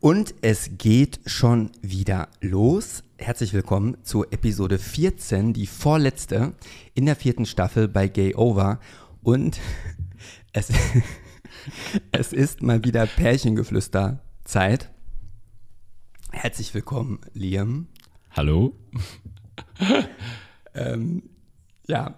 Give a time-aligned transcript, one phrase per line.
[0.00, 3.02] Und es geht schon wieder los.
[3.16, 6.52] Herzlich willkommen zur Episode 14, die vorletzte
[6.94, 8.78] in der vierten Staffel bei Gay Over.
[9.22, 9.58] Und
[10.52, 10.68] es,
[12.12, 14.88] es ist mal wieder Pärchengeflüster-Zeit.
[16.30, 17.88] Herzlich willkommen, Liam.
[18.30, 18.76] Hallo?
[20.74, 21.22] Ähm,
[21.88, 22.16] ja,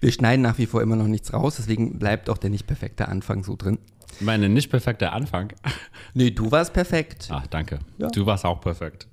[0.00, 3.08] wir schneiden nach wie vor immer noch nichts raus, deswegen bleibt auch der nicht perfekte
[3.08, 3.78] Anfang so drin.
[4.20, 5.52] Meine nicht perfekte Anfang.
[6.14, 7.28] Nee, du warst perfekt.
[7.30, 7.78] Ach, danke.
[7.96, 8.08] Ja.
[8.08, 9.06] Du warst auch perfekt.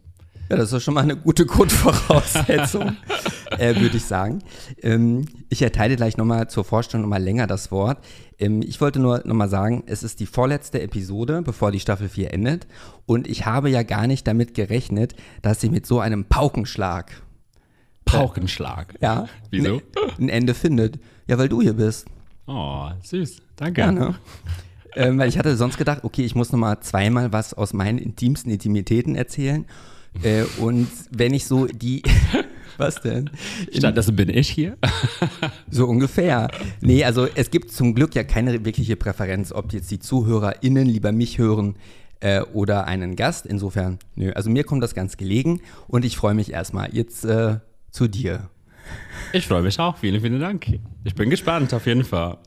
[0.50, 2.98] Ja, das ist schon mal eine gute Grundvoraussetzung,
[3.58, 4.40] äh, würde ich sagen.
[4.82, 8.04] Ähm, ich erteile gleich nochmal zur Vorstellung nochmal länger das Wort.
[8.38, 12.34] Ähm, ich wollte nur nochmal sagen, es ist die vorletzte Episode, bevor die Staffel 4
[12.34, 12.68] endet.
[13.06, 17.22] Und ich habe ja gar nicht damit gerechnet, dass sie mit so einem Paukenschlag,
[18.04, 18.96] Paukenschlag.
[19.02, 19.76] ja, Wieso?
[19.76, 19.82] ne-
[20.20, 21.00] ein Ende findet.
[21.28, 22.08] Ja, weil du hier bist.
[22.48, 23.38] Oh, süß.
[23.56, 23.74] Danke.
[23.74, 24.16] Gerne.
[25.00, 27.98] Ähm, weil ich hatte sonst gedacht, okay, ich muss noch mal zweimal was aus meinen
[27.98, 29.66] intimsten Intimitäten erzählen.
[30.24, 32.04] Äh, und wenn ich so die,
[32.78, 33.30] was denn?
[33.74, 34.78] Stattdessen bin ich hier.
[35.72, 36.50] So ungefähr.
[36.82, 41.12] Nee, also es gibt zum Glück ja keine wirkliche Präferenz, ob jetzt die ZuhörerInnen lieber
[41.12, 41.76] mich hören
[42.22, 43.46] äh, oder einen Gast.
[43.46, 44.32] Insofern, nö.
[44.34, 46.94] Also mir kommt das ganz gelegen und ich freue mich erstmal.
[46.94, 47.60] Jetzt äh,
[47.92, 48.50] zu dir.
[49.32, 49.98] Ich freue mich auch.
[49.98, 50.66] Vielen, vielen Dank.
[51.04, 52.40] Ich bin gespannt, auf jeden Fall.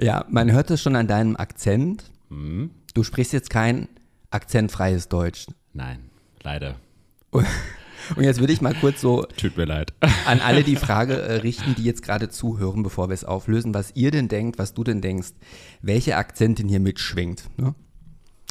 [0.00, 2.10] Ja, man hört es schon an deinem Akzent.
[2.28, 2.70] Hm?
[2.94, 3.88] Du sprichst jetzt kein
[4.30, 5.46] akzentfreies Deutsch.
[5.72, 6.10] Nein,
[6.42, 6.76] leider.
[8.16, 9.92] Und jetzt würde ich mal kurz so Tut mir leid.
[10.26, 13.92] an alle die Frage äh, richten, die jetzt gerade zuhören, bevor wir es auflösen, was
[13.94, 15.32] ihr denn denkt, was du denn denkst,
[15.82, 17.44] welche Akzentin hier mitschwingt.
[17.58, 17.74] Ne?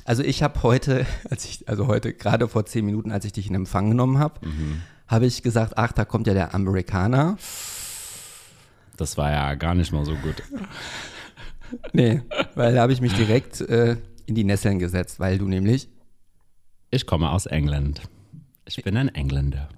[0.06, 3.48] Also ich habe heute, als ich, also heute gerade vor zehn Minuten, als ich dich
[3.50, 4.40] in Empfang genommen habe,
[5.08, 7.38] habe ich gesagt, ach, da kommt ja der Amerikaner.
[8.98, 10.44] Das war ja gar nicht mal so gut.
[11.94, 12.22] Nee,
[12.56, 15.90] weil da habe ich mich direkt äh, in die Nesseln gesetzt, weil du nämlich,
[16.92, 18.02] Ich komme aus England.
[18.66, 19.70] Ich bin ein Engländer.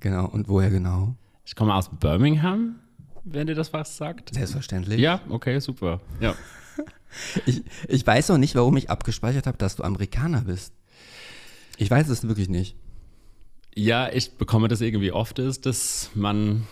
[0.00, 1.14] genau, und woher genau?
[1.44, 2.76] Ich komme aus Birmingham,
[3.24, 4.34] wenn dir das was sagt.
[4.34, 5.00] Selbstverständlich.
[5.00, 6.00] Ja, okay, super.
[6.20, 6.34] Ja.
[7.46, 10.74] Ich, ich weiß noch nicht, warum ich abgespeichert habe, dass du Amerikaner bist.
[11.78, 12.76] Ich weiß es wirklich nicht.
[13.74, 16.66] Ja, ich bekomme das irgendwie oft, ist, dass man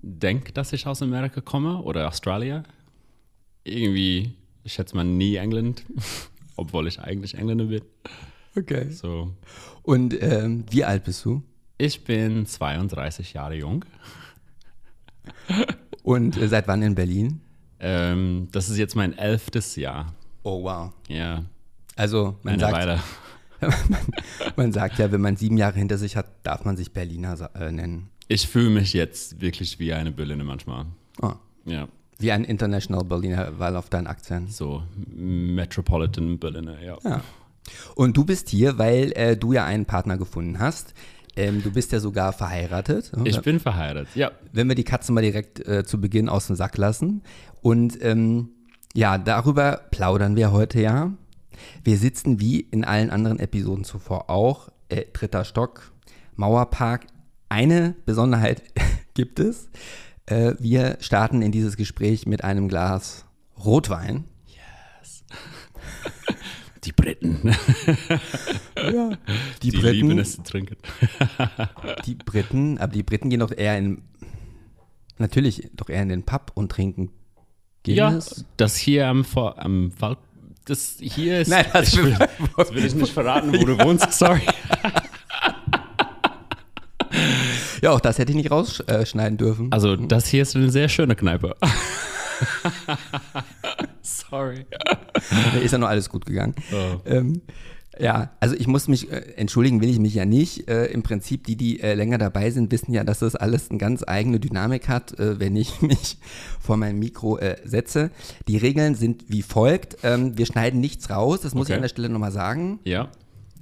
[0.00, 2.64] denkt, dass ich aus Amerika komme oder Australien.
[3.64, 4.32] Irgendwie,
[4.64, 5.84] ich schätze mal nie England,
[6.56, 7.82] obwohl ich eigentlich Engländer bin.
[8.56, 8.90] Okay.
[8.90, 9.32] So,
[9.82, 11.42] Und ähm, wie alt bist du?
[11.78, 13.84] ich bin 32 Jahre jung.
[16.02, 17.40] Und äh, seit wann in Berlin?
[17.80, 20.14] Ähm, das ist jetzt mein elftes Jahr.
[20.44, 20.92] Oh, wow.
[21.08, 21.44] Ja,
[21.96, 23.00] Also, man eine sagt, Weile.
[23.60, 23.72] man,
[24.56, 27.70] man sagt ja, wenn man sieben Jahre hinter sich hat, darf man sich Berliner äh,
[27.72, 28.10] nennen.
[28.28, 30.86] Ich fühle mich jetzt wirklich wie eine Berliner manchmal.
[31.20, 31.32] Oh,
[31.64, 31.88] Ja,
[32.22, 34.52] wie ein International Berliner, weil auf deinen Akzent.
[34.52, 34.82] so
[35.14, 36.98] Metropolitan Berliner, ja.
[37.04, 37.20] Ja.
[37.94, 40.94] Und du bist hier, weil äh, du ja einen Partner gefunden hast.
[41.34, 43.12] Ähm, du bist ja sogar verheiratet.
[43.24, 44.32] Ich bin verheiratet, ja.
[44.52, 47.22] wenn wir die Katze mal direkt äh, zu Beginn aus dem Sack lassen.
[47.62, 48.50] Und ähm,
[48.94, 51.12] ja, darüber plaudern wir heute ja.
[51.84, 55.92] Wir sitzen wie in allen anderen Episoden zuvor auch, äh, dritter Stock,
[56.36, 57.06] Mauerpark.
[57.48, 58.62] Eine Besonderheit
[59.14, 59.68] gibt es.
[60.26, 63.24] Äh, wir starten in dieses Gespräch mit einem Glas
[63.62, 64.24] Rotwein.
[66.84, 67.40] Die Briten,
[68.76, 69.16] Die,
[69.62, 70.76] die Briten, lieben es zu trinken.
[72.06, 74.02] die Briten, aber die Briten gehen doch eher in,
[75.16, 77.12] natürlich doch eher in den Pub und trinken
[77.86, 78.44] Ja, Guinness.
[78.56, 80.18] das hier am, Vor- am Wald,
[80.64, 83.78] das hier ist, Nein, das ich will, will- das will ich nicht verraten, wo du
[83.78, 84.42] wohnst, sorry.
[87.82, 89.72] Ja, auch das hätte ich nicht rausschneiden dürfen.
[89.72, 91.56] Also das hier ist eine sehr schöne Kneipe.
[94.02, 94.66] sorry.
[95.62, 96.54] Ist ja noch alles gut gegangen.
[96.72, 96.98] Oh.
[97.06, 97.42] Ähm,
[97.98, 100.68] ja, also ich muss mich, äh, entschuldigen will ich mich ja nicht.
[100.68, 103.78] Äh, Im Prinzip, die, die äh, länger dabei sind, wissen ja, dass das alles eine
[103.78, 106.16] ganz eigene Dynamik hat, äh, wenn ich mich
[106.60, 108.10] vor mein Mikro äh, setze.
[108.48, 109.98] Die Regeln sind wie folgt.
[110.04, 111.76] Ähm, wir schneiden nichts raus, das muss ich Okay.
[111.76, 112.80] an der Stelle nochmal sagen.
[112.84, 113.08] Ja,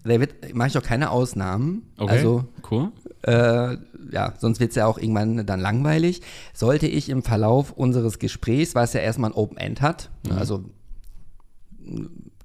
[0.04, 0.16] Da
[0.54, 1.82] mache ich auch keine Ausnahmen.
[1.98, 2.92] okay, Also cool.
[3.22, 3.76] Äh,
[4.12, 6.22] ja, sonst wird es ja auch irgendwann dann langweilig.
[6.54, 10.32] Sollte ich im Verlauf unseres Gesprächs, was ja erstmal ein Open End hat, Mhm.
[10.38, 10.64] also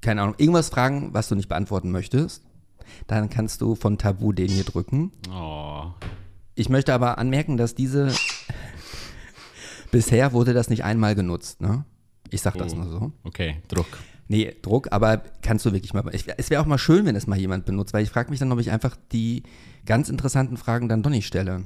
[0.01, 2.43] keine Ahnung, irgendwas fragen, was du nicht beantworten möchtest.
[3.07, 5.11] Dann kannst du von Tabu den hier drücken.
[5.31, 5.85] Oh.
[6.55, 8.11] Ich möchte aber anmerken, dass diese
[9.91, 11.85] bisher wurde das nicht einmal genutzt, ne?
[12.29, 12.77] Ich sag das Oh.
[12.77, 13.11] nur so.
[13.23, 13.87] Okay, Druck.
[14.27, 16.03] Nee, Druck, aber kannst du wirklich mal.
[16.13, 18.39] Ich, es wäre auch mal schön, wenn es mal jemand benutzt, weil ich frage mich
[18.39, 19.43] dann, ob ich einfach die
[19.85, 21.63] ganz interessanten Fragen dann doch nicht stelle.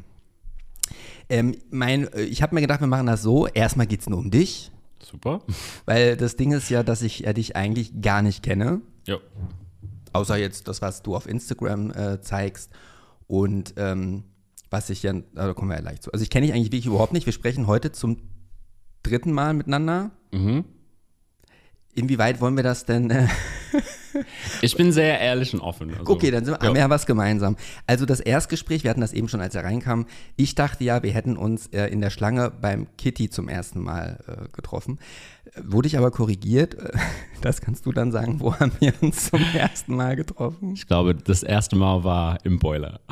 [1.29, 3.47] Ähm, mein, äh, ich habe mir gedacht, wir machen das so.
[3.47, 5.41] Erstmal geht es nur um dich, Super.
[5.85, 8.81] weil das Ding ist ja, dass ich äh, dich eigentlich gar nicht kenne.
[9.05, 9.19] Jo.
[10.11, 12.71] Außer jetzt das, was du auf Instagram äh, zeigst
[13.27, 14.23] und ähm,
[14.71, 16.11] was ich ja, da kommen wir ja gleich zu.
[16.11, 17.25] Also ich kenne dich eigentlich wirklich überhaupt nicht.
[17.25, 18.17] Wir sprechen heute zum
[19.03, 20.11] dritten Mal miteinander.
[20.31, 20.65] Mhm.
[21.95, 23.09] Inwieweit wollen wir das denn?
[23.09, 23.27] Äh,
[24.61, 25.91] Ich bin sehr ehrlich und offen.
[25.91, 27.55] Also, okay, dann sind wir, haben wir ja was gemeinsam.
[27.87, 30.05] Also das Erstgespräch, wir hatten das eben schon, als er reinkam.
[30.35, 34.19] Ich dachte ja, wir hätten uns äh, in der Schlange beim Kitty zum ersten Mal
[34.27, 34.99] äh, getroffen.
[35.63, 36.77] Wurde ich aber korrigiert.
[37.41, 40.73] Das kannst du dann sagen, wo haben wir uns zum ersten Mal getroffen?
[40.73, 42.99] Ich glaube, das erste Mal war im Boiler.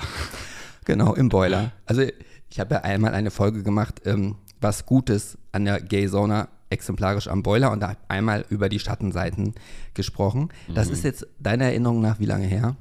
[0.83, 1.73] Genau, im Boiler.
[1.85, 2.01] Also
[2.49, 7.27] ich habe ja einmal eine Folge gemacht, ähm, was Gutes an der Gay Sauna exemplarisch
[7.27, 9.53] am Boiler und einmal über die Schattenseiten
[9.93, 10.49] gesprochen.
[10.73, 12.75] Das ist jetzt deiner Erinnerung nach wie lange her?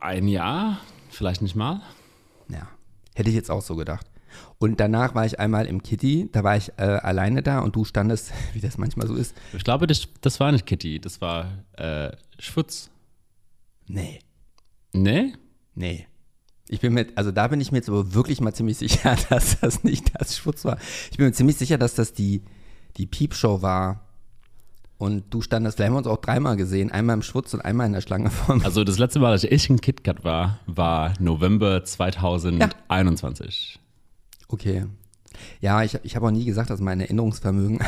[0.00, 0.80] Ein Jahr,
[1.10, 1.80] vielleicht nicht mal.
[2.48, 2.68] Ja,
[3.14, 4.06] hätte ich jetzt auch so gedacht.
[4.58, 7.84] Und danach war ich einmal im Kitty, da war ich äh, alleine da und du
[7.84, 9.34] standest, wie das manchmal so ist.
[9.52, 12.90] Ich glaube, das, das war nicht Kitty, das war äh, Schwutz.
[13.86, 14.20] Nee,
[14.92, 15.34] Nee?
[15.74, 16.06] nee.
[16.68, 19.60] Ich bin mir, also da bin ich mir jetzt aber wirklich mal ziemlich sicher, dass
[19.60, 20.78] das nicht das Schutz war.
[21.10, 22.42] Ich bin mir ziemlich sicher, dass das die,
[22.96, 24.00] die Piepshow war.
[24.96, 27.86] Und du standest, vielleicht haben wir uns auch dreimal gesehen, einmal im Schwutz und einmal
[27.86, 28.64] in der Schlange vor mir.
[28.64, 33.80] Also das letzte Mal, dass ich in KitKat war, war November 2021.
[34.48, 34.86] Okay.
[35.60, 37.80] Ja, ich, ich habe auch nie gesagt, dass mein Erinnerungsvermögen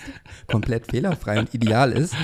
[0.46, 2.14] komplett fehlerfrei und ideal ist.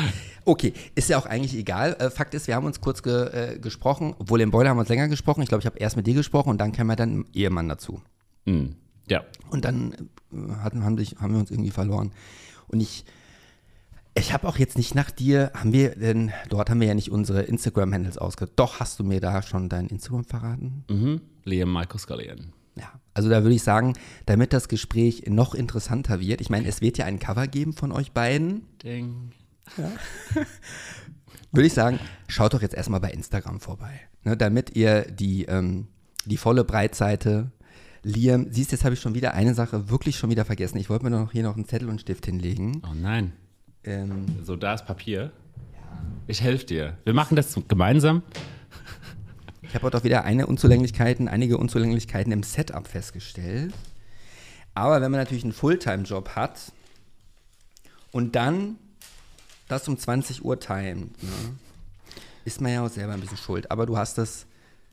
[0.44, 1.94] Okay, ist ja auch eigentlich egal.
[1.98, 4.80] Äh, Fakt ist, wir haben uns kurz ge, äh, gesprochen, obwohl im Boiler haben wir
[4.80, 5.42] uns länger gesprochen.
[5.42, 8.00] Ich glaube, ich habe erst mit dir gesprochen und dann kam ja dann Ehemann dazu.
[8.46, 8.76] Hm.
[9.08, 9.24] Ja.
[9.50, 9.92] Und dann
[10.32, 12.12] äh, hatten, haben, sich, haben wir uns irgendwie verloren.
[12.68, 13.04] Und ich,
[14.14, 17.10] ich habe auch jetzt nicht nach dir, haben wir denn, dort haben wir ja nicht
[17.10, 18.52] unsere Instagram-Handles ausgehört.
[18.56, 20.84] Doch, hast du mir da schon dein Instagram verraten?
[20.88, 21.20] Mhm.
[21.44, 22.52] Liam Michael Scullion.
[22.76, 23.94] Ja, also da würde ich sagen,
[24.26, 27.92] damit das Gespräch noch interessanter wird, ich meine, es wird ja ein Cover geben von
[27.92, 29.32] euch beiden, Ding.
[31.52, 35.88] würde ich sagen, schaut doch jetzt erstmal bei Instagram vorbei, ne, damit ihr die, ähm,
[36.24, 37.50] die volle Breitseite,
[38.02, 40.78] Liam, siehst, jetzt habe ich schon wieder eine Sache wirklich schon wieder vergessen.
[40.78, 42.82] Ich wollte mir noch hier noch einen Zettel und einen Stift hinlegen.
[42.90, 43.34] Oh nein.
[43.84, 45.32] Ähm, So, da ist Papier.
[46.26, 46.96] Ich helfe dir.
[47.04, 48.22] Wir machen das gemeinsam.
[49.62, 53.74] ich habe heute auch wieder eine Unzulänglichkeiten, einige Unzulänglichkeiten im Setup festgestellt.
[54.74, 56.72] Aber wenn man natürlich einen Fulltime-Job hat
[58.12, 58.76] und dann
[59.70, 61.28] das um 20 Uhr timet, ne,
[62.44, 63.70] ist man ja auch selber ein bisschen schuld.
[63.70, 64.46] Aber du hast das,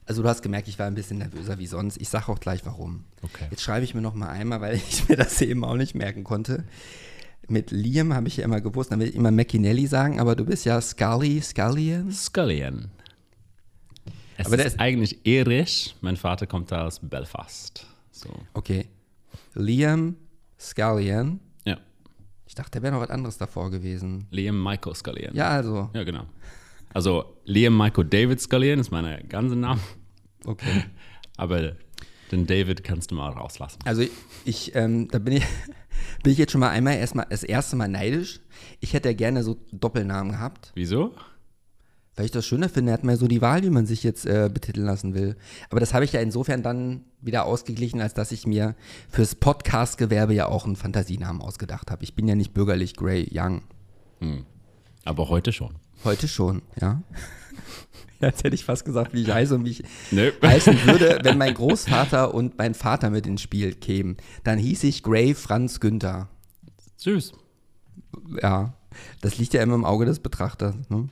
[0.06, 1.97] also du hast gemerkt, ich war ein bisschen nervöser wie sonst.
[2.00, 3.03] Ich sage auch gleich warum.
[3.24, 3.47] Okay.
[3.50, 6.24] Jetzt schreibe ich mir noch mal einmal, weil ich mir das eben auch nicht merken
[6.24, 6.63] konnte.
[7.50, 10.44] Mit Liam habe ich ja immer gewusst, dann will ich immer McKinley sagen, aber du
[10.44, 12.12] bist ja Scully, Scullion.
[12.12, 12.91] Scullion.
[14.39, 15.95] Es Aber der ist ist- eigentlich irisch.
[16.01, 17.85] Mein Vater kommt aus Belfast.
[18.12, 18.29] So.
[18.53, 18.88] Okay.
[19.56, 20.15] Liam
[20.59, 21.39] Scullion.
[22.57, 24.25] Ich dachte, da wäre noch was anderes davor gewesen.
[24.31, 25.36] Liam Michael Scullion.
[25.36, 25.91] Ja, also.
[25.93, 26.24] Ja, genau.
[26.91, 29.79] Also Liam Michael David Scullion ist mein ganzer Name.
[30.43, 30.86] Okay.
[31.38, 31.74] Aber
[32.31, 33.77] den David kannst du mal rauslassen.
[33.86, 34.03] Also
[34.43, 35.43] ich, ähm, da bin ich,
[36.24, 38.39] bin ich jetzt schon mal einmal erstmal das erste Mal neidisch.
[38.79, 41.13] Ich hätte ja gerne so Doppelnamen gehabt, Wieso?
[42.17, 42.91] Weil ich das schöner finde.
[42.91, 45.38] Er hat mal so die Wahl, wie man sich jetzt äh, betiteln lassen will.
[45.69, 48.75] Aber das habe ich ja insofern dann wieder ausgeglichen, als dass ich mir
[49.09, 52.03] fürs Podcast-Gewerbe ja auch einen Fantasienamen ausgedacht habe.
[52.03, 53.62] Ich bin ja nicht bürgerlich Grey Young.
[55.05, 55.75] Aber heute schon.
[56.03, 57.01] Heute schon, ja.
[58.19, 60.31] Jetzt hätte ich fast gesagt, wie ich heiße und wie ich Nö.
[60.41, 64.17] heißen würde, wenn mein Großvater und mein Vater mit ins Spiel kämen.
[64.43, 66.27] Dann hieß ich Gray Franz Günther.
[66.97, 67.33] Süß.
[68.41, 68.74] Ja,
[69.21, 70.75] das liegt ja immer im Auge des Betrachters.
[70.89, 71.09] Ne?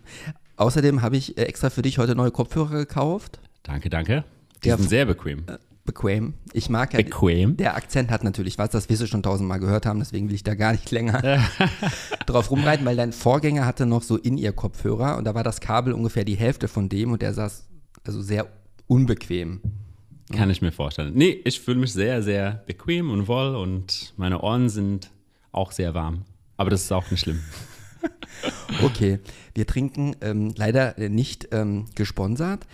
[0.57, 3.39] Außerdem habe ich äh, extra für dich heute neue Kopfhörer gekauft.
[3.63, 4.23] Danke, danke.
[4.63, 5.43] Die Ja, sind sehr bequem.
[5.85, 6.33] Bequem.
[6.53, 6.97] Ich mag ja.
[6.97, 7.57] Bequem?
[7.57, 10.55] Der Akzent hat natürlich was, das wir schon tausendmal gehört haben, deswegen will ich da
[10.55, 11.21] gar nicht länger
[12.25, 15.59] drauf rumreiten, weil dein Vorgänger hatte noch so in ihr Kopfhörer und da war das
[15.61, 17.67] Kabel ungefähr die Hälfte von dem und der saß
[18.03, 18.47] also sehr
[18.87, 19.61] unbequem.
[20.33, 21.13] Kann ich mir vorstellen.
[21.13, 25.11] Nee, ich fühle mich sehr, sehr bequem und wohl und meine Ohren sind
[25.51, 26.23] auch sehr warm.
[26.57, 27.41] Aber das ist auch nicht schlimm.
[28.83, 29.19] Okay,
[29.53, 32.67] wir trinken ähm, leider äh, nicht ähm, gesponsert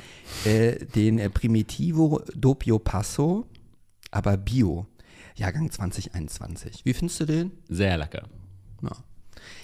[0.45, 3.45] äh, den äh, Primitivo Doppio Passo,
[4.09, 4.87] aber Bio,
[5.35, 6.85] Jahrgang 2021.
[6.85, 7.51] Wie findest du den?
[7.69, 8.27] Sehr lecker.
[8.81, 8.91] Ja.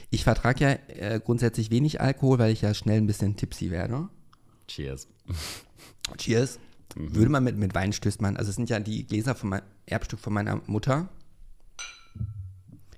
[0.10, 4.10] Ich vertrage ja äh, grundsätzlich wenig Alkohol, weil ich ja schnell ein bisschen tipsy werde.
[4.68, 5.08] Cheers.
[6.18, 6.60] Cheers.
[6.96, 9.62] Würde man mit, mit Wein stößt man, also es sind ja die Gläser vom mein,
[9.86, 11.10] Erbstück von meiner Mutter.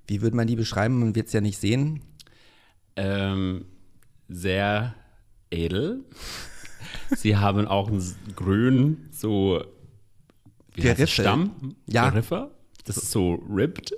[0.07, 0.99] Wie würde man die beschreiben?
[0.99, 2.01] Man wird es ja nicht sehen.
[3.00, 3.65] Ähm,
[4.27, 4.94] sehr
[5.50, 6.03] edel.
[7.15, 8.03] Sie haben auch einen
[8.36, 9.63] grünen, so
[10.74, 11.08] wie Geriffe.
[11.08, 11.75] Stamm.
[11.88, 12.10] Ja.
[12.10, 12.51] Geriffe.
[12.86, 13.94] Das ist so ribbed.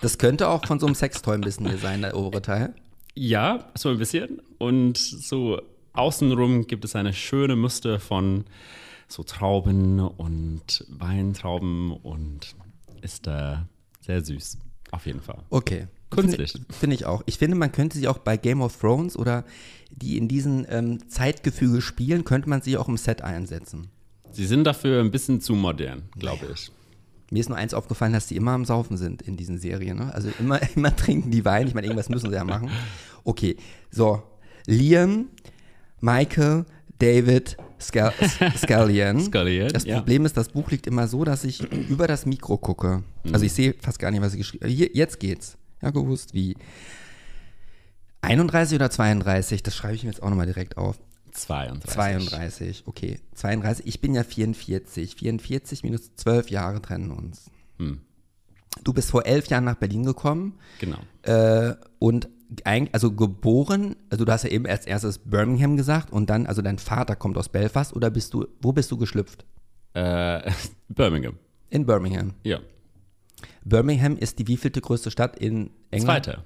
[0.00, 2.74] Das könnte auch von so einem Sextoy ein bisschen hier sein, der obere Teil.
[3.14, 4.40] Ja, so ein bisschen.
[4.58, 5.60] Und so
[5.92, 8.44] außenrum gibt es eine schöne Muster von
[9.08, 12.54] so Trauben und Weintrauben und
[13.02, 13.68] ist da
[14.00, 14.58] sehr süß.
[14.90, 15.38] Auf jeden Fall.
[15.50, 15.86] Okay.
[16.14, 16.52] Künstlich.
[16.52, 17.22] Finde finde ich auch.
[17.26, 19.44] Ich finde, man könnte sie auch bei Game of Thrones oder
[19.90, 23.88] die in diesen ähm, Zeitgefüge spielen, könnte man sie auch im Set einsetzen.
[24.30, 26.70] Sie sind dafür ein bisschen zu modern, glaube ich.
[27.30, 29.98] Mir ist nur eins aufgefallen, dass die immer am Saufen sind in diesen Serien.
[29.98, 30.14] Ne?
[30.14, 31.66] Also immer, immer trinken die Wein.
[31.66, 32.70] Ich meine, irgendwas müssen sie ja machen.
[33.24, 33.56] Okay,
[33.90, 34.22] so.
[34.66, 35.26] Liam,
[36.00, 36.64] Michael,
[36.98, 38.12] David, Scal
[38.56, 39.20] Scallion.
[39.20, 39.96] Scallion, Das ja.
[39.96, 43.02] Problem ist, das Buch liegt immer so, dass ich über das Mikro gucke.
[43.32, 44.90] Also ich sehe fast gar nicht, was ich geschrieben habe.
[44.92, 45.56] Jetzt geht's.
[45.82, 46.56] Ja, gewusst, wie.
[48.22, 49.62] 31 oder 32?
[49.62, 50.98] Das schreibe ich mir jetzt auch nochmal direkt auf.
[51.32, 51.90] 32.
[51.90, 53.18] 32, okay.
[53.34, 55.16] 32, ich bin ja 44.
[55.16, 57.50] 44 minus 12 Jahre trennen uns.
[57.78, 58.00] Hm.
[58.84, 60.98] Du bist vor elf Jahren nach Berlin gekommen Genau.
[61.22, 62.28] äh, und
[62.64, 66.60] eigentlich, also geboren, also du hast ja eben als erstes Birmingham gesagt und dann, also
[66.62, 69.44] dein Vater kommt aus Belfast oder bist du, wo bist du geschlüpft?
[69.94, 70.50] Äh,
[70.88, 71.38] Birmingham.
[71.70, 72.34] In Birmingham.
[72.44, 72.60] Ja.
[73.64, 76.24] Birmingham ist die wievielte größte Stadt in England?
[76.24, 76.44] Zweite.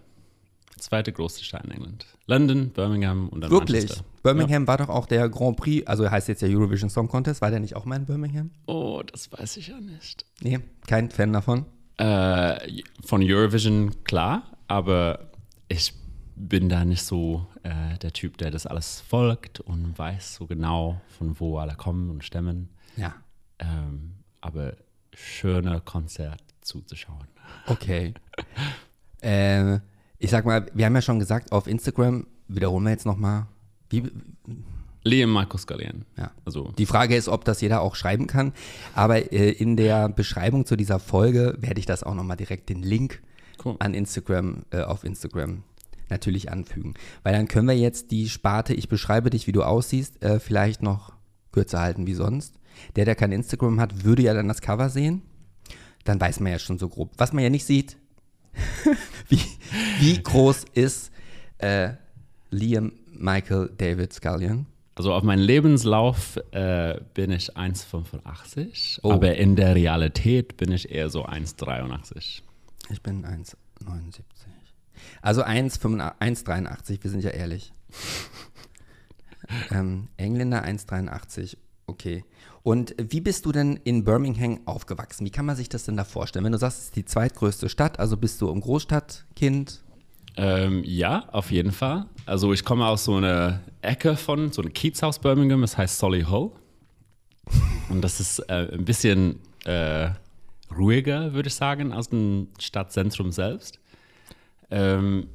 [0.79, 2.07] Zweite große Stadt in England.
[2.26, 3.85] London, Birmingham und dann Wirklich?
[3.85, 4.05] Manchester.
[4.23, 7.50] Birmingham war doch auch der Grand Prix, also heißt jetzt ja Eurovision Song Contest, war
[7.50, 8.50] der nicht auch mal in Birmingham?
[8.67, 10.26] Oh, das weiß ich ja nicht.
[10.41, 11.65] Nee, kein Fan davon.
[11.97, 15.31] Äh, von Eurovision klar, aber
[15.69, 15.95] ich
[16.35, 21.00] bin da nicht so äh, der Typ, der das alles folgt und weiß so genau,
[21.09, 22.69] von wo alle kommen und stemmen.
[22.97, 23.15] Ja.
[23.59, 24.75] Ähm, aber
[25.15, 27.26] schöner Konzert zuzuschauen.
[27.66, 28.14] Okay.
[29.23, 29.78] äh,
[30.18, 33.46] ich sag mal, wir haben ja schon gesagt, auf Instagram, wiederholen wir jetzt nochmal,
[33.90, 34.11] wie,
[35.06, 36.04] Liam Markus Gallian.
[36.18, 36.32] ja.
[36.44, 38.52] Also, Die Frage ist, ob das jeder auch schreiben kann.
[38.94, 42.82] Aber äh, in der Beschreibung zu dieser Folge werde ich das auch nochmal direkt den
[42.82, 43.23] Link
[43.64, 43.76] Cool.
[43.78, 45.62] an Instagram, äh, auf Instagram
[46.08, 46.94] natürlich anfügen.
[47.23, 50.82] Weil dann können wir jetzt die Sparte, ich beschreibe dich, wie du aussiehst, äh, vielleicht
[50.82, 51.12] noch
[51.52, 52.54] kürzer halten wie sonst.
[52.96, 55.23] Der, der kein Instagram hat, würde ja dann das Cover sehen.
[56.07, 57.13] Dann weiß man ja schon so grob.
[57.19, 57.97] Was man ja nicht sieht,
[59.29, 59.41] wie,
[60.01, 61.11] wie groß ist
[61.59, 61.91] äh,
[62.51, 64.67] Liam Michael David Scullion?
[64.97, 69.13] also auf meinem Lebenslauf äh, bin ich 1,85, Oh.
[69.13, 72.41] aber in der Realität bin ich eher so 1,83.
[72.91, 74.23] Ich bin 1,79.
[75.21, 77.75] Also 1,85 1,83, wir sind ja ehrlich.
[79.71, 82.25] ähm, Engländer 1,83, okay.
[82.66, 85.25] Und wie bist du denn in Birmingham aufgewachsen?
[85.25, 86.44] Wie kann man sich das denn da vorstellen?
[86.44, 89.85] Wenn du sagst, es ist die zweitgrößte Stadt, also bist du ein Großstadtkind?
[90.37, 92.06] Ähm, ja, auf jeden Fall.
[92.25, 96.50] Also ich komme aus so einer Ecke von, so einem Kiezhaus Birmingham, das heißt Solihull.
[97.88, 100.08] Und das ist äh, ein bisschen äh,
[100.76, 103.78] ruhiger, würde ich sagen, als dem Stadtzentrum selbst.
[104.73, 105.28] Ähm,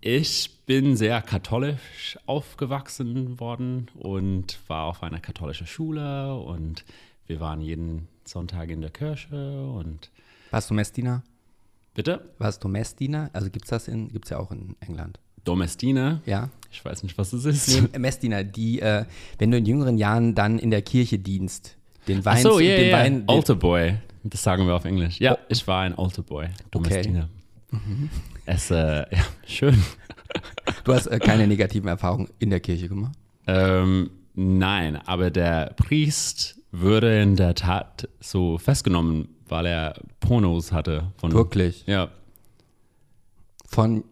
[0.00, 6.84] ich bin sehr katholisch aufgewachsen worden und war auf einer katholischen Schule und
[7.26, 10.10] wir waren jeden Sonntag in der Kirche und
[10.50, 11.22] Warst du Messdiener?
[11.94, 12.20] bitte?
[12.36, 13.30] Warst du Messdiener?
[13.32, 15.18] Also gibt es das in, gibt's ja auch in England.
[15.44, 16.20] Domestina.
[16.26, 16.50] Ja?
[16.70, 17.68] Ich weiß nicht, was das ist.
[17.92, 19.06] Nee, Messdiener, die, äh,
[19.38, 22.76] wenn du in jüngeren Jahren dann in der Kirche dienst, den Wein, Ach so, ja,
[22.76, 22.96] den ja.
[22.98, 23.94] Wein, den, Altar Boy.
[24.22, 25.18] Das sagen wir auf Englisch.
[25.18, 25.38] Ja, Oh.
[25.48, 26.48] ich war ein Altar Boy.
[26.70, 27.30] Domestina.
[28.44, 28.76] Es, äh,
[29.10, 29.82] ja, schön.
[30.88, 33.16] Du hast äh, keine negativen Erfahrungen in der Kirche gemacht.
[33.46, 41.12] Ähm, nein, aber der Priest würde in der Tat so festgenommen, weil er Pornos hatte.
[41.16, 41.84] Von, Wirklich?
[41.86, 42.08] Ja.
[43.66, 44.04] Von,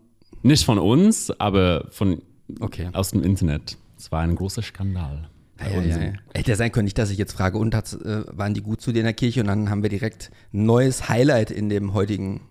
[0.42, 2.22] Nicht von uns, aber von
[2.60, 2.88] okay.
[2.92, 3.76] aus dem Internet.
[3.98, 5.28] Es war ein großer Skandal.
[5.60, 6.12] Ja, ja, ja.
[6.34, 8.80] Hätte ja sein können, nicht, dass ich jetzt frage, und hat's, äh, waren die gut
[8.80, 9.40] zu dir in der Kirche?
[9.40, 12.42] Und dann haben wir direkt ein neues Highlight in dem heutigen,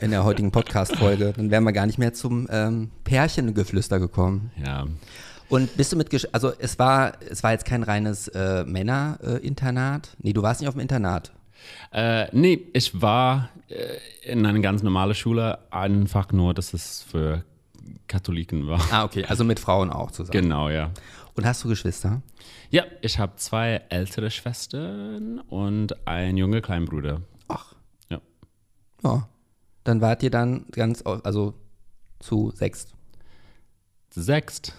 [0.00, 1.34] in der heutigen Podcast-Folge.
[1.36, 4.50] Dann wären wir gar nicht mehr zum ähm, Pärchengeflüster gekommen.
[4.62, 4.86] ja.
[5.50, 10.16] Und bist du mit, Gesch- also es war, es war jetzt kein reines äh, Männer-Internat.
[10.22, 11.32] nee, du warst nicht auf dem Internat.
[11.92, 17.44] Äh, nee, ich war äh, in einer ganz normalen Schule, einfach nur, dass es für
[18.06, 18.80] Katholiken war.
[18.92, 20.30] Ah, okay, also mit Frauen auch zusammen.
[20.40, 20.90] Genau, ja.
[21.34, 22.22] Und hast du Geschwister?
[22.70, 27.22] Ja, ich habe zwei ältere Schwestern und einen jungen Kleinbruder.
[27.48, 27.74] Ach.
[28.08, 28.20] Ja.
[29.02, 29.28] Ja.
[29.84, 31.54] Dann wart ihr dann ganz, also
[32.18, 32.94] zu sechst?
[34.10, 34.74] Sechst?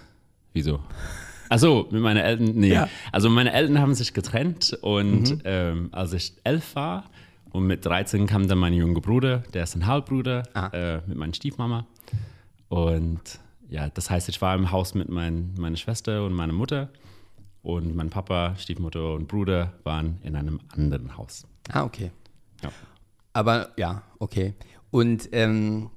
[0.54, 0.80] Wieso?
[1.50, 2.74] Also mit meinen Eltern, nee.
[2.74, 2.88] Ja.
[3.12, 7.10] Also meine Eltern haben sich getrennt und ähm, als ich elf war
[7.52, 10.68] und mit 13 kam dann mein junger Bruder, der ist ein Halbbruder, Ah.
[10.68, 11.86] äh, mit meiner Stiefmama.
[12.70, 13.40] Und
[13.72, 16.90] ja, das heißt, ich war im Haus mit mein, meiner Schwester und meiner Mutter
[17.64, 21.48] und mein Papa, Stiefmutter und Bruder waren in einem anderen Haus.
[21.72, 22.12] Ah, okay.
[22.62, 22.70] Ja.
[23.32, 24.56] Aber ja, okay.
[24.92, 25.90] Und ähm,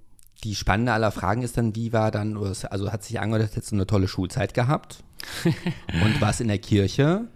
[0.45, 3.77] die spannende aller Fragen ist dann, wie war dann, also hat sich angehört, jetzt so
[3.77, 5.03] eine tolle Schulzeit gehabt
[5.45, 7.27] und warst in der Kirche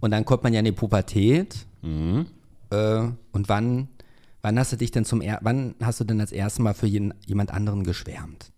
[0.00, 1.66] und dann kommt man ja in die Pubertät.
[2.68, 3.88] Äh, und wann,
[4.42, 7.14] wann hast du dich denn zum, wann hast du denn das erste Mal für jeden,
[7.24, 8.52] jemand anderen geschwärmt?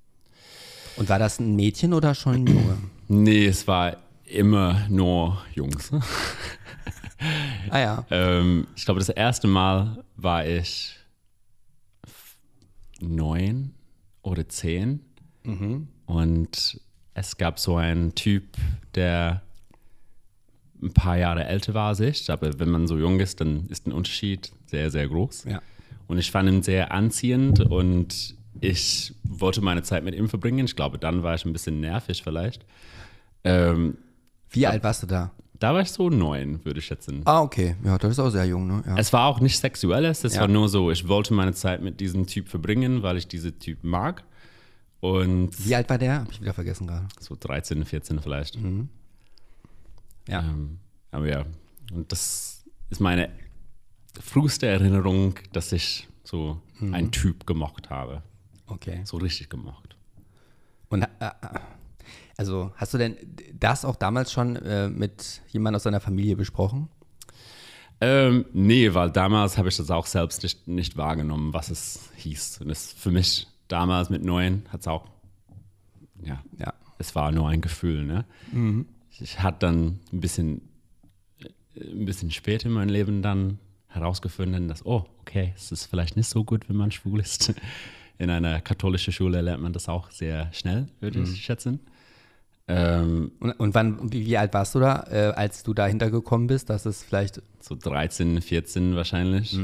[0.97, 2.78] Und war das ein Mädchen oder schon ein Junge?
[3.12, 5.90] Nee, es war immer nur Jungs.
[7.70, 8.06] ah ja.
[8.09, 10.94] Ähm, ich glaube, das erste Mal war ich
[13.00, 13.75] neun
[14.23, 15.00] oder zehn.
[16.06, 16.80] Und
[17.14, 18.44] es gab so einen Typ,
[18.94, 19.42] der
[20.82, 22.30] ein paar Jahre älter war als ich.
[22.30, 25.44] Aber wenn man so jung ist, dann ist ein Unterschied sehr, sehr groß.
[25.44, 25.61] Ja.
[26.06, 30.64] Und ich fand ihn sehr anziehend und ich wollte meine Zeit mit ihm verbringen.
[30.64, 32.64] Ich glaube, dann war ich ein bisschen nervig vielleicht.
[33.45, 33.97] Ähm,
[34.50, 35.30] Wie alt warst du da?
[35.59, 37.21] da war ich so neun, würde ich schätzen.
[37.26, 37.76] Ah, okay.
[37.85, 38.83] Ja, das ist auch sehr jung, ne?
[38.87, 38.97] Ja.
[38.97, 40.40] Es war auch nicht sexuelles, es Ja.
[40.40, 43.85] war nur so, ich wollte meine Zeit mit diesem Typ verbringen, weil ich diesen Typ
[43.85, 44.25] mag.
[45.00, 46.21] Und Wie alt war der?
[46.23, 47.07] Hab ich wieder vergessen gerade.
[47.21, 48.57] so 13, 14 vielleicht.
[50.28, 50.40] Ja.
[50.40, 50.78] Ähm,
[51.11, 51.45] aber ja,
[51.92, 53.28] und das ist meine
[54.21, 58.23] früheste Erinnerung, dass ich so einen Typ gemocht habe.
[58.71, 59.00] Okay.
[59.05, 59.97] So richtig gemocht.
[60.89, 61.31] Und äh, äh,
[62.37, 63.17] also hast du denn
[63.59, 66.89] das auch damals schon äh, mit jemandem aus deiner Familie besprochen?
[68.00, 72.62] Ähm, nee, weil damals habe ich das auch selbst nicht, nicht wahrgenommen, was es hieß.
[72.62, 75.07] Und das für mich damals mit neun hat es auch,
[76.23, 76.73] ja, Ja.
[76.99, 78.05] es war nur ein Gefühl.
[78.05, 78.25] Ne?
[79.11, 80.62] Ich, ich hatte dann ein bisschen,
[81.77, 86.29] ein bisschen später in meinem Leben dann herausgefunden, dass, oh, okay, es ist vielleicht nicht
[86.29, 87.53] so gut, wenn man schwul ist.
[88.20, 91.80] In einer katholischen Schule lernt man das auch sehr schnell, würde ich schätzen.
[92.68, 96.46] Ähm, Und, und wann, wie, wie alt warst du da, äh, als du dahinter gekommen
[96.46, 99.59] bist, dass es vielleicht, so 13, 14 wahrscheinlich,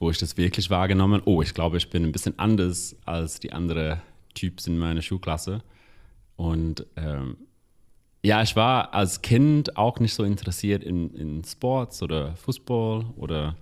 [0.00, 3.52] wo ich das wirklich wahrgenommen Oh, ich glaube, ich bin ein bisschen anders als die
[3.52, 4.00] anderen
[4.34, 5.62] Typs in meiner Schulklasse.
[6.34, 7.36] Und ähm,
[8.24, 13.54] ja, ich war als Kind auch nicht so interessiert in, in Sports oder Fußball oder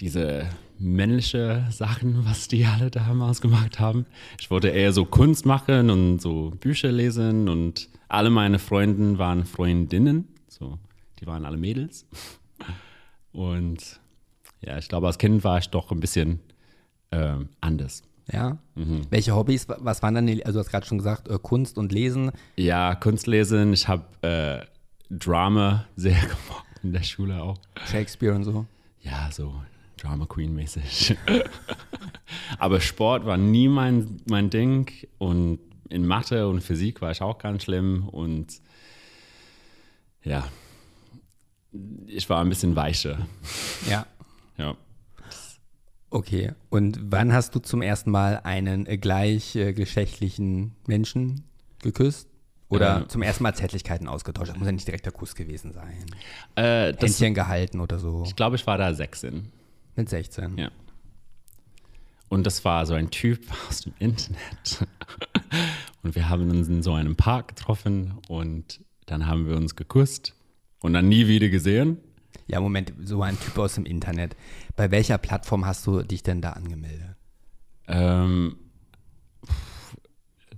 [0.00, 4.06] diese männliche Sachen, was die alle damals gemacht haben.
[4.40, 9.44] Ich wollte eher so Kunst machen und so Bücher lesen und alle meine Freunde waren
[9.44, 10.78] Freundinnen, so
[11.20, 12.06] die waren alle Mädels.
[13.32, 14.00] Und
[14.62, 16.40] ja, ich glaube, als Kind war ich doch ein bisschen
[17.12, 18.02] ähm, anders.
[18.32, 18.58] ja?
[19.10, 21.78] Welche Hobbys, wa- was waren dann, die, also du hast gerade schon gesagt, äh, Kunst
[21.78, 22.32] und Lesen.
[22.56, 24.64] Ja, Kunst lesen, ich habe äh,
[25.14, 27.58] Drama sehr gemacht in der Schule auch.
[27.90, 28.66] Shakespeare und so.
[29.02, 29.54] Ja, so
[30.00, 31.16] Drama Queen mäßig.
[32.58, 35.58] Aber Sport war nie mein, mein Ding und
[35.88, 38.46] in Mathe und Physik war ich auch ganz schlimm und
[40.22, 40.46] ja,
[42.06, 43.26] ich war ein bisschen weicher.
[43.88, 44.06] Ja.
[44.58, 44.76] Ja.
[46.10, 46.52] Okay.
[46.68, 51.44] Und wann hast du zum ersten Mal einen äh, gleichgeschlechtlichen Menschen
[51.82, 52.28] geküsst?
[52.68, 53.08] Oder Äh.
[53.08, 54.50] zum ersten Mal Zärtlichkeiten ausgetauscht?
[54.50, 56.04] Das muss ja nicht direkt der Kuss gewesen sein.
[56.56, 58.22] Äh, das, Händchen gehalten oder so.
[58.26, 59.50] ich glaube, ich war da 16.
[59.96, 60.58] Mit 16.
[60.58, 60.70] Ja.
[62.28, 64.86] Und das war so ein Typ aus dem Internet.
[66.02, 70.34] Und wir haben uns in so einem Park getroffen und dann haben wir uns geküsst
[70.80, 71.98] und dann nie wieder gesehen.
[72.46, 74.34] Ja, Moment, so ein Typ aus dem Internet.
[74.76, 77.16] Bei welcher Plattform hast du dich denn da angemeldet?
[77.86, 78.56] Ähm,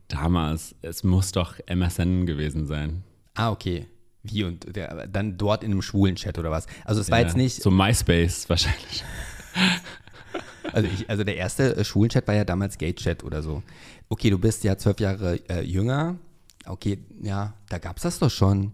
[0.06, 3.02] damals, es muss doch MSN gewesen sein.
[3.34, 3.86] Ah, okay.
[4.22, 6.66] Wie und der, dann dort in einem schwulen Chat oder was?
[6.84, 9.04] Also es war Ja, jetzt nicht, So MySpace wahrscheinlich.
[10.72, 13.62] also, ich, also der erste äh, Schwulen-Chat war ja damals Gay-Chat oder so.
[14.08, 16.16] Okay, du bist ja zwölf Jahre äh, jünger.
[16.66, 18.72] Okay, ja, da gab es das doch schon.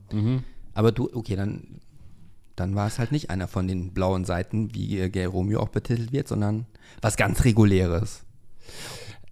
[0.74, 1.80] Aber du, okay, dann,
[2.54, 5.70] dann war es halt nicht einer von den blauen Seiten, wie äh, Gay Romeo auch
[5.70, 6.66] betitelt wird, sondern
[7.00, 8.24] was ganz reguläres.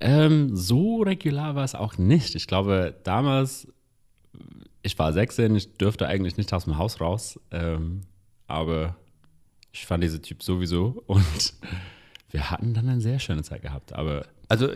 [0.00, 2.34] Ähm, so regular war es auch nicht.
[2.34, 3.68] Ich glaube, damals,
[4.86, 8.02] ich war 16, ich dürfte eigentlich nicht aus dem Haus raus, ähm,
[8.46, 8.96] aber
[9.72, 11.54] ich fand diesen Typ sowieso und
[12.30, 13.92] wir hatten dann eine sehr schöne Zeit gehabt.
[13.92, 14.68] Aber Also,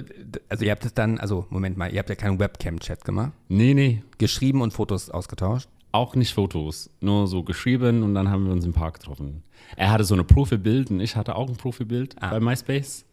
[0.48, 3.72] also ihr habt es dann, also Moment mal, ihr habt ja keinen Webcam-Chat gemacht, nee,
[3.74, 5.68] nee, geschrieben und Fotos ausgetauscht.
[5.92, 9.42] auch nicht Fotos, nur so geschrieben und dann haben wir uns im Park getroffen.
[9.76, 12.30] Er hatte so ein Profilbild und ich hatte auch ein Profilbild Ah.
[12.30, 13.04] bei MySpace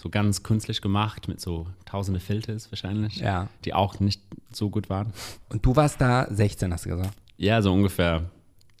[0.00, 3.48] so ganz künstlich gemacht mit so tausende Filters wahrscheinlich, Ja.
[3.64, 5.12] die auch nicht so gut waren.
[5.48, 7.14] Und du warst da 16, hast du gesagt.
[7.36, 8.30] Ja, so ungefähr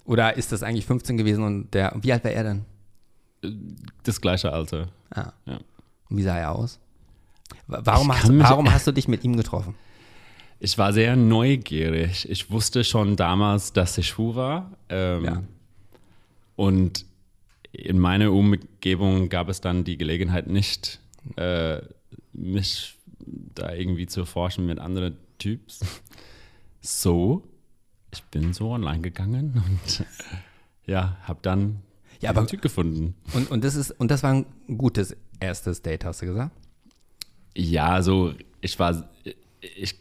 [0.04, 2.64] Oder ist das eigentlich 15 gewesen und der, wie alt war er denn?
[4.04, 4.88] das gleiche Alter.
[5.10, 5.32] Ah.
[5.46, 5.58] Ja.
[6.08, 6.78] Und wie sah er aus?
[7.66, 9.74] Wa- Warum, hast, warum hast du dich mit ihm getroffen?
[10.60, 12.28] Ich war sehr neugierig.
[12.28, 14.72] Ich wusste schon damals, dass ich schwul war.
[14.88, 15.42] Ähm, Ja.
[16.56, 17.04] Und
[17.70, 20.98] in meiner Umgebung gab es dann die Gelegenheit nicht,
[21.36, 21.80] äh,
[22.32, 22.96] mich
[23.54, 25.80] da irgendwie zu erforschen mit anderen Typs.
[26.80, 27.42] So,
[28.12, 30.04] ich bin so online gegangen und
[30.86, 31.82] ja, habe dann
[32.20, 33.14] Ja, aber- Typ gefunden.
[33.34, 34.46] Und, und, das ist, und das war ein
[34.78, 36.52] gutes erstes Date, hast du gesagt?
[37.56, 39.08] Ja, so, ich war,
[39.60, 39.94] ich,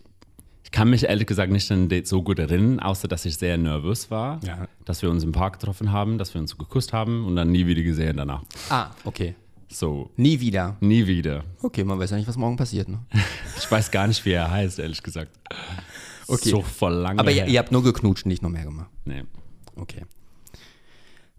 [0.63, 3.37] ich kann mich ehrlich gesagt nicht an ein Date so gut erinnern, außer dass ich
[3.37, 4.67] sehr nervös war, Ja.
[4.85, 7.65] dass wir uns im Park getroffen haben, dass wir uns geküsst haben und dann nie
[7.67, 8.43] wieder gesehen danach.
[8.69, 9.35] Ah, okay.
[9.69, 10.77] So, Nie wieder.
[10.79, 11.43] nie wieder.
[11.61, 12.87] Okay, man weiß ja nicht, was morgen passiert.
[12.87, 12.99] Ne?
[13.57, 15.31] Ich weiß gar nicht, wie er heißt, ehrlich gesagt.
[16.27, 16.49] Okay.
[16.49, 18.89] So voll lange Aber ihr, ihr habt nur geknutscht, nicht noch mehr gemacht.
[19.05, 19.23] Nee.
[19.75, 20.03] Okay.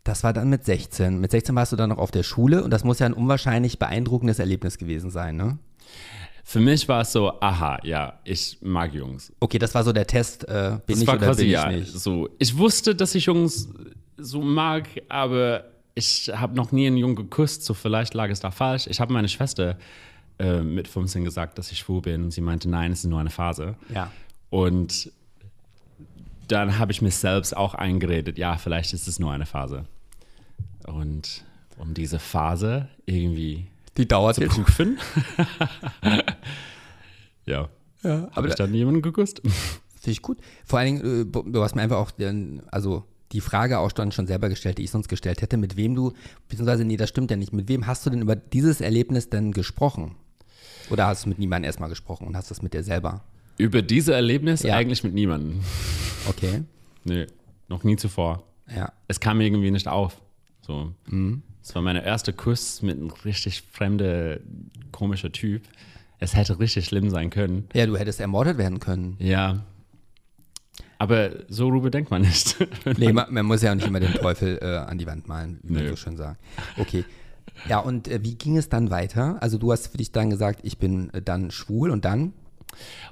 [0.04, 1.20] Das war dann mit 16.
[1.20, 3.78] Mit 16 warst du dann noch auf der Schule und das muss ja ein unwahrscheinlich
[3.78, 5.58] beeindruckendes Erlebnis gewesen sein, ne?
[6.44, 9.32] Für mich war es so, aha, ja, ich mag Jungs.
[9.38, 11.52] Okay, das war so der Test, äh, bin Das ich war oder quasi, bin ich
[11.52, 11.92] ja, nicht?
[11.92, 12.28] so.
[12.38, 13.68] Ich wusste, dass ich Jungs
[14.16, 15.64] so mag, aber
[15.98, 18.86] ich habe noch nie einen Jungen geküsst, so vielleicht lag es da falsch.
[18.86, 19.76] Ich habe meine Schwester
[20.38, 23.18] äh, mit 15 gesagt, dass ich schwul bin und sie meinte, nein, es ist nur
[23.18, 23.74] eine Phase.
[23.92, 24.12] Ja.
[24.48, 25.10] Und
[26.46, 29.86] dann habe ich mir selbst auch eingeredet, ja, vielleicht ist es nur eine Phase.
[30.86, 31.44] Und
[31.78, 34.98] um diese Phase irgendwie Die dauert zu prüfen,
[37.46, 37.68] ja,
[38.04, 39.42] Ja, habe ich dann jemanden geküsst.
[39.42, 40.38] Finde ich gut.
[40.64, 44.12] Vor allen Dingen, äh, du hast mir einfach auch, den, also die Frage auch dann
[44.12, 46.12] schon selber gestellt, die ich sonst gestellt hätte, mit wem du,
[46.48, 49.52] beziehungsweise, nee, das stimmt ja nicht, mit wem hast du denn über dieses Erlebnis denn
[49.52, 50.14] gesprochen?
[50.90, 53.22] Oder hast du mit niemandem erstmal gesprochen und hast das mit dir selber?
[53.58, 54.74] Über diese Erlebnis Ja.
[54.76, 55.60] eigentlich mit niemandem.
[56.28, 56.62] Okay.
[57.04, 57.26] Nee,
[57.68, 58.42] noch nie zuvor.
[58.74, 58.92] Ja.
[59.06, 60.20] Es kam mir irgendwie nicht auf.
[60.60, 60.92] So.
[61.06, 61.42] Mhm.
[61.62, 64.40] Es war mein erster Kuss mit einem richtig fremder,
[64.92, 65.62] komischer Typ.
[66.18, 67.66] Es hätte richtig schlimm sein können.
[67.72, 69.16] Ja, du hättest ermordet werden können.
[69.20, 69.64] Ja.
[70.98, 72.56] Aber so rüber denkt man nicht.
[72.96, 75.60] Nee, man, man muss ja auch nicht immer den Teufel äh, an die Wand malen,
[75.62, 75.90] wie man Nö.
[75.90, 76.40] so schön sagt.
[76.76, 77.04] Okay.
[77.68, 79.36] Ja, und äh, wie ging es dann weiter?
[79.40, 82.32] Also du hast für dich dann gesagt, ich bin äh, dann schwul und dann?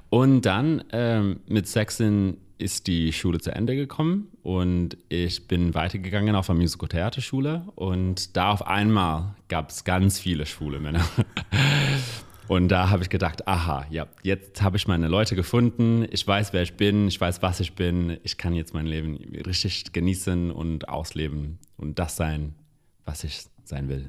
[0.09, 6.35] Und dann ähm, mit 16 ist die Schule zu Ende gekommen und ich bin weitergegangen
[6.35, 11.05] auf eine Musical-Theaterschule und da auf einmal gab es ganz viele schwule Männer.
[12.47, 16.53] Und da habe ich gedacht, aha, ja, jetzt habe ich meine Leute gefunden, ich weiß,
[16.53, 20.51] wer ich bin, ich weiß, was ich bin, ich kann jetzt mein Leben richtig genießen
[20.51, 22.55] und ausleben und das sein,
[23.05, 24.07] was ich sein will.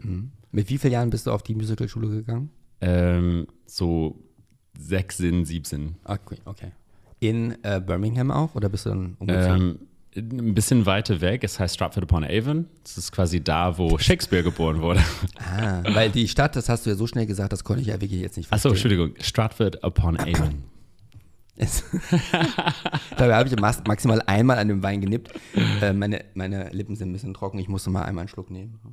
[0.52, 2.50] Mit wie vielen Jahren bist du auf die Musicalschule gegangen?
[2.80, 4.22] Ähm, so
[4.78, 5.96] 16, 17.
[6.04, 6.72] Okay, okay.
[7.20, 9.60] In äh, Birmingham auch oder bist du dann umgezogen?
[9.60, 9.78] Ähm,
[10.16, 12.66] ein bisschen weiter weg, es heißt Stratford upon Avon.
[12.82, 15.00] Das ist quasi da, wo Shakespeare geboren wurde.
[15.38, 18.00] ah, weil die Stadt, das hast du ja so schnell gesagt, das konnte ich ja
[18.00, 18.90] wirklich jetzt nicht Achso, verstehen.
[18.92, 20.64] Entschuldigung, Stratford upon Avon.
[21.60, 21.82] Es-
[23.16, 25.32] Dabei habe ich maximal einmal an dem Wein genippt.
[25.82, 28.78] Äh, meine, meine Lippen sind ein bisschen trocken, ich musste mal einmal einen Schluck nehmen.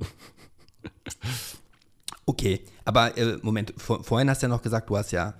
[2.28, 5.34] Okay, aber äh, Moment, vor, vorhin hast du ja noch gesagt, du hast ja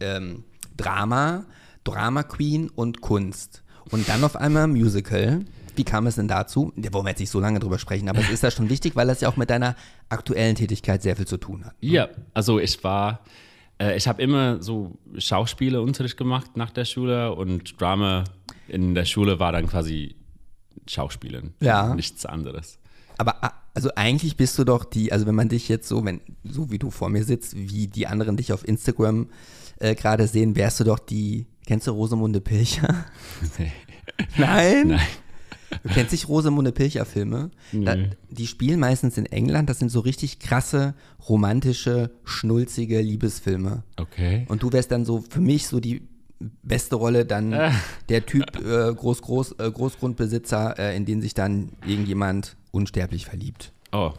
[0.00, 0.44] ähm,
[0.76, 1.44] Drama,
[1.84, 3.62] Drama Queen und Kunst.
[3.90, 5.44] Und dann auf einmal Musical.
[5.76, 6.72] Wie kam es denn dazu?
[6.76, 8.94] Da wollen wir jetzt nicht so lange drüber sprechen, aber es ist ja schon wichtig,
[8.94, 9.74] weil das ja auch mit deiner
[10.08, 11.74] aktuellen Tätigkeit sehr viel zu tun hat.
[11.80, 13.20] Ja, also ich war,
[13.80, 18.24] äh, ich habe immer so Schauspieleunterricht gemacht nach der Schule und Drama
[18.68, 20.14] in der Schule war dann quasi
[20.86, 21.54] Schauspielen.
[21.60, 21.94] Ja.
[21.94, 22.78] Nichts anderes.
[23.18, 26.20] Aber ah, also eigentlich bist du doch die, also wenn man dich jetzt so, wenn,
[26.44, 29.28] so wie du vor mir sitzt, wie die anderen dich auf Instagram
[29.80, 33.04] äh, gerade sehen, wärst du doch die, kennst du Rosamunde Pilcher?
[33.58, 33.72] Nee.
[34.36, 34.88] Nein?
[34.88, 35.00] Nein.
[35.82, 37.50] Du kennst nicht Rosamunde Pilcher Filme?
[37.72, 38.06] Da, Nö.
[38.30, 40.94] die spielen meistens in England, das sind so richtig krasse,
[41.28, 43.82] romantische, schnulzige Liebesfilme.
[43.96, 44.44] Okay.
[44.48, 46.06] Und du wärst dann so für mich so die
[46.62, 47.70] beste Rolle dann Äh.
[48.08, 53.72] der Typ äh, Groß, Groß, äh, Großgrundbesitzer, äh, in den sich dann irgendjemand unsterblich verliebt.
[53.92, 54.12] Oh,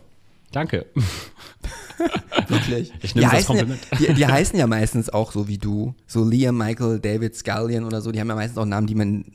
[0.55, 0.85] danke.
[2.47, 2.93] Wirklich?
[3.01, 3.87] Ich die, nehme das heißen ja, Kompliment.
[3.99, 5.95] die, die heißen ja meistens auch so wie du.
[6.07, 8.11] So Liam, Michael, David, Scullion oder so.
[8.11, 9.25] Die haben ja meistens auch Namen, die man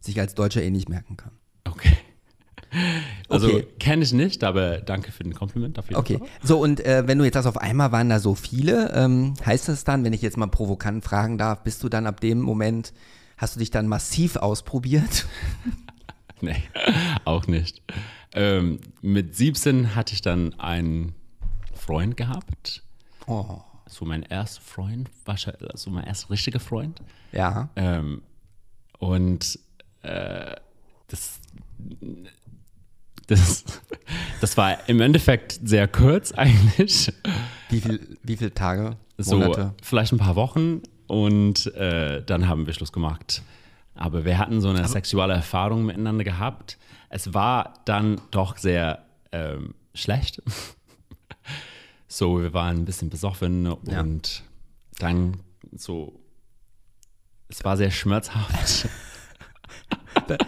[0.00, 1.32] sich als Deutscher eh nicht merken kann.
[1.68, 1.92] Okay.
[3.28, 3.66] Also Okay.
[3.80, 6.28] kenne ich nicht, aber danke für den Kompliment auf jeden Okay, Fall.
[6.42, 9.68] so und äh, wenn du jetzt sagst, auf einmal waren da so viele, ähm, heißt
[9.68, 12.92] das dann, wenn ich jetzt mal provokant fragen darf, bist du dann ab dem Moment,
[13.36, 15.26] hast du dich dann massiv ausprobiert?
[16.42, 16.56] Nee,
[17.26, 17.82] auch nicht.
[18.32, 21.14] Ähm, mit 17 hatte ich dann einen
[21.74, 22.82] Freund gehabt.
[23.26, 23.60] Oh.
[23.88, 27.02] So mein erster Freund, wahrscheinlich, so mein erster richtiger Freund.
[27.32, 27.70] Ja.
[27.74, 28.22] Ähm,
[28.98, 29.58] und
[30.02, 30.54] äh,
[31.08, 31.40] das,
[33.26, 33.64] das,
[34.40, 37.12] das war im Endeffekt sehr kurz eigentlich.
[37.68, 39.74] Wie, viel, wie viele Tage, So Monate?
[39.82, 43.42] vielleicht ein paar Wochen und äh, dann haben wir Schluss gemacht.
[43.94, 46.78] Aber wir hatten so eine sexuelle Erfahrung miteinander gehabt.
[47.10, 50.42] Es war dann doch sehr ähm, schlecht.
[52.08, 54.00] so, wir waren ein bisschen besoffen Ja.
[54.00, 54.42] und
[54.98, 55.36] dann
[55.76, 56.18] so,
[57.48, 58.88] es war sehr schmerzhaft.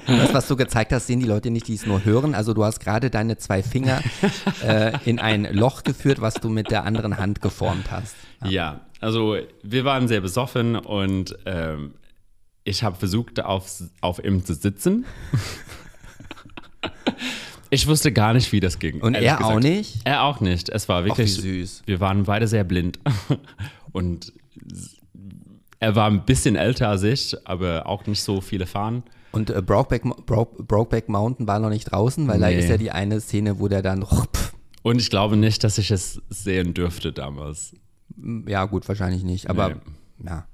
[0.06, 2.34] Das, was du gezeigt hast, sehen die Leute nicht, die es nur hören.
[2.34, 4.00] Also du hast gerade deine zwei Finger
[4.64, 8.14] äh, in ein Loch geführt, was du mit der anderen Hand geformt hast.
[8.44, 11.94] Ja, also wir waren sehr besoffen und ähm,
[12.64, 15.04] ich habe versucht, auf, auf ihm zu sitzen.
[17.70, 19.00] Ich wusste gar nicht, wie das ging.
[19.00, 20.00] Und er auch nicht?
[20.04, 20.68] Er auch nicht.
[20.68, 21.34] Es war Ach, wie wirklich.
[21.34, 21.82] süß.
[21.86, 22.98] Wir waren beide sehr blind.
[23.92, 24.32] und
[25.78, 29.02] er war ein bisschen älter als ich, aber auch nicht so viele fahren.
[29.32, 32.58] Und äh, Brokeback, Bro, Brokeback Mountain war noch nicht draußen, weil da Nee.
[32.58, 34.04] ist ja die eine Szene, wo der dann,
[34.82, 37.74] Und ich glaube nicht, dass ich es sehen dürfte damals.
[38.46, 39.74] ja gut, wahrscheinlich nicht, aber Nee.
[40.26, 40.46] ja.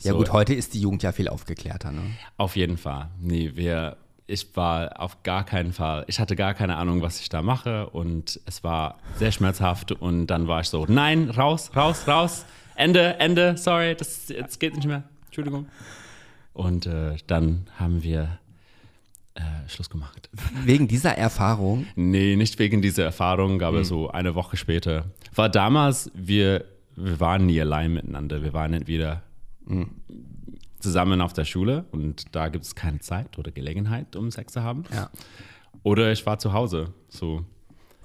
[0.00, 0.18] Ja So.
[0.18, 1.90] gut, heute ist die Jugend ja viel aufgeklärter.
[1.92, 2.02] Ne?
[2.36, 3.10] Auf jeden Fall.
[3.20, 3.96] Nee, wir,
[4.32, 7.90] ich war auf gar keinen Fall, ich hatte gar keine Ahnung, was ich da mache
[7.90, 13.18] und es war sehr schmerzhaft und dann war ich so, nein, raus, raus, raus, Ende,
[13.20, 15.66] Ende, sorry, das jetzt geht nicht mehr, Entschuldigung.
[16.54, 18.38] Und äh, dann haben wir
[19.34, 20.30] äh, Schluss gemacht.
[20.64, 25.04] Wegen dieser Erfahrung, Nee, nicht wegen dieser Erfahrung, aber so eine Woche später.
[25.34, 26.64] War damals, wir,
[26.96, 28.42] wir waren nie allein miteinander.
[28.42, 29.22] Wir waren entweder
[30.82, 34.62] zusammen auf der Schule und da gibt es keine Zeit oder Gelegenheit, um Sex zu
[34.62, 34.84] haben.
[34.92, 35.10] ja.
[35.84, 36.92] Oder ich war zu Hause.
[37.08, 37.44] So,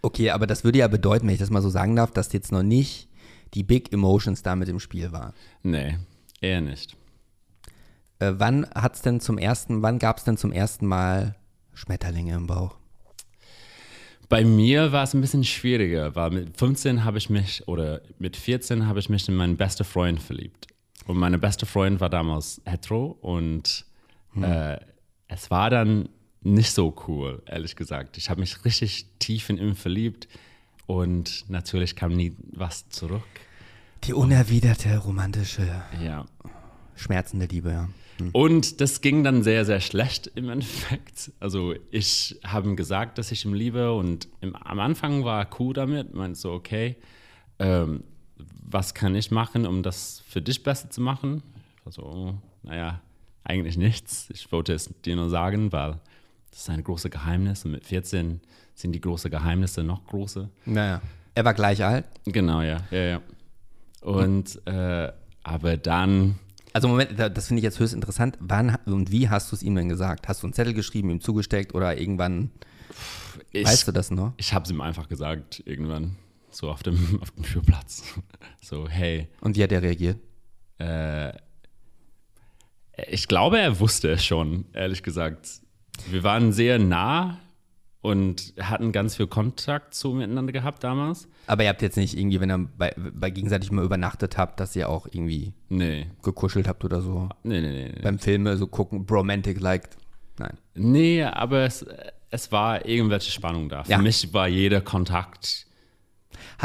[0.02, 2.52] Okay, aber das würde ja bedeuten, wenn ich das mal so sagen darf, dass jetzt
[2.52, 3.10] noch nicht
[3.54, 5.34] die Big Emotions da mit im Spiel war.
[5.64, 5.98] nee,
[6.42, 6.96] eher nicht.
[8.20, 11.36] Äh, wann hat's denn zum ersten, wann gab es denn zum ersten Mal
[11.74, 12.78] Schmetterlinge im Bauch?
[14.30, 18.36] Bei mir war es ein bisschen schwieriger, weil mit 15 habe ich mich, oder mit
[18.36, 20.68] 14 habe ich mich in meinen besten Freund verliebt.
[21.08, 23.86] Und meine beste Freund war damals hetero und
[24.42, 24.78] äh,
[25.28, 26.10] es war dann
[26.42, 28.18] nicht so cool, ehrlich gesagt.
[28.18, 30.28] Ich habe mich richtig tief in ihn verliebt
[30.86, 33.24] und natürlich kam nie was zurück.
[34.04, 35.68] Die unerwiderte, romantische,
[36.04, 36.26] Ja.
[36.96, 37.90] schmerzende Liebe, ja.
[38.34, 41.32] Und das ging dann sehr, sehr schlecht im Endeffekt.
[41.40, 45.50] Also ich habe ihm gesagt, dass ich ihn liebe und im, am Anfang war er
[45.60, 46.96] cool damit, meinte so, okay,
[47.60, 48.04] ähm,
[48.68, 51.42] was kann ich machen, um das für dich besser zu machen?
[51.80, 53.02] Ich war so, oh, naja,
[53.44, 54.30] eigentlich nichts.
[54.30, 56.00] Ich wollte es dir nur sagen, weil
[56.52, 58.42] das ist ein großes Geheimnis und mit 14
[58.76, 60.50] sind die großen Geheimnisse noch größer.
[60.66, 61.02] Naja.
[61.34, 62.06] Er war gleich alt.
[62.26, 63.22] Genau, ja, ja, ja.
[64.02, 65.12] Und, äh,
[65.44, 66.36] aber dann
[66.74, 68.38] Also Moment, da- das finde ich jetzt höchst interessant.
[68.40, 70.28] Wann und wie hast du es ihm denn gesagt?
[70.28, 72.52] Hast du einen Zettel geschrieben, ihm zugesteckt oder irgendwann,
[73.52, 74.34] ich, weißt du das noch?
[74.38, 76.16] Ich habe es ihm einfach gesagt, irgendwann,
[76.58, 78.04] so auf dem, auf dem Schulplatz.
[78.62, 80.18] So, hey, Und wie hat er reagiert?
[80.80, 81.32] äh,
[83.10, 85.48] ich glaube, er wusste es schon, ehrlich gesagt.
[86.10, 87.38] Wir waren sehr nah
[88.02, 91.28] und hatten ganz viel Kontakt so miteinander gehabt damals.
[91.46, 94.76] Aber ihr habt jetzt nicht irgendwie, wenn ihr bei, bei gegenseitig mal übernachtet habt, dass
[94.76, 97.30] ihr auch irgendwie Nee, gekuschelt habt oder so.
[97.44, 97.92] nee, nee, nee.
[97.96, 99.90] Nee, Beim Filme so gucken, Bromantic like.
[100.40, 100.58] Nein.
[100.76, 101.86] nee aber es,
[102.32, 103.84] es war irgendwelche Spannung da.
[103.84, 103.98] Für Ja.
[104.00, 105.67] mich war jeder Kontakt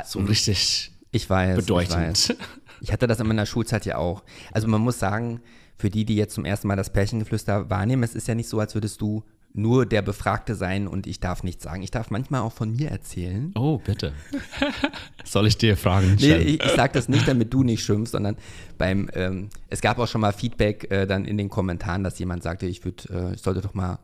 [0.05, 1.51] so richtig Ich weiß.
[1.51, 1.67] Ich, weiß.
[1.67, 2.37] bedeutend.
[2.81, 4.23] ich hatte das in meiner Schulzeit ja auch.
[4.53, 5.41] Also man muss sagen,
[5.77, 8.61] für die, die jetzt zum ersten Mal das Pärchengeflüster wahrnehmen, es ist ja nicht so,
[8.61, 11.83] als würdest du nur der Befragte sein und ich darf nichts sagen.
[11.83, 13.53] Ich darf manchmal auch von mir erzählen.
[13.55, 14.15] Oh, bitte.
[15.25, 16.47] Soll ich dir Fragen Nee, stellen?
[16.49, 18.37] ich, ich sage das nicht, damit du nicht schimpfst, sondern
[18.79, 22.43] beim, ähm, es gab auch schon mal Feedback äh, dann in den Kommentaren, dass jemand
[22.43, 23.99] sagte, ich würd, äh, ich sollte doch mal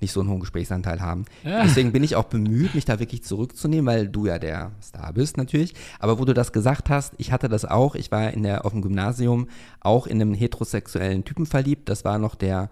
[0.00, 1.24] nicht so einen hohen Gesprächsanteil haben.
[1.64, 5.36] Deswegen bin ich auch bemüht, mich da wirklich zurückzunehmen, weil du ja der Star bist
[5.36, 5.74] natürlich.
[5.98, 7.94] Aber wo du das gesagt hast, ich hatte das auch.
[7.94, 9.48] Ich war in der, auf dem Gymnasium
[9.80, 11.88] auch in einem heterosexuellen Typen verliebt.
[11.88, 12.70] Das war noch der,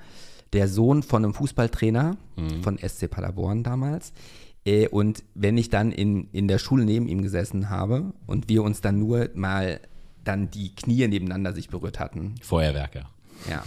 [0.53, 2.17] der Sohn von einem Fußballtrainer
[2.63, 4.13] von SC Paderborn damals.
[4.65, 8.63] Äh, Und wenn ich dann in, in der Schule neben ihm gesessen habe und wir
[8.63, 9.81] uns dann nur mal
[10.25, 13.09] dann die Knie nebeneinander sich berührt hatten, Feuerwerker.
[13.49, 13.63] ja.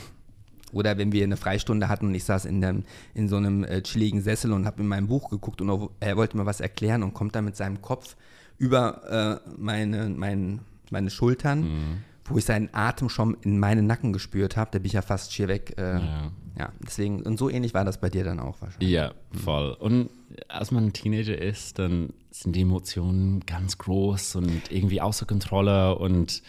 [0.71, 3.81] Oder wenn wir eine Freistunde hatten und ich saß in, dem, in so einem äh,
[3.81, 7.13] chilligen Sessel und habe in meinem Buch geguckt und er wollte mir was erklären und
[7.13, 8.15] kommt dann mit seinem Kopf
[8.57, 14.55] über äh, meine, mein, meine Schultern, wo ich seinen Atem schon in meinen Nacken gespürt
[14.55, 14.69] habe.
[14.71, 16.31] Da bin ich ja fast schier weg äh, Ja.
[16.60, 18.89] Ja, deswegen, und so ähnlich war das bei dir dann auch wahrscheinlich.
[18.89, 19.71] Ja, voll.
[19.79, 20.10] Und
[20.47, 25.97] als man ein Teenager ist, dann sind die Emotionen ganz groß und irgendwie außer Kontrolle
[25.97, 26.43] und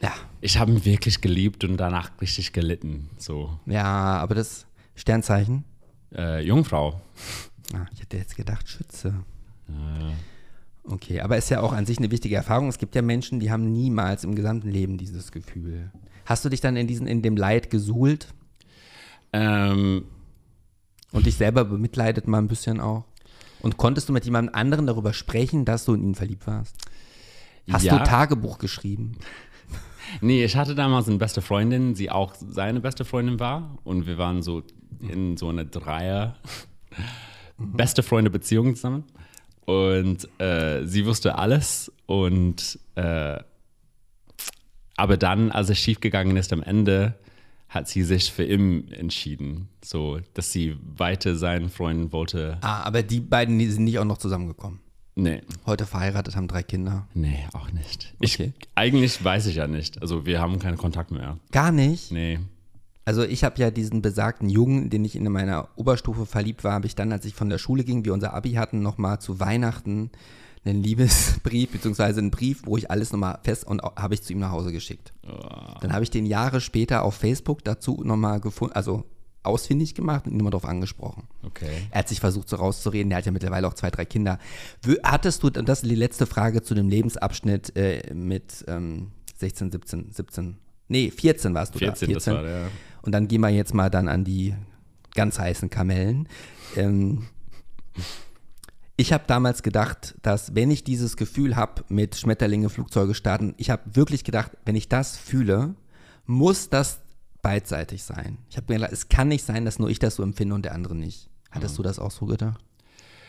[0.00, 3.10] Ja, ich habe ihn wirklich geliebt und danach richtig gelitten.
[3.18, 5.64] So, ja, aber das Sternzeichen,
[6.14, 7.00] äh, Jungfrau.
[7.74, 9.24] ah, ich hätte jetzt gedacht Schütze.
[9.68, 10.12] Äh,
[10.90, 12.68] Okay, aber ist ja auch an sich eine wichtige Erfahrung.
[12.68, 15.90] Es gibt ja Menschen, die haben niemals im gesamten Leben dieses Gefühl.
[16.24, 18.28] Hast du dich dann in, diesen, in dem Leid gesuhlt
[19.32, 20.04] ähm,
[21.12, 23.04] und dich selber bemitleidet mal ein bisschen auch?
[23.60, 26.76] Und konntest du mit jemandem anderen darüber sprechen, dass du in ihn verliebt warst?
[27.70, 27.98] Hast ja.
[27.98, 29.18] du Tagebuch geschrieben?
[30.20, 33.78] Nee, ich hatte damals eine beste Freundin, die auch seine beste Freundin war.
[33.84, 34.62] Und wir waren so
[35.00, 36.36] in so einer Dreier
[37.58, 39.04] beste Freunde Beziehung zusammen.
[39.64, 41.92] Und äh, sie wusste alles.
[42.06, 43.38] Und äh,
[44.96, 47.14] aber dann, als es schiefgegangen ist am Ende,
[47.68, 49.68] hat sie sich für ihn entschieden.
[49.84, 52.58] So, dass sie weiter sein Freund wollte.
[52.62, 54.80] Ah, aber die beiden die sind nicht auch noch zusammengekommen.
[55.20, 57.08] Nee, Heute verheiratet, haben drei Kinder.
[57.12, 58.14] nee, auch nicht.
[58.22, 58.52] Okay.
[58.56, 60.00] Ich, eigentlich weiß ich ja nicht.
[60.00, 61.38] Also wir haben keinen Kontakt mehr.
[61.50, 62.12] Gar nicht.
[62.12, 62.38] Nee.
[63.04, 66.86] Also ich habe ja diesen besagten Jungen, den ich in meiner Oberstufe verliebt war, habe
[66.86, 70.10] ich dann, als ich von der Schule ging, wir unser Abi hatten, nochmal zu Weihnachten
[70.64, 74.38] einen Liebesbrief, beziehungsweise einen Brief, wo ich alles nochmal fest und habe ich zu ihm
[74.38, 75.12] nach Hause geschickt.
[75.80, 79.04] Dann habe ich den Jahre später auf Facebook dazu nochmal gefunden, also
[79.48, 81.24] ausfindig gemacht und ihn nochmal darauf angesprochen.
[81.44, 81.86] Okay.
[81.90, 83.10] Er hat sich versucht, so rauszureden.
[83.10, 84.38] Der hat ja mittlerweile auch zwei, drei Kinder.
[85.02, 89.72] Hattest du, und das ist die letzte Frage zu dem Lebensabschnitt äh, mit ähm, 16,
[89.72, 90.56] 17, 17,
[90.88, 92.14] nee, 14 warst du 14, da.
[92.14, 92.68] das war der.
[93.02, 94.54] Und dann gehen wir jetzt mal dann an die
[95.14, 96.28] ganz heißen Kamellen.
[96.76, 97.26] Ähm,
[98.96, 103.70] ich habe damals gedacht, dass wenn ich dieses Gefühl habe mit Schmetterlinge, Flugzeuge starten, ich
[103.70, 105.74] habe wirklich gedacht, wenn ich das fühle,
[106.26, 107.00] muss das
[107.48, 108.36] beidseitig sein.
[108.50, 110.66] Ich habe mir gedacht, es kann nicht sein, dass nur ich das so empfinde und
[110.66, 111.30] der andere nicht.
[111.50, 112.62] Hattest du das auch so gedacht?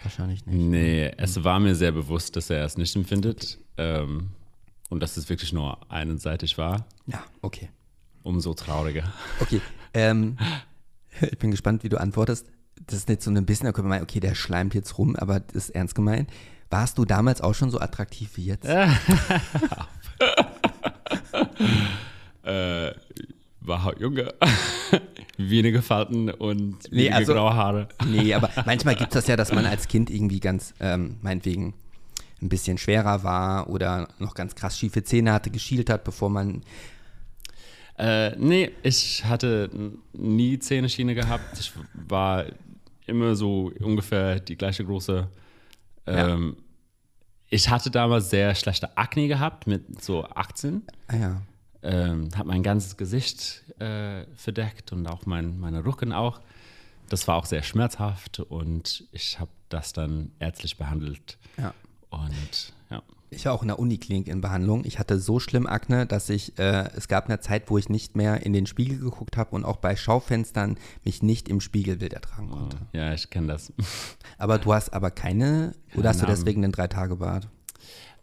[0.03, 0.57] Wahrscheinlich nicht.
[0.57, 3.59] Nee, es war mir sehr bewusst, dass er es nicht empfindet.
[3.77, 4.31] Ähm,
[4.89, 6.85] und dass es wirklich nur einseitig war.
[7.05, 7.69] Ja, okay.
[8.21, 9.05] Umso trauriger.
[9.39, 9.61] Okay.
[9.93, 10.37] Ähm,
[11.21, 12.45] ich bin gespannt, wie du antwortest.
[12.87, 15.15] Das ist jetzt so ein bisschen, da können wir meinen, okay, der schleimt jetzt rum,
[15.15, 16.29] aber das ist ernst gemeint.
[16.69, 18.67] Warst du damals auch schon so attraktiv wie jetzt?
[22.41, 22.93] Äh,
[23.69, 24.33] war halt Junge.
[25.37, 27.87] Wenige Falten und Nee, wenige also- graue Haare.
[28.05, 31.73] Nee, aber manchmal gibt es das ja, dass man als Kind irgendwie ganz, ähm, meinetwegen,
[32.41, 36.61] ein bisschen schwerer war oder noch ganz krass schiefe Zähne hatte, geschielt hat, bevor man.
[37.97, 39.69] Äh, nee, ich hatte
[40.13, 41.59] nie Zähneschiene gehabt.
[41.59, 42.45] Ich war
[43.07, 45.27] immer so ungefähr die gleiche Größe.
[46.07, 46.55] Ähm,
[47.49, 50.83] Ich hatte damals sehr schlechte Akne gehabt mit so 18.
[51.07, 51.41] Ah ja.
[51.83, 56.41] Ähm, hat mein ganzes Gesicht äh, verdeckt und auch mein meine Rücken auch.
[57.09, 61.37] Das war auch sehr schmerzhaft und ich habe das dann ärztlich behandelt.
[61.57, 61.73] Ja.
[62.09, 63.01] Und ja.
[63.31, 64.83] Ich war auch in der Uniklinik in Behandlung.
[64.85, 68.15] Ich hatte so schlimm Akne, dass ich, äh, es gab eine Zeit, wo ich nicht
[68.15, 72.49] mehr in den Spiegel geguckt habe und auch bei Schaufenstern mich nicht im Spiegelbild ertragen
[72.49, 72.77] konnte.
[72.93, 73.71] Ja, ich kenne das.
[74.37, 76.35] Aber du hast aber keine, oder hast du Narben.
[76.35, 77.47] deswegen einen Drei-Tage-Bart?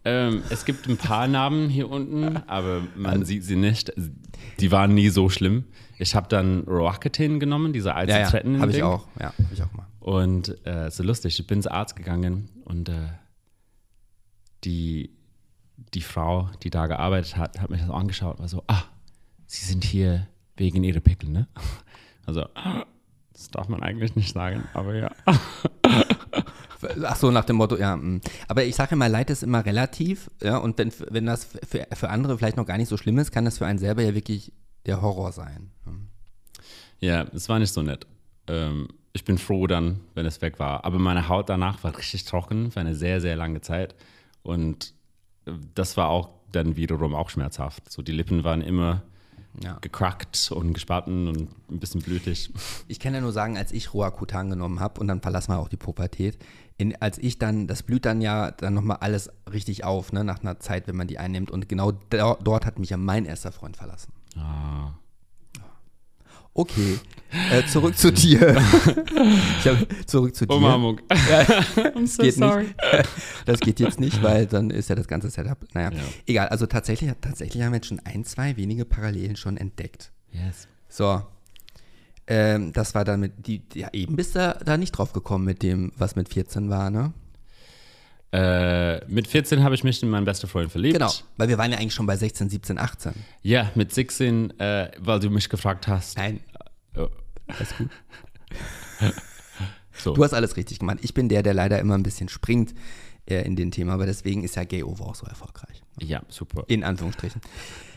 [0.07, 3.91] Ähm, es gibt ein paar Narben hier unten, aber man sieht sie nicht.
[4.59, 5.65] Die waren nie so schlimm.
[5.99, 8.61] Ich habe dann Roaccutane genommen, diese Eizentretten.
[8.61, 9.05] habe ich auch.
[9.19, 9.85] Ja, habe ich auch mal.
[9.99, 12.93] Und äh, so lustig, ich bin zum Arzt gegangen und äh,
[14.63, 15.09] die,
[15.93, 18.83] die Frau, die da gearbeitet hat, hat mich das angeschaut und war so, ah,
[19.45, 21.47] Sie sind hier wegen Ihrer Pickel, ne?
[22.25, 22.45] Also,
[23.33, 25.11] das darf man eigentlich nicht sagen, aber ja.
[27.03, 27.95] Ach so, nach dem Motto, ja.
[27.95, 28.21] mm.
[28.47, 30.29] Aber ich sage immer, Leid ist immer relativ.
[30.41, 33.31] Ja, und wenn, wenn das für, für andere vielleicht noch gar nicht so schlimm ist,
[33.31, 34.51] kann das für einen selber ja wirklich
[34.85, 35.71] der Horror sein.
[35.85, 36.07] Hm.
[36.99, 38.07] Ja, es war nicht so nett.
[38.47, 40.85] Ähm, ich bin froh dann, wenn es weg war.
[40.85, 43.95] Aber meine Haut danach war richtig trocken für eine sehr, sehr lange Zeit.
[44.43, 44.93] Und
[45.45, 47.91] äh, das war auch dann wiederum auch schmerzhaft.
[47.91, 49.03] So die Lippen waren immer
[49.61, 49.77] Ja.
[49.81, 52.51] gecrackt und gespalten und ein bisschen blütig.
[52.87, 55.67] Ich kann ja nur sagen, als ich Roacutan genommen habe, und dann verlassen wir auch
[55.67, 56.37] die Pubertät,
[56.77, 60.41] in, als ich dann, das blüht dann ja dann nochmal alles richtig auf, ne, nach
[60.41, 61.49] einer Zeit, wenn man die einnimmt.
[61.51, 64.11] Und genau do, dort hat mich ja mein erster Freund verlassen.
[64.37, 64.91] Ah.
[66.53, 66.99] Okay,
[67.51, 68.57] äh, zurück zu dir.
[69.59, 70.55] ich hab, zurück zu dir.
[70.55, 70.99] Umarmung.
[71.09, 72.75] I'm so geht nicht.
[73.45, 75.57] Das geht jetzt nicht, weil dann ist ja das ganze Setup.
[75.75, 76.01] Naja, Ja.
[76.25, 76.47] egal.
[76.47, 80.11] Also tatsächlich, tatsächlich haben wir jetzt schon ein, zwei wenige Parallelen schon entdeckt.
[80.31, 80.67] Yes.
[80.89, 81.21] So.
[82.27, 85.63] Ähm, das war dann mit, die, ja, eben bist du da nicht drauf gekommen mit
[85.63, 87.13] dem, was mit 14 war, ne?
[88.33, 90.95] Äh, mit 14 habe ich mich in meinen besten Freund verliebt.
[90.95, 93.13] Genau, weil wir waren ja eigentlich schon bei 16, 17, 18.
[93.41, 96.17] Ja, mit 16, äh, weil du mich gefragt hast.
[96.17, 96.41] Nein,
[96.93, 97.07] Äh,
[97.47, 97.89] Alles gut.
[99.99, 100.13] So.
[100.13, 100.99] Du hast alles richtig gemacht.
[101.01, 102.75] Ich bin der, der leider immer ein bisschen springt
[103.27, 105.81] äh, in den Thema, aber deswegen ist ja Gay Over auch so erfolgreich.
[105.99, 106.65] ja, super.
[106.67, 107.41] In Anführungsstrichen.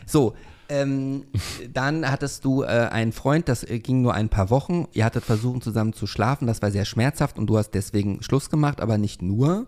[0.07, 0.35] So,
[0.71, 1.25] ähm,
[1.73, 4.87] dann hattest du äh, einen Freund, das äh, ging nur ein paar Wochen.
[4.93, 6.47] Ihr hattet versucht, zusammen zu schlafen.
[6.47, 9.67] Das war sehr schmerzhaft und du hast deswegen Schluss gemacht, aber nicht nur.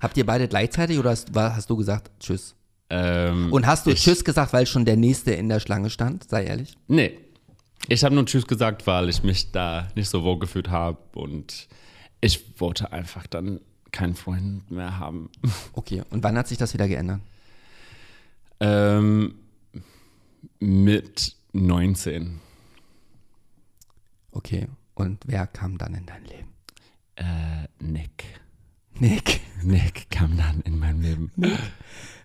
[0.00, 2.56] Habt ihr beide gleichzeitig oder hast, war, hast du gesagt Tschüss?
[2.90, 6.28] Ähm, Und hast du ich, Tschüss gesagt, weil schon der Nächste in der Schlange stand?
[6.28, 6.76] Sei ehrlich.
[6.88, 7.18] Nee.
[7.88, 11.68] Ich habe nur Tschüss gesagt, weil ich mich da nicht so wohl gefühlt habe und
[12.20, 13.60] ich wollte einfach dann
[13.92, 15.30] keinen Freund mehr haben.
[15.74, 17.20] Okay, und wann hat sich das wieder geändert?
[18.60, 19.34] Ähm,
[20.64, 22.40] mit 19.
[24.32, 26.48] Okay, und wer kam dann in dein Leben?
[27.16, 28.24] Äh, Nick.
[28.98, 29.40] Nick.
[29.62, 31.30] Nick kam dann in mein Leben.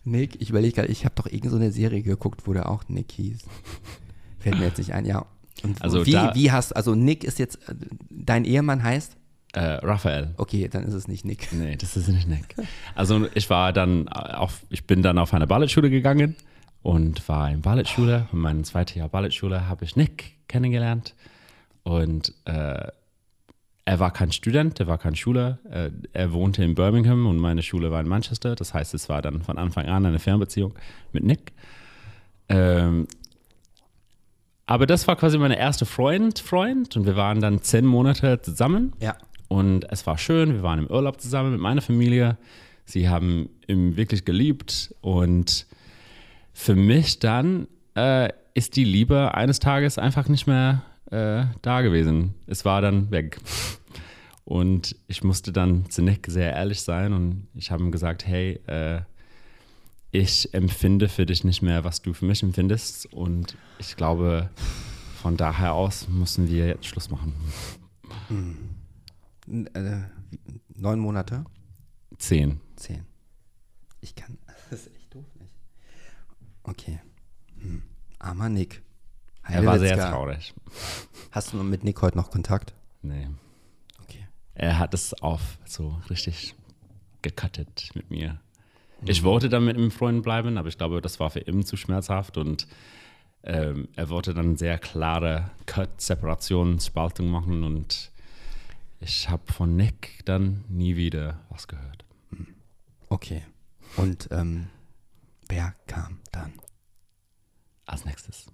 [0.03, 2.87] Nick, ich überlege gerade, ich habe doch irgend so eine Serie geguckt, wo der auch
[2.89, 3.39] Nick hieß.
[4.39, 5.25] Fällt mir jetzt nicht ein, ja.
[5.63, 7.59] Und Also wie, da- wie hast, also Nick ist jetzt,
[8.09, 9.17] dein Ehemann heißt?
[9.53, 10.33] Äh, Raphael.
[10.37, 11.51] Okay, dann ist es nicht Nick.
[11.51, 12.55] Nee, das ist nicht Nick.
[12.95, 16.35] Also ich war dann auf, ich bin dann auf eine Ballettschule gegangen
[16.81, 18.27] und war in Ballettschule.
[18.31, 21.15] Und mein zweites Jahr Ballettschule habe ich Nick kennengelernt.
[21.83, 22.87] Und äh,
[23.85, 25.57] er war kein Student, er war kein Schüler.
[25.69, 28.55] Äh, er wohnte in Birmingham und meine Schule war in Manchester.
[28.55, 30.75] Das heißt, es war dann von Anfang an eine Fernbeziehung
[31.11, 31.53] mit Nick.
[32.49, 33.07] Ähm,
[34.67, 36.95] aber das war quasi meine erste Freund, Freund.
[36.95, 38.93] Und wir waren dann zehn Monate zusammen.
[39.01, 39.15] Ja.
[39.47, 42.37] Und es war schön, wir waren im Urlaub zusammen mit meiner Familie.
[42.85, 44.93] Sie haben ihn wirklich geliebt.
[45.01, 45.65] Und
[46.53, 52.33] für mich dann äh, ist die Liebe eines Tages einfach nicht mehr äh, da gewesen.
[52.47, 53.39] Es war dann weg.
[54.45, 58.59] Und ich musste dann zu Nick sehr ehrlich sein und ich habe ihm gesagt, hey,
[58.65, 59.01] äh,
[60.11, 63.13] ich empfinde für dich nicht mehr, was du für mich empfindest.
[63.13, 64.49] Und ich glaube,
[65.21, 67.35] von daher aus müssen wir jetzt Schluss machen.
[69.47, 70.01] N- Äh,
[70.75, 71.45] neun Monate?
[72.17, 72.59] Zehn.
[72.75, 73.05] Zehn.
[74.01, 74.39] Ich kann,
[74.71, 75.53] das ist echt doof nicht.
[76.69, 76.99] Okay.
[77.59, 77.81] Hm.
[78.19, 78.81] Armer Nick.
[79.43, 80.11] Er war sehr Heidewitzka.
[80.11, 80.53] traurig.
[81.31, 82.75] Hast du mit Nick heute noch Kontakt?
[83.01, 83.27] Nee.
[84.03, 84.27] Okay.
[84.53, 86.53] Er hat es auf so richtig
[87.21, 88.39] gecuttet mit mir.
[89.05, 91.77] Ich wollte dann mit ihm Freund bleiben, aber ich glaube, das war für ihn zu
[91.77, 92.67] schmerzhaft und
[93.43, 98.11] ähm, er wollte dann sehr klare Cut, Separation, Spaltung machen und
[98.99, 102.03] ich habe von Nick dann nie wieder was gehört.
[103.07, 103.43] Okay.
[103.95, 104.67] Und ähm,
[105.49, 106.53] wer kam dann?
[107.85, 108.45] Als nächstes.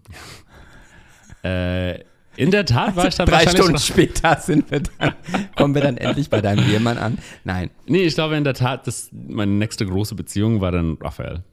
[1.43, 1.99] äh,
[2.37, 5.13] in der Tat war ich dann Drei Stunden später sind wir dann,
[5.55, 7.17] kommen wir dann endlich bei deinem Ehemann an.
[7.43, 7.69] Nein.
[7.85, 11.43] Nee, ich glaube in der Tat, dass meine nächste große Beziehung war dann Raphael,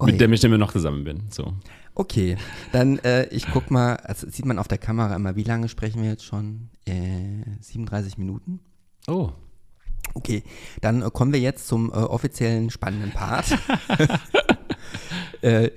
[0.00, 0.10] Ui.
[0.10, 1.24] mit dem ich immer noch zusammen bin.
[1.30, 1.54] So.
[1.94, 2.36] Okay,
[2.72, 6.02] dann äh, ich guck mal, also sieht man auf der Kamera immer, wie lange sprechen
[6.02, 6.70] wir jetzt schon?
[6.86, 8.60] Äh, 37 Minuten?
[9.06, 9.32] Oh.
[10.14, 10.42] Okay,
[10.80, 13.58] dann äh, kommen wir jetzt zum äh, offiziellen spannenden Part.
[15.42, 15.70] äh,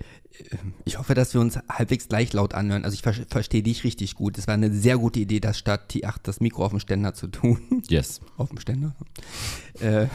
[0.83, 2.83] ich hoffe, dass wir uns halbwegs gleich laut anhören.
[2.83, 4.37] Also ich ver verstehe dich richtig gut.
[4.37, 7.27] Es war eine sehr gute Idee, das statt T8 das Mikro auf dem Ständer zu
[7.27, 7.83] tun.
[7.87, 8.21] Yes.
[8.37, 8.95] auf dem Ständer.
[9.79, 10.07] Äh,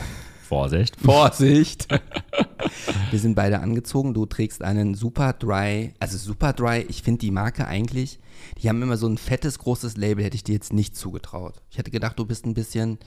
[0.51, 0.97] Vorsicht.
[1.01, 1.87] Vorsicht!
[3.11, 4.15] Wir sind beide angezogen.
[4.15, 8.19] Du trägst einen Super Dry, also Super Dry, ich finde die Marke eigentlich,
[8.61, 11.63] die haben immer so ein fettes, großes Label, hätte ich dir jetzt nicht zugetraut.
[11.71, 12.99] Ich hätte gedacht, du bist ein bisschen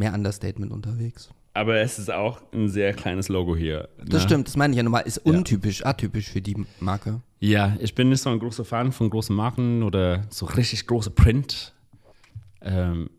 [0.00, 1.30] mehr Understatement unterwegs.
[1.54, 3.88] Aber es ist auch ein sehr kleines Logo hier.
[3.98, 4.28] Das ne?
[4.28, 5.02] stimmt, das meine ich ja nochmal.
[5.02, 7.20] Ist untypisch, atypisch für die Marke.
[7.38, 11.10] Ja, ich bin nicht so ein großer Fan von großen Marken oder so richtig große
[11.10, 11.72] Print.
[12.62, 13.10] Ähm,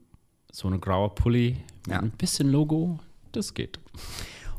[0.51, 1.99] so eine graue Pulli mit Ja.
[1.99, 2.99] ein bisschen Logo,
[3.31, 3.79] das geht.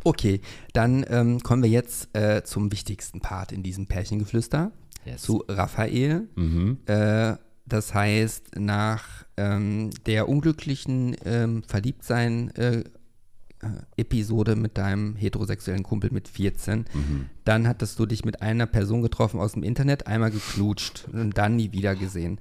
[0.04, 0.40] Okay,
[0.72, 4.72] dann ähm, kommen wir jetzt äh, zum wichtigsten Part in diesem Pärchengeflüster.
[5.04, 5.22] Yes.
[5.22, 6.28] Zu Raphael.
[6.34, 6.78] Mhm.
[6.86, 7.34] Äh,
[7.72, 9.04] das heißt, nach
[9.36, 12.84] ähm, der unglücklichen ähm, Verliebtsein äh,
[13.62, 16.84] äh, mit deinem heterosexuellen Kumpel mit 14,
[17.44, 21.56] dann hattest du dich mit einer Person getroffen aus dem Internet, einmal geklutscht und dann
[21.56, 22.38] nie wieder gesehen.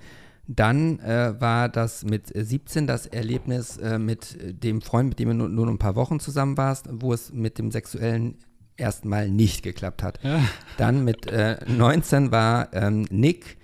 [0.47, 5.35] Dann äh, war das mit 17 das Erlebnis äh, mit dem Freund, mit dem du
[5.35, 8.37] nur, nur ein paar Wochen zusammen warst, wo es mit dem sexuellen
[8.75, 10.19] ersten Mal nicht geklappt hat.
[10.23, 10.41] Ja.
[10.77, 13.57] Dann mit äh, 19 war ähm, Nick,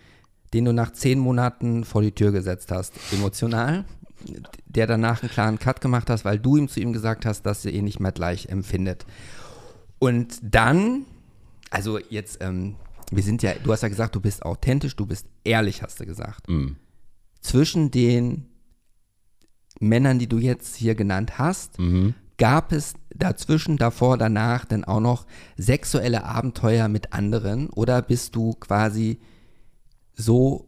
[0.53, 3.85] den du nach zehn Monaten vor die Tür gesetzt hast, emotional,
[4.65, 7.65] der danach einen klaren Cut gemacht hast, weil du ihm zu ihm gesagt hast, dass
[7.65, 9.05] er ihn nicht mehr gleich empfindet.
[9.99, 11.05] Und dann,
[11.69, 12.75] also jetzt, ähm,
[13.11, 16.05] wir sind ja, du hast ja gesagt, du bist authentisch, du bist ehrlich, hast du
[16.05, 16.47] gesagt.
[16.49, 16.75] Mhm.
[17.41, 18.47] Zwischen den
[19.79, 22.15] Männern, die du jetzt hier genannt hast, Mhm.
[22.37, 25.25] gab es dazwischen, davor, danach denn auch noch
[25.55, 29.19] sexuelle Abenteuer mit anderen oder bist du quasi
[30.17, 30.67] so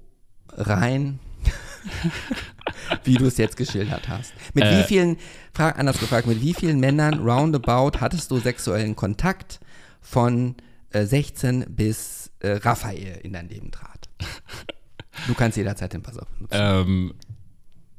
[0.50, 1.20] rein
[3.04, 4.34] wie du es jetzt geschildert hast.
[4.54, 4.80] Mit Äh.
[4.80, 5.18] wie vielen,
[5.54, 9.60] frag, anders gefragt, mit wie vielen Männern roundabout hattest du sexuellen Kontakt
[10.02, 10.56] von
[10.92, 14.10] äh, 16 bis äh, Raphael in dein Leben trat?
[15.28, 16.56] Du kannst jederzeit den Pass auf benutzen.
[16.58, 17.14] Ähm,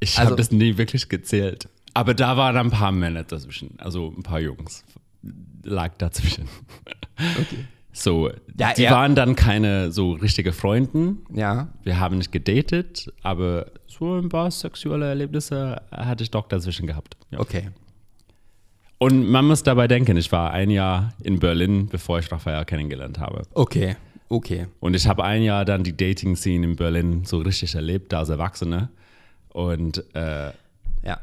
[0.01, 1.69] ich Also- habe das nie wirklich gezählt.
[1.93, 3.75] Aber da waren ein paar Männer dazwischen.
[3.79, 4.85] Also ein paar Jungs
[5.65, 6.49] lag dazwischen.
[7.19, 7.65] Okay.
[7.93, 11.18] So, Ja, die er- waren dann keine so richtige Freunden.
[11.34, 16.86] Ja, Wir haben nicht gedatet, aber so ein paar sexuelle Erlebnisse hatte ich doch dazwischen
[16.86, 17.16] gehabt.
[17.30, 17.41] Ja.
[17.41, 17.70] okay.
[18.99, 23.18] Und man muss dabei denken, ich war ein Jahr in Berlin, bevor ich Raphael kennengelernt
[23.18, 23.43] habe.
[23.55, 23.97] Okay,
[24.28, 24.66] okay.
[24.78, 28.91] Und ich habe ein Jahr dann die Dating-Scene in Berlin so richtig erlebt als Erwachsener.
[29.49, 30.53] Und äh,
[31.03, 31.18] Ja.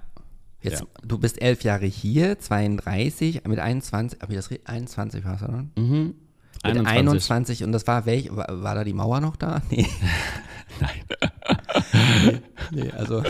[0.64, 0.88] Jetzt, Ja.
[1.06, 5.66] du bist elf Jahre hier, 32, mit 21, aber das re- 21 warst du, oder?
[5.78, 6.16] mhm,
[6.64, 6.88] Mit 21.
[6.88, 9.62] 21 und das war welch, war, war da die Mauer noch da?
[9.70, 9.88] Nee.
[10.80, 12.42] Nein.
[12.72, 13.22] Nee, also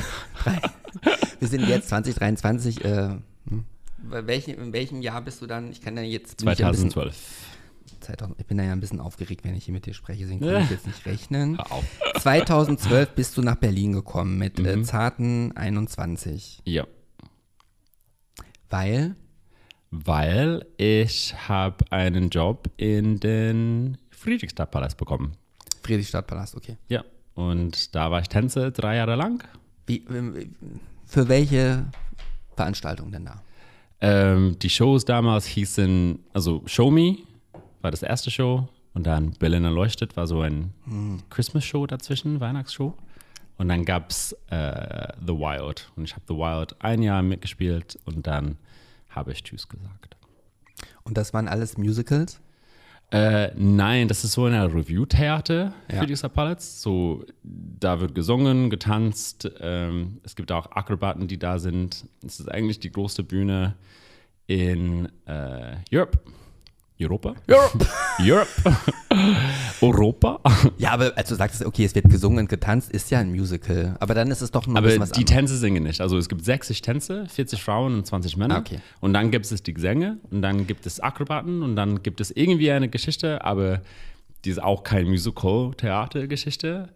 [0.43, 0.59] drei.
[1.39, 2.83] wir sind jetzt 2023.
[2.83, 3.09] Äh,
[3.49, 3.65] hm.
[3.99, 5.69] Welche, in welchem Jahr bist du dann?
[5.71, 7.15] Ich kann ja jetzt bin ich ja ein bisschen- 2012.
[7.99, 10.39] 2000, ich bin da ja ein bisschen aufgeregt, wenn ich hier mit dir spreche, deswegen
[10.39, 11.57] kann ich jetzt nicht rechnen.
[11.57, 11.83] Hör auf.
[12.21, 14.65] 2012 bist du nach Berlin gekommen mit Mhm.
[14.65, 16.85] äh, zarten 21, Ja.
[18.69, 19.15] weil
[19.91, 25.33] Weil ich habe einen Job in den Friedrichstadtpalast bekommen.
[25.83, 26.77] Friedrichstadtpalast, okay.
[26.89, 27.03] Ja.
[27.35, 29.43] Und da war ich Tänzer drei Jahre lang.
[29.85, 30.03] Wie,
[31.05, 31.85] für welche
[32.55, 33.41] Veranstaltung denn da?
[34.01, 37.17] Ähm, die Shows damals hießen, also Show Me
[37.81, 40.73] war das erste Show und dann Berlin Erleuchtet war so ein
[41.29, 42.93] Christmas-Show dazwischen, Weihnachtsshow.
[43.57, 47.97] Und dann gab es äh, The Wild und ich habe The Wild ein Jahr mitgespielt
[48.05, 48.57] und dann
[49.09, 50.17] habe ich Tschüss gesagt.
[51.03, 52.39] Und das waren alles Musicals?
[53.09, 55.99] Äh, nein, das ist so eine Review-Theater Ja.
[56.01, 56.81] für dieser Palaz.
[56.81, 59.49] So, da wird gesungen, getanzt.
[59.61, 62.05] Ähm, es gibt auch Akrobaten, die da sind.
[62.25, 63.75] Es ist eigentlich die größte Bühne
[64.47, 66.19] in äh, Europe.
[66.99, 67.35] Europa?
[67.47, 67.85] Europe.
[68.19, 68.47] Europe.
[69.81, 70.39] Europa.
[70.77, 73.95] Ja, aber als du sagtest, okay, es wird gesungen und getanzt, ist ja ein Musical.
[73.99, 75.11] Aber dann ist es doch ein Aber die anderes.
[75.11, 76.01] Tänze singen nicht.
[76.01, 78.55] Also es gibt 60 Tänze, 40 Frauen und 20 Männer.
[78.55, 78.79] Ah, okay.
[78.99, 82.31] Und dann gibt es die Gesänge und dann gibt es Akrobaten und dann gibt es
[82.31, 83.81] irgendwie eine Geschichte, aber
[84.45, 86.89] die ist auch kein Musical-Theater-Geschichte.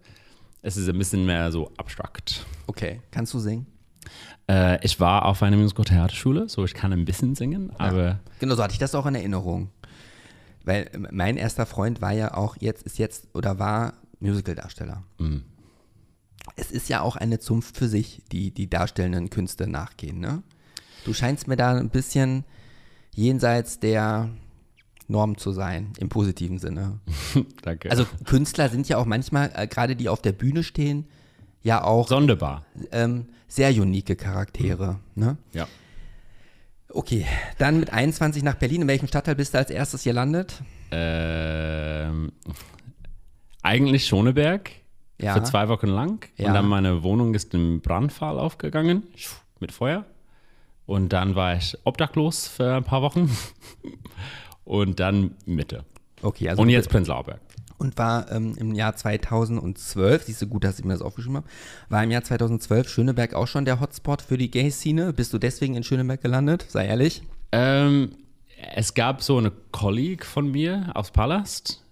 [0.62, 2.46] Es ist ein bisschen mehr so abstrakt.
[2.66, 3.66] Okay, kannst du singen?
[4.48, 8.62] Äh, ich war auf einer Musical-Theaterschule, so ich kann ein bisschen singen, aber Genau, so
[8.62, 9.70] hatte ich das auch in Erinnerung.
[10.64, 15.02] Weil mein erster Freund war ja auch jetzt, ist jetzt oder war Musicaldarsteller.
[15.18, 15.42] Mhm.
[16.56, 20.42] Es ist ja auch eine Zunft für sich, die die darstellenden Künste nachgehen, ne?
[21.04, 22.44] Du scheinst mir da ein bisschen
[23.14, 24.30] jenseits der
[25.08, 27.00] Norm zu sein, im positiven Sinne.
[27.62, 27.90] danke.
[27.90, 31.06] Also Künstler sind ja auch manchmal, äh, gerade die auf der Bühne stehen,
[31.62, 32.64] ja auch sonderbar.
[32.90, 35.36] ähm, sehr unique Charaktere, ne?
[35.52, 35.68] Ja.
[36.94, 37.26] Okay,
[37.58, 38.82] dann mit 21 nach Berlin.
[38.82, 40.62] In welchem Stadtteil bist du als erstes gelandet?
[40.90, 42.32] Ähm,
[43.62, 44.70] eigentlich Schoneberg
[45.20, 45.34] Ja.
[45.34, 46.26] für zwei Wochen lang.
[46.36, 46.48] Ja.
[46.48, 49.04] Und dann meine Wohnung ist im Brandfall aufgegangen
[49.60, 50.04] mit Feuer.
[50.84, 53.30] Und dann war ich obdachlos für ein paar Wochen.
[54.64, 55.84] Und dann Mitte.
[56.22, 57.40] Okay, also Und jetzt Prenzlauer Berg.
[57.82, 61.48] Und war ähm, im Jahr 2012, siehst du gut, dass ich mir das aufgeschrieben habe,
[61.88, 65.12] war im Jahr 2012 Schöneberg auch schon der Hotspot für die Gay-Szene?
[65.12, 66.64] Bist du deswegen in Schöneberg gelandet?
[66.68, 67.22] Sei ehrlich.
[67.50, 68.12] Ähm,
[68.74, 71.84] es gab so eine Kolleg von mir aus Palast,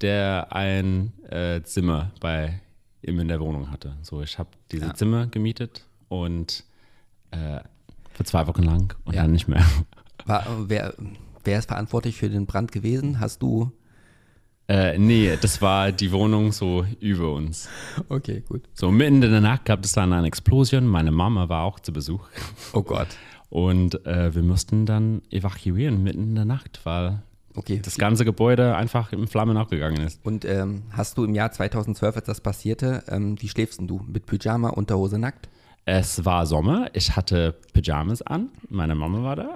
[0.00, 2.60] der ein äh, Zimmer bei
[3.02, 3.94] ihm in der Wohnung hatte.
[4.02, 4.94] So, ich habe diese Ja.
[4.94, 6.64] Zimmer gemietet und
[7.30, 7.60] äh,
[8.12, 9.22] für zwei Wochen lang und Ja.
[9.22, 9.64] dann nicht mehr.
[10.26, 10.94] War, wer,
[11.44, 13.20] wer ist verantwortlich für den Brand gewesen?
[13.20, 13.72] Hast du?
[14.68, 17.68] Äh, nee, das war die Wohnung so über uns.
[18.08, 18.62] Okay, gut.
[18.74, 20.86] So mitten in der Nacht gab es dann eine Explosion.
[20.86, 22.26] Meine Mama war auch zu Besuch.
[22.72, 23.08] Oh Gott.
[23.50, 27.22] Und äh, wir mussten dann evakuieren mitten in der Nacht, weil
[27.54, 27.80] Okay.
[27.84, 30.24] das ganze Gebäude einfach in Flammen aufgegangen ist.
[30.24, 34.00] Und ähm, hast du im Jahr 2012, als das passierte, ähm, wie schläfst du?
[34.06, 35.50] Mit Pyjama, Unterhose, nackt?
[35.84, 39.54] Es war Sommer, ich hatte Pyjamas an, meine Mama war da.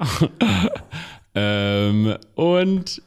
[1.34, 3.00] ähm, und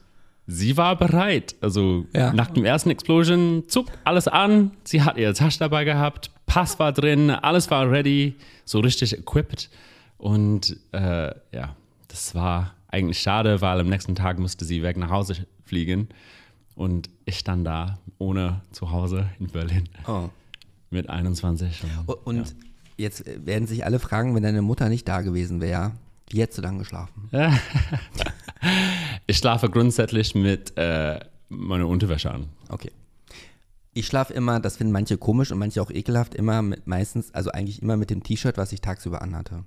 [0.46, 1.54] sie war bereit.
[1.60, 2.32] Also Ja.
[2.32, 4.72] nach dem ersten Explosion, zuck, alles an.
[4.84, 8.34] Sie hat ihre Tasche dabei gehabt, Pass war drin, alles war ready,
[8.64, 9.70] so richtig equipped.
[10.18, 11.76] Und äh, ja,
[12.08, 16.08] das war eigentlich schade, weil am nächsten Tag musste sie weg nach Hause fliegen.
[16.74, 20.28] Und ich stand da ohne Zuhause in Berlin Oh.
[20.90, 21.82] mit 21.
[22.08, 22.54] U- Und
[22.96, 25.92] jetzt äh, werden sich alle fragen, wenn deine Mutter nicht da gewesen wäre,
[26.30, 27.28] wie hättest du dann geschlafen?
[29.26, 32.48] Ich schlafe grundsätzlich mit äh, meiner Unterwäsche an.
[32.68, 32.90] Okay.
[33.92, 37.50] Ich schlafe immer, das finden manche komisch und manche auch ekelhaft, immer mit, meistens, also
[37.50, 39.64] eigentlich immer mit dem T-Shirt, was ich tagsüber anhatte.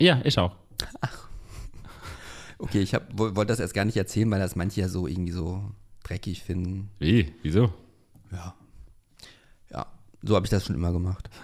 [0.00, 0.56] Ja, ich auch.
[2.58, 5.32] Okay, ich hab, wollte das erst gar nicht erzählen, weil das manche ja so irgendwie
[5.32, 5.62] so
[6.04, 6.90] dreckig finden.
[7.00, 7.32] Wie?
[7.42, 7.72] Wieso?
[8.30, 8.54] Ja.
[9.70, 9.86] Ja,
[10.22, 11.28] so habe ich das schon immer gemacht.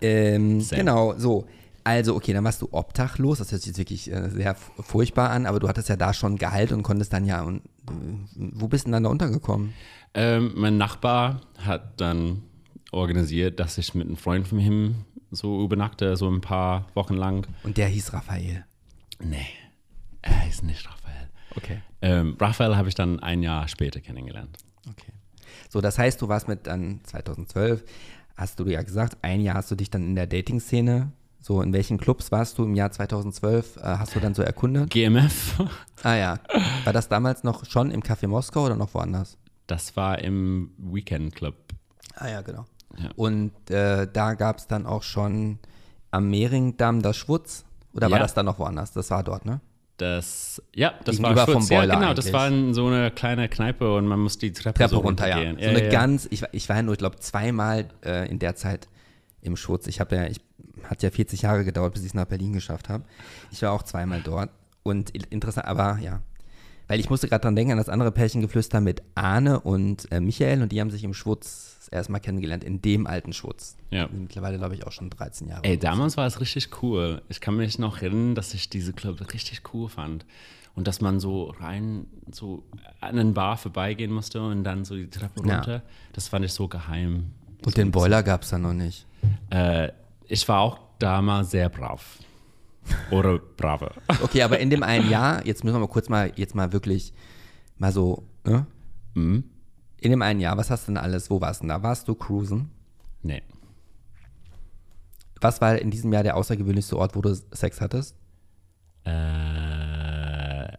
[0.00, 1.48] Ähm, genau, so.
[1.88, 3.38] Also, okay, dann warst du obdachlos.
[3.38, 6.36] Das hört sich jetzt wirklich äh, sehr furchtbar an, aber du hattest ja da schon
[6.36, 7.40] Gehalt und konntest dann ja.
[7.40, 7.92] Und, äh,
[8.36, 9.72] wo bist du denn dann da untergekommen?
[10.12, 12.42] Ähm, mein Nachbar hat dann
[12.92, 17.46] organisiert, dass ich mit einem Freund von ihm so übernachte, so ein paar Wochen lang.
[17.62, 18.66] Und der hieß Raphael.
[19.18, 19.48] Nee,
[20.20, 21.30] er ist nicht Raphael.
[21.56, 21.80] Okay.
[22.02, 24.58] Ähm, Raphael habe ich dann ein Jahr später kennengelernt.
[24.90, 25.12] Okay.
[25.70, 27.82] So, das heißt, du warst mit dann 2012,
[28.36, 31.12] hast du ja gesagt, ein Jahr hast du dich dann in der Dating-Szene.
[31.48, 33.78] So, in welchen Clubs warst du im Jahr 2012?
[33.78, 34.90] Äh, hast du dann so erkundet?
[34.90, 35.58] GMF,
[36.02, 36.38] Ah ja.
[36.84, 39.38] War das damals noch schon im Café Moskau oder noch woanders?
[39.66, 41.54] das war im Weekend Club.
[42.16, 42.64] Ah ja, genau.
[42.98, 43.08] Ja.
[43.16, 45.58] Und äh, da gab es dann auch schon
[46.10, 47.64] am Mehringdamm das Schwutz.
[47.94, 48.22] Oder war Ja.
[48.24, 48.92] das dann noch woanders?
[48.92, 49.60] Das war dort, ne?
[49.96, 51.70] Das, ja, das Gegenüber war vom Schutz.
[51.70, 52.32] Ja, Boiler genau, das eigentlich.
[52.34, 55.36] war in so eine kleine Kneipe und man muss die Treppe, Treppe so runter, ja.
[55.36, 55.76] So runtergehen.
[55.76, 58.88] eine ganz, ich, war- ich war ja nur, ich glaube, zweimal äh, in der Zeit
[59.40, 59.86] im Schutz.
[59.86, 60.40] Ich habe ja, ich
[60.84, 63.04] hat ja 40 Jahre gedauert, bis ich es nach Berlin geschafft habe.
[63.50, 64.50] Ich war auch zweimal dort.
[64.82, 66.20] Und interessant, aber ja.
[66.86, 70.62] Weil ich musste gerade dran denken, an das andere Pärchengeflüster mit Arne und äh, Michael
[70.62, 73.76] und die haben sich im Schwutz das erste Mal kennengelernt, in dem alten Schwutz.
[73.90, 74.08] Ja.
[74.10, 75.64] Mittlerweile, glaube ich, auch schon 13 Jahre.
[75.64, 75.80] Ey, so.
[75.80, 77.20] damals war es richtig cool.
[77.28, 80.24] Ich kann mich noch erinnern, dass ich diese Club richtig cool fand.
[80.74, 82.62] Und dass man so rein, so
[83.00, 85.56] an einen Bar vorbeigehen musste und dann so die Treppe Ja.
[85.56, 85.82] runter.
[86.12, 87.32] Das fand ich so geheim.
[87.66, 89.04] Und den Boiler gab es da noch nicht.
[89.50, 89.88] Äh,
[90.28, 92.18] ich war auch damals sehr brav.
[93.10, 93.92] Oder brave.
[94.22, 97.12] Okay, aber in dem einen Jahr, jetzt müssen wir mal kurz mal, jetzt mal wirklich
[97.76, 98.66] mal so, ne?
[99.14, 99.44] Mhm.
[100.00, 101.28] In dem einen Jahr, was hast du denn alles?
[101.28, 101.82] Wo warst du denn da?
[101.82, 102.70] Warst du cruisen?
[103.22, 103.42] Nee.
[105.40, 108.16] Was war in diesem Jahr der außergewöhnlichste Ort, wo du Sex hattest?
[109.04, 110.72] Äh,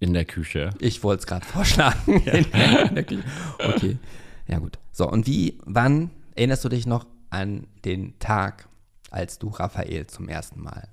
[0.00, 0.70] in der Küche.
[0.78, 1.98] Ich wollte es gerade vorschlagen.
[2.06, 3.24] In der Küche.
[3.58, 3.98] okay,
[4.46, 4.78] ja gut.
[4.92, 8.68] So, und wie, wann erinnerst du dich noch an den Tag,
[9.10, 10.88] als du Raphael zum ersten Mal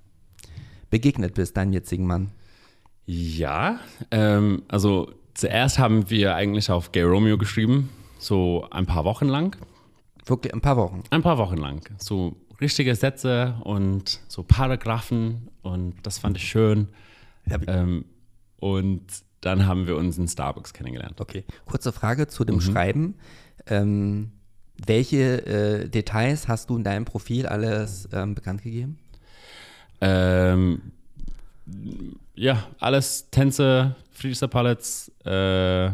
[0.90, 2.32] begegnet bist, deinem jetzigen Mann?
[3.06, 3.80] Ja,
[4.12, 9.58] ähm, also zuerst haben wir eigentlich auf Gay Romeo geschrieben, so ein paar Wochen lang.
[10.26, 11.04] Wirklich ein paar Wochen.
[11.12, 11.88] Ein paar Wochen lang.
[12.00, 16.88] So richtige Sätze und so Paragraphen und das fand ich schön.
[17.68, 18.06] Ähm,
[18.58, 19.06] und
[19.42, 21.22] dann haben wir uns in Starbucks kennengelernt.
[21.22, 23.16] Okay, kurze Frage zu dem Schreiben.
[23.68, 24.32] Ähm,
[24.86, 28.98] welche äh, Details hast du in deinem Profil alles ähm, bekannt gegeben?
[30.02, 30.82] Ähm,
[32.36, 35.90] ja, alles Tänze, Freestyle Pallets äh,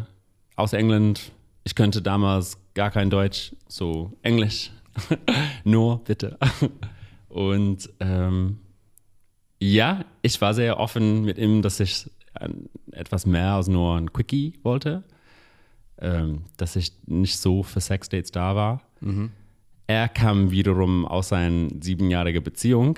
[0.55, 1.31] aus England.
[1.63, 4.71] Ich könnte damals gar kein Deutsch, so Englisch.
[5.63, 6.37] Nur bitte.
[7.29, 8.59] Und ähm,
[9.59, 14.11] ja, ich war sehr offen mit ihm, dass ich ein, etwas mehr als nur ein
[14.11, 15.03] Quickie wollte.
[16.01, 18.81] Ähm, dass ich nicht so für Sexdates da war.
[19.85, 22.97] Er kam wiederum aus einer siebenjährigen Beziehung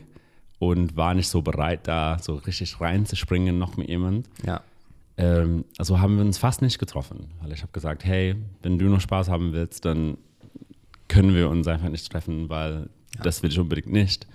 [0.60, 4.30] und war nicht so bereit, da so richtig reinzuspringen noch mit jemand.
[4.46, 4.62] Ja.
[5.18, 8.86] Ähm, also haben wir uns fast nicht getroffen, weil ich habe gesagt, hey, wenn du
[8.86, 10.18] noch Spaß haben willst, dann
[11.08, 12.90] können wir uns einfach nicht treffen, weil
[13.22, 14.28] das will ich unbedingt nicht.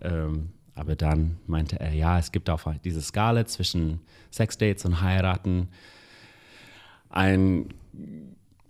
[0.00, 4.00] Ähm, aber dann meinte er, ja, es gibt auch diese Skala zwischen
[4.32, 5.68] Sexdates und Heiraten.
[7.10, 7.66] Ein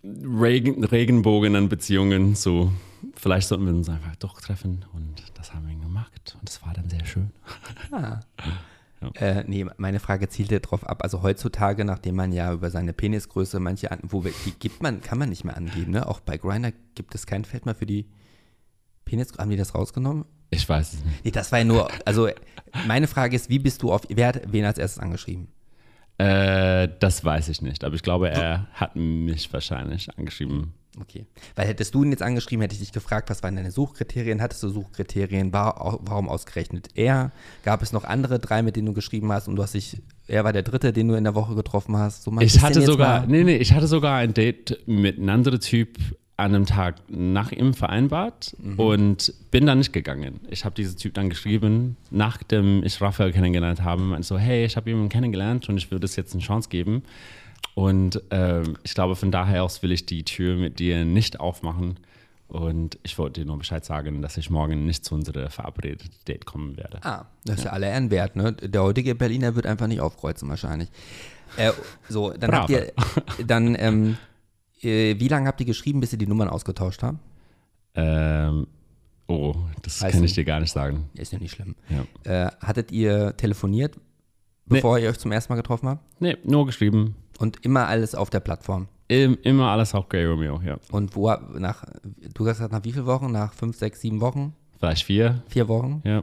[0.04, 2.72] Regen, Regenbogen an Beziehungen, so
[3.14, 6.72] vielleicht sollten wir uns einfach doch treffen und das haben wir gemacht und das war
[6.74, 7.30] dann sehr schön.
[9.14, 11.02] Äh, nee, meine Frage zielte darauf ab.
[11.02, 15.18] Also heutzutage, nachdem man ja über seine Penisgröße manche, an, wo die gibt man, kann
[15.18, 16.06] man nicht mehr angeben, ne?
[16.06, 18.06] Auch bei Grindr gibt es kein Feld mehr für die
[19.04, 19.42] Penisgröße.
[19.42, 20.24] Haben die das rausgenommen?
[20.50, 21.24] Ich weiß es nicht.
[21.24, 22.28] Nee, das war ja nur, also
[22.86, 25.48] meine Frage ist, wie bist du auf, wer hat wen als erstes angeschrieben?
[26.18, 30.74] Äh, das weiß ich nicht, aber ich glaube, er hat mich wahrscheinlich angeschrieben.
[31.00, 31.24] Okay.
[31.56, 34.42] Weil hättest du ihn jetzt angeschrieben, hätte ich dich gefragt, was waren deine Suchkriterien?
[34.42, 35.50] Hattest du Suchkriterien?
[35.52, 37.32] War, warum ausgerechnet er?
[37.64, 40.44] Gab es noch andere drei, mit denen du geschrieben hast und du hast dich, er
[40.44, 42.24] war der dritte, den du in der Woche getroffen hast?
[42.24, 45.60] So Ich hatte sogar, mal- nee, nee, ich hatte sogar ein Date mit einem anderen
[45.60, 45.96] Typ
[46.36, 48.78] an einem Tag nach ihm vereinbart Mhm.
[48.78, 50.40] und bin dann nicht gegangen.
[50.50, 54.76] Ich habe diesen Typ dann geschrieben, nachdem ich Raphael kennengelernt habe, meinte so, hey, ich
[54.76, 57.02] habe jemanden kennengelernt und ich würde es jetzt eine Chance geben.
[57.74, 61.96] Und ähm, ich glaube, von daher aus will ich die Tür mit dir nicht aufmachen.
[62.48, 66.44] Und ich wollte dir nur Bescheid sagen, dass ich morgen nicht zu unserem verabredeten Date
[66.44, 66.98] kommen werde.
[67.02, 68.52] Ah, das ist ja alle Ehren wert, ne?
[68.52, 70.90] Der heutige Berliner wird einfach nicht aufkreuzen wahrscheinlich.
[71.56, 71.72] Äh,
[72.10, 72.72] so, dann habt Bravo.
[73.38, 74.14] ihr, dann, ähm, Äh,
[74.82, 77.18] wie lange habt ihr geschrieben, bis ihr die Nummern ausgetauscht habt?
[77.94, 78.66] Ähm,
[79.28, 81.08] oh, das Weiß kann ich dir gar nicht sagen.
[81.14, 81.74] Ist ja nicht schlimm.
[82.24, 82.46] Ja.
[82.46, 83.96] Äh, hattet ihr telefoniert,
[84.66, 84.76] Nee.
[84.76, 86.02] bevor ihr euch zum ersten Mal getroffen habt?
[86.20, 87.16] Nee, nur geschrieben.
[87.38, 88.88] Und immer alles auf der Plattform.
[89.08, 90.78] Im, immer alles auf Gay Romeo, ja.
[90.90, 91.28] Und wo
[91.58, 91.84] nach,
[92.34, 93.30] du hast gesagt, nach wie vielen Wochen?
[93.30, 94.54] Nach fünf, sechs, sieben Wochen?
[94.78, 96.00] Vielleicht vier, Vier Wochen?
[96.04, 96.22] ja.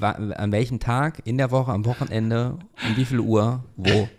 [0.00, 1.20] An welchem Tag?
[1.26, 2.58] In der Woche, am Wochenende?
[2.88, 3.64] Um wie viel Uhr?
[3.76, 4.08] Wo?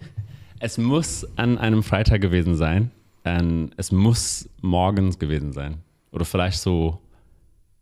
[0.60, 2.90] Es muss an einem Freitag gewesen sein.
[3.28, 5.82] Ähm, es muss morgens gewesen sein.
[6.12, 7.00] Oder vielleicht so,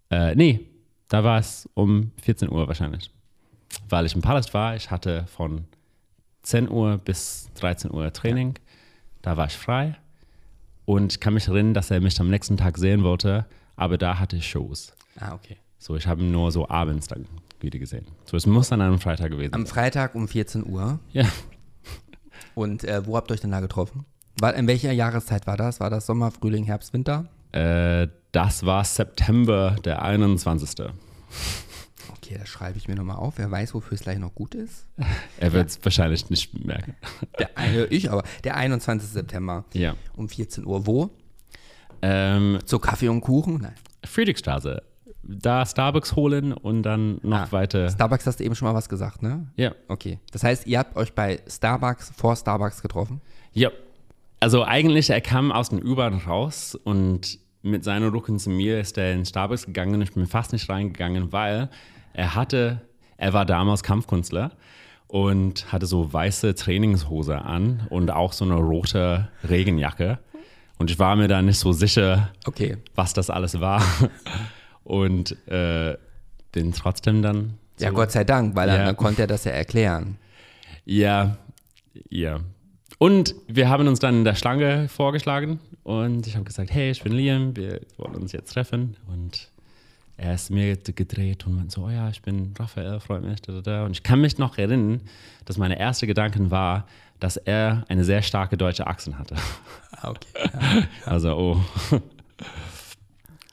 [0.10, 0.62] äh, nee,
[1.10, 3.12] da war es um 14 Uhr wahrscheinlich.
[3.90, 5.66] Weil ich im Palast war, ich hatte von
[6.44, 8.56] 10 Uhr bis 13 Uhr Training.
[9.22, 9.96] Da war ich frei.
[10.86, 14.20] Und ich kann mich erinnern, dass er mich am nächsten Tag sehen wollte, aber da
[14.20, 14.94] hatte ich Shows.
[15.20, 15.58] Ah, okay.
[15.80, 17.26] So, ich habe ihn nur so abends dann
[17.60, 18.06] wieder gesehen.
[18.26, 19.74] So, es muss an einem Freitag gewesen Am sein.
[19.74, 21.00] Freitag um 14 Uhr.
[21.12, 21.26] Ja,
[22.54, 24.06] Und äh, wo habt ihr euch denn da getroffen?
[24.40, 25.80] War, in welcher Jahreszeit war das?
[25.80, 27.26] War das Sommer, Frühling, Herbst, Winter?
[27.52, 30.88] äh, das war September der 21.
[32.12, 33.36] Okay, das schreibe ich mir nochmal auf.
[33.38, 34.88] Wer weiß, wofür es gleich noch gut ist.
[35.40, 36.96] Er wird es wahrscheinlich nicht merken.
[37.40, 38.24] Der, ich aber.
[38.44, 39.10] Der 21.
[39.10, 39.96] September Ja.
[40.18, 40.86] um 14 Uhr.
[40.86, 41.12] Wo?
[42.02, 43.60] Ähm, Zu Kaffee und Kuchen?
[43.62, 43.76] Nein.
[44.04, 44.84] Friedrichstraße.
[45.24, 47.90] Da Starbucks holen und dann noch Ah, weiter.
[47.90, 49.48] Starbucks hast du eben schon mal was gesagt, ne?
[49.56, 49.74] ja.
[49.88, 50.20] Okay.
[50.32, 53.22] Das heißt, ihr habt euch bei Starbucks vor Starbucks getroffen?
[53.54, 53.70] Ja.
[54.40, 58.98] Also eigentlich, er kam aus dem U-Bahn raus und mit seinem Rücken zu mir ist
[58.98, 61.70] er in Starbucks gegangen und ich bin fast nicht reingegangen, weil
[62.14, 62.82] er hatte,
[63.18, 64.52] er war damals Kampfkünstler
[65.08, 70.20] und hatte so weiße Trainingshose an und auch so eine rote Regenjacke.
[70.78, 72.78] Und ich war mir da nicht so sicher, Okay.
[72.96, 73.82] was das alles war.
[74.84, 75.98] Und äh,
[76.52, 77.58] bin trotzdem dann.
[77.80, 78.86] Ja, so- Gott sei Dank, weil dann, Ja.
[78.88, 80.18] dann konnte er das ja erklären.
[80.86, 81.38] Ja,
[82.10, 82.40] ja.
[82.98, 87.04] Und wir haben uns dann in der Schlange vorgeschlagen und ich habe gesagt, hey, ich
[87.04, 88.96] bin Liam, wir wollen uns jetzt treffen.
[89.08, 89.50] Und
[90.18, 93.42] er ist mir gedreht und meinte so, oh ja, ich bin Raphael, freut mich.
[93.42, 93.86] Da, da, da.
[93.86, 95.02] Und ich kann mich noch erinnern,
[95.44, 96.88] dass meine erste Gedanken war,
[97.20, 99.36] dass er eine sehr starke deutsche Achsen hatte.
[99.92, 100.88] Ah, okay.
[101.06, 102.00] Also, oh.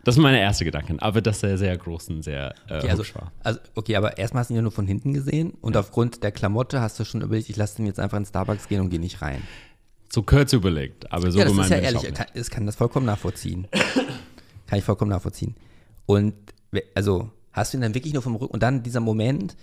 [0.04, 0.98] Das sind meine ersten Gedanken.
[0.98, 3.32] Aber dass er sehr groß und sehr äh, Okay, also, hübsch war.
[3.42, 6.32] also, okay, aber erstmal hast du ihn ja nur von hinten gesehen und aufgrund der
[6.32, 9.00] Klamotte hast du schon überlegt, ich lasse den jetzt einfach in Starbucks gehen und gehe
[9.00, 9.42] nicht rein.
[10.12, 12.14] So kurz überlegt, aber so ja, das gemein ist ja ich ehrlich, nicht.
[12.14, 13.68] kann, das kann das vollkommen nachvollziehen.
[14.66, 15.54] kann ich vollkommen nachvollziehen.
[16.06, 16.34] Und
[16.94, 19.56] also hast du ihn dann wirklich nur vom Rücken und dann dieser Moment,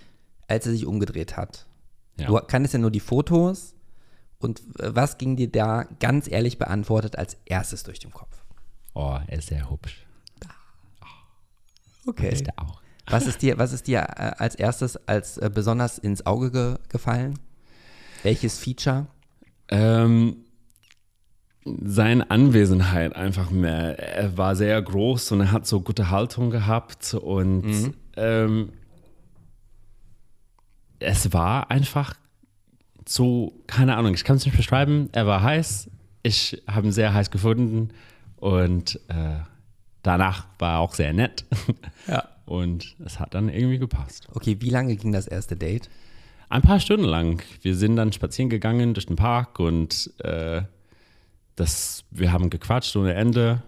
[0.48, 1.66] als er sich umgedreht hat.
[2.18, 2.26] Ja.
[2.26, 3.74] Du kanntest ja nur die Fotos
[4.38, 8.42] und äh, was ging dir da ganz ehrlich beantwortet als erstes durch den Kopf?
[8.94, 10.06] Oh, er ist sehr hübsch.
[12.06, 12.30] Okay.
[12.32, 12.80] Ist er auch.
[13.08, 16.76] Was ist dir, was ist dir äh, als erstes als äh, besonders ins Auge ge
[16.88, 17.38] gefallen?
[18.22, 19.06] Welches Feature?
[19.68, 20.36] Ähm,
[21.64, 23.98] seine Anwesenheit einfach mehr.
[23.98, 27.94] Er war sehr groß und er hat so gute Haltung gehabt und Mhm.
[28.16, 28.72] ähm,
[30.98, 32.14] es war einfach
[33.06, 35.08] so, keine Ahnung, ich kann es nicht beschreiben.
[35.12, 35.90] Er war heiß,
[36.22, 37.90] ich habe ihn sehr heiß gefunden
[38.36, 39.40] und äh,
[40.02, 41.44] danach war er auch sehr nett.
[42.06, 42.24] Ja.
[42.46, 44.26] Und es hat dann irgendwie gepasst.
[44.34, 45.88] Okay, wie lange ging das erste Date?
[46.48, 47.40] Ein paar Stunden lang.
[47.62, 50.62] Wir sind dann spazieren gegangen durch den Park und äh,
[51.54, 53.62] das, wir haben gequatscht ohne Ende.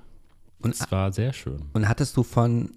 [0.58, 1.66] Und es war sehr schön.
[1.74, 2.72] Und hattest du von,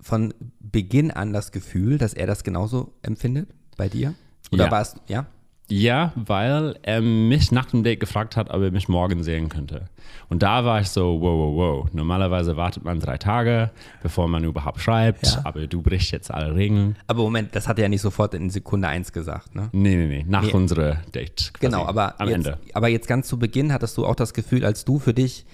[0.00, 4.14] von Beginn an das Gefühl, dass er das genauso empfindet bei dir?
[4.52, 4.70] Oder Ja.
[4.70, 5.26] war es, ja?
[5.70, 9.88] Ja, weil er mich nach dem Date gefragt hat, ob er mich morgen sehen könnte.
[10.28, 11.92] Und da war ich so, wow, wow, wow.
[11.92, 13.70] Normalerweise wartet man drei Tage,
[14.02, 15.40] bevor man überhaupt schreibt, Ja.
[15.44, 16.96] aber du brichst jetzt alle Regeln.
[17.06, 19.68] Aber Moment, das hat er ja nicht sofort in Sekunde eins gesagt, ne?
[19.72, 20.52] Nee, nee, nee, nach Nee.
[20.52, 21.50] unserer Date.
[21.54, 21.58] Quasi.
[21.60, 22.58] Genau, aber am jetzt, Ende.
[22.74, 25.46] aber jetzt ganz zu Beginn hattest du auch das Gefühl, als du für dich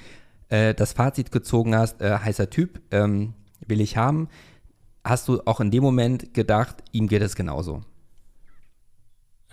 [0.49, 3.35] äh, das Fazit gezogen hast, äh, heißer Typ, ähm,
[3.67, 4.29] will ich haben,
[5.05, 7.83] hast du auch in dem Moment gedacht, ihm geht es genauso.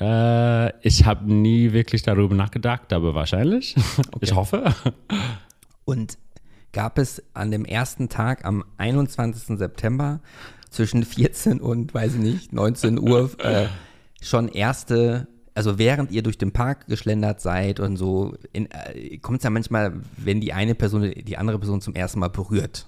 [0.04, 3.76] Äh, ich habe nie wirklich darüber nachgedacht, aber wahrscheinlich.
[4.22, 4.74] Ich hoffe.
[5.86, 6.18] Und
[6.72, 9.58] gab es an dem ersten Tag am 21.
[9.58, 10.20] September
[10.70, 13.68] zwischen 14 und, weiß ich nicht, 19 Uhr äh,
[14.22, 19.44] schon erste, also während ihr durch den Park geschlendert seid und so, äh, kommt es
[19.44, 22.88] ja manchmal, wenn die eine Person die andere Person zum ersten Mal berührt.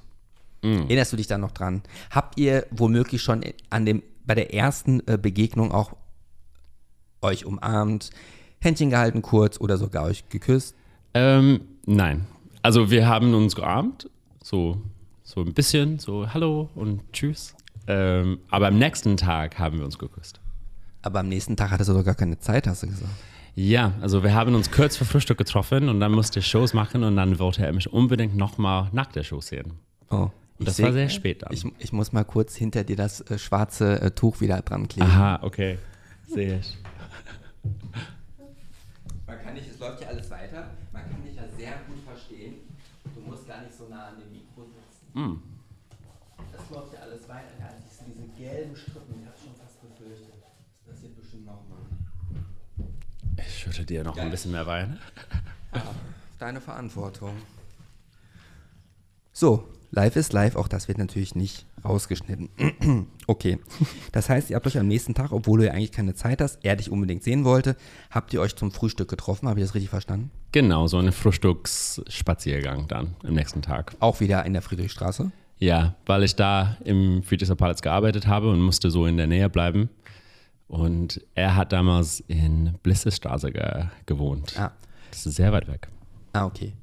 [0.64, 1.84] Erinnerst du dich da noch dran?
[2.10, 5.96] Habt ihr womöglich schon an dem, bei der ersten äh, Begegnung auch
[7.26, 8.10] euch umarmt,
[8.60, 10.76] Händchen gehalten kurz oder sogar euch geküsst?
[11.14, 12.26] Ähm, nein.
[12.62, 14.10] Also wir haben uns gearmt,
[14.44, 14.82] so,
[15.24, 17.56] so ein bisschen, so hallo und tschüss.
[17.88, 20.40] Ähm, aber am nächsten Tag haben wir uns geküsst.
[21.04, 23.12] Aber am nächsten Tag hattest du doch gar keine Zeit, hast du gesagt.
[23.54, 27.04] Ja, also wir haben uns kurz vor Frühstück getroffen und dann musste ich Shows machen
[27.04, 29.74] und dann wollte er mich unbedingt nochmal nach der Show sehen.
[30.10, 30.30] Oh.
[30.58, 31.54] Und das seh- war sehr spät dann.
[31.54, 35.10] Ich, ich muss mal kurz hinter dir das äh, schwarze äh, Tuch wieder dran kleben.
[35.10, 35.78] Aha, okay.
[36.28, 36.78] Sehe ich.
[39.28, 42.56] Man kann dich, es läuft ja alles weiter, man kann dich ja sehr gut verstehen.
[43.14, 45.20] Du musst gar nicht so nah an dem Mikro sitzen.
[45.20, 45.42] Mm.
[46.52, 47.52] Das läuft ja alles weiter.
[47.60, 50.34] Ja, ich sehe diese gelben Strippen, ich habe schon fast befürchtet.
[50.86, 51.80] Das passiert bestimmt nochmal.
[53.38, 54.26] Ich schütte dir noch Geil.
[54.26, 55.00] ein bisschen mehr Wein.
[56.40, 57.36] Deine Verantwortung.
[59.34, 62.50] So, live ist live, auch das wird natürlich nicht rausgeschnitten.
[63.28, 63.60] okay.
[64.12, 66.60] Das heißt, ihr habt euch am nächsten Tag, obwohl du ja eigentlich keine Zeit hast,
[66.64, 67.76] er dich unbedingt sehen wollte,
[68.12, 70.32] habt ihr euch zum Frühstück getroffen, habe ich das richtig verstanden?
[70.52, 73.96] Genau, so ein Frühstücksspaziergang dann am nächsten Tag.
[74.00, 75.32] Auch wieder in der Friedrichstraße.
[75.58, 79.50] Ja, weil ich da im Friedrichster Palast gearbeitet habe und musste so in der Nähe
[79.50, 79.90] bleiben.
[80.68, 84.60] Und er hat damals in Blissesstraße ge gewohnt.
[84.60, 84.72] Ah,
[85.12, 85.88] Das ist sehr weit weg.
[86.34, 86.74] ah okay.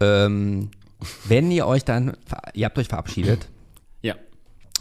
[0.00, 0.70] Ähm,
[1.26, 2.16] wenn ihr euch dann,
[2.54, 3.48] ihr habt euch verabschiedet.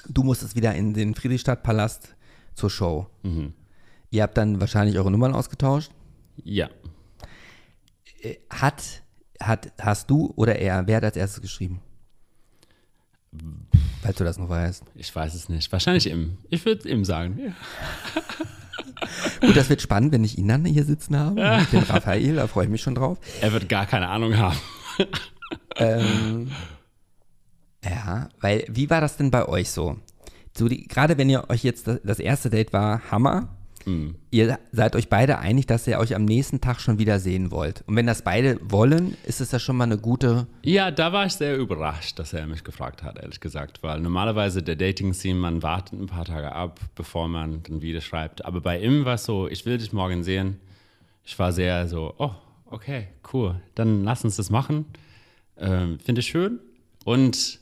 [0.10, 2.16] Du musstest wieder in den Friedrichstadtpalast
[2.56, 3.08] zur Show.
[3.24, 3.54] Mhm.
[4.12, 5.92] Ihr habt dann wahrscheinlich eure Nummern ausgetauscht.
[6.44, 6.70] Ja.
[8.50, 9.04] Hat,
[9.40, 11.82] hat, hast du oder er, wer hat als erstes geschrieben?
[14.02, 14.84] Falls du das noch weißt.
[14.96, 15.72] Ich weiß es nicht.
[15.72, 16.38] Wahrscheinlich ihm.
[16.50, 17.40] Ich würde ihm sagen.
[17.40, 17.52] Ja.
[19.48, 21.60] Gut, das wird spannend, wenn ich ihn dann hier sitzen habe.
[21.60, 23.18] mit Den Raphael, da freue ich mich schon drauf.
[23.42, 24.58] Er wird gar keine Ahnung haben.
[25.78, 26.52] Ähm,
[27.84, 29.98] ja, weil, wie war das denn bei euch so?
[30.60, 33.56] so die, gerade wenn ihr euch jetzt, das, das erste Date war Hammer.
[34.30, 37.84] Ihr seid euch beide einig, dass ihr euch am nächsten Tag schon wieder sehen wollt.
[37.88, 40.46] Und wenn das beide wollen, ist es ja schon mal eine gute.
[40.64, 43.82] Ja, da war ich sehr überrascht, dass er mich gefragt hat, ehrlich gesagt.
[43.82, 48.46] Weil normalerweise der Dating-Scene, man wartet ein paar Tage ab, bevor man dann wieder schreibt.
[48.46, 50.60] Aber bei ihm war es so, ich will dich morgen sehen.
[51.24, 53.60] Ich war sehr so, oh, okay, cool.
[53.74, 54.86] Dann lass uns das machen.
[55.58, 56.60] Ähm, Finde ich schön.
[57.06, 57.60] Und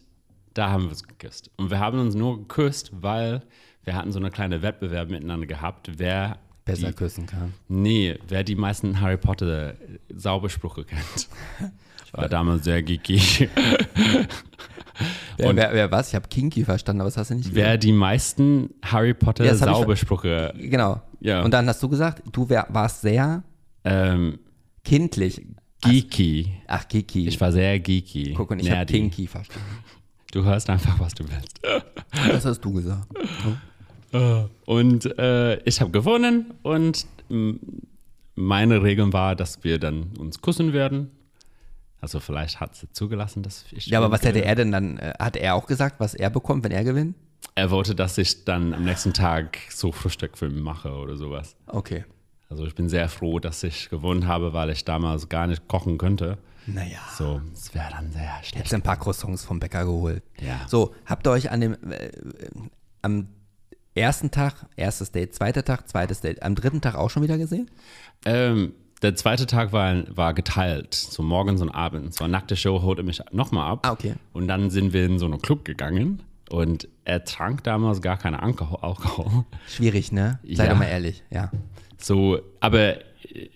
[0.57, 1.49] da haben wir uns geküsst.
[1.57, 3.41] Und wir haben uns nur geküsst, weil
[3.83, 7.53] wir hatten so eine kleine Wettbewerb miteinander gehabt, wer Besser die, küssen kann.
[7.69, 9.75] Nee, wer die meisten Harry Potter
[10.13, 11.29] Saubersprüche kennt.
[12.05, 13.49] Ich war damals sehr geeky.
[15.37, 16.09] Wer, Und- wer, wer was?
[16.09, 19.53] Ich habe Kinky verstanden, aber das hast du nicht Wer die meisten Harry Potter Ja,
[19.53, 20.55] Saubersprüche.
[20.57, 20.99] Genau.
[21.19, 21.43] Ja.
[21.43, 23.43] Und dann hast du gesagt, du wär, warst sehr
[23.83, 24.39] Ähm,
[24.83, 25.45] kindlich.
[25.83, 26.51] geeky.
[26.65, 27.27] Ach, Kiki.
[27.27, 28.33] Ich war sehr geeky.
[28.35, 28.85] Guck, und ich habe.
[28.91, 29.67] Kinky verstanden.
[30.31, 31.59] Du hörst einfach, was du willst.
[32.27, 33.07] Das hast du gesagt.
[34.65, 37.05] Und äh, ich habe gewonnen und
[38.35, 41.11] meine Regel war, dass wir dann uns küssen werden.
[41.99, 43.87] Also vielleicht hat sie zugelassen, dass ich.
[43.87, 44.97] Ja, aber was hätte er denn dann?
[44.97, 47.15] Äh, hat er auch gesagt, was er bekommt, wenn er gewinnt?
[47.55, 51.55] Er wollte, dass ich dann am nächsten Tag so Frühstück für ihn mache oder sowas.
[51.67, 52.05] Okay.
[52.49, 55.97] Also ich bin sehr froh, dass ich gewonnen habe, weil ich damals gar nicht kochen
[55.97, 56.37] könnte.
[56.67, 56.99] Naja.
[57.17, 58.55] So, es wäre dann sehr schlecht.
[58.57, 60.21] Hättest ein paar Croissants vom Bäcker geholt.
[60.39, 60.61] Ja.
[60.67, 62.11] So, habt ihr euch an dem, äh,
[63.01, 63.29] am
[63.95, 67.71] ersten Tag, erstes Date, zweiter Tag, zweites Date, am dritten Tag auch schon wieder gesehen?
[68.25, 72.17] Ähm, der zweite Tag war, war geteilt, so morgens und abends.
[72.17, 73.79] So nach der Show holte mich nochmal ab.
[73.83, 74.15] Ah, okay.
[74.33, 78.35] Und dann sind wir in so einen Club gegangen und er trank damals gar keinen
[78.35, 78.79] Alkohol.
[78.81, 79.45] Alkohol.
[79.67, 80.39] Schwierig, ne?
[80.43, 80.71] Sei Ja.
[80.71, 81.51] doch mal ehrlich, ja.
[81.99, 82.97] So, aber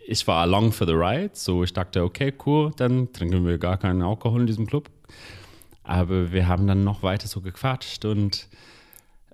[0.07, 3.77] ich war along for the ride, so ich dachte, okay, cool, dann trinken wir gar
[3.77, 4.89] keinen Alkohol in diesem Club.
[5.83, 8.47] Aber wir haben dann noch weiter so gequatscht und,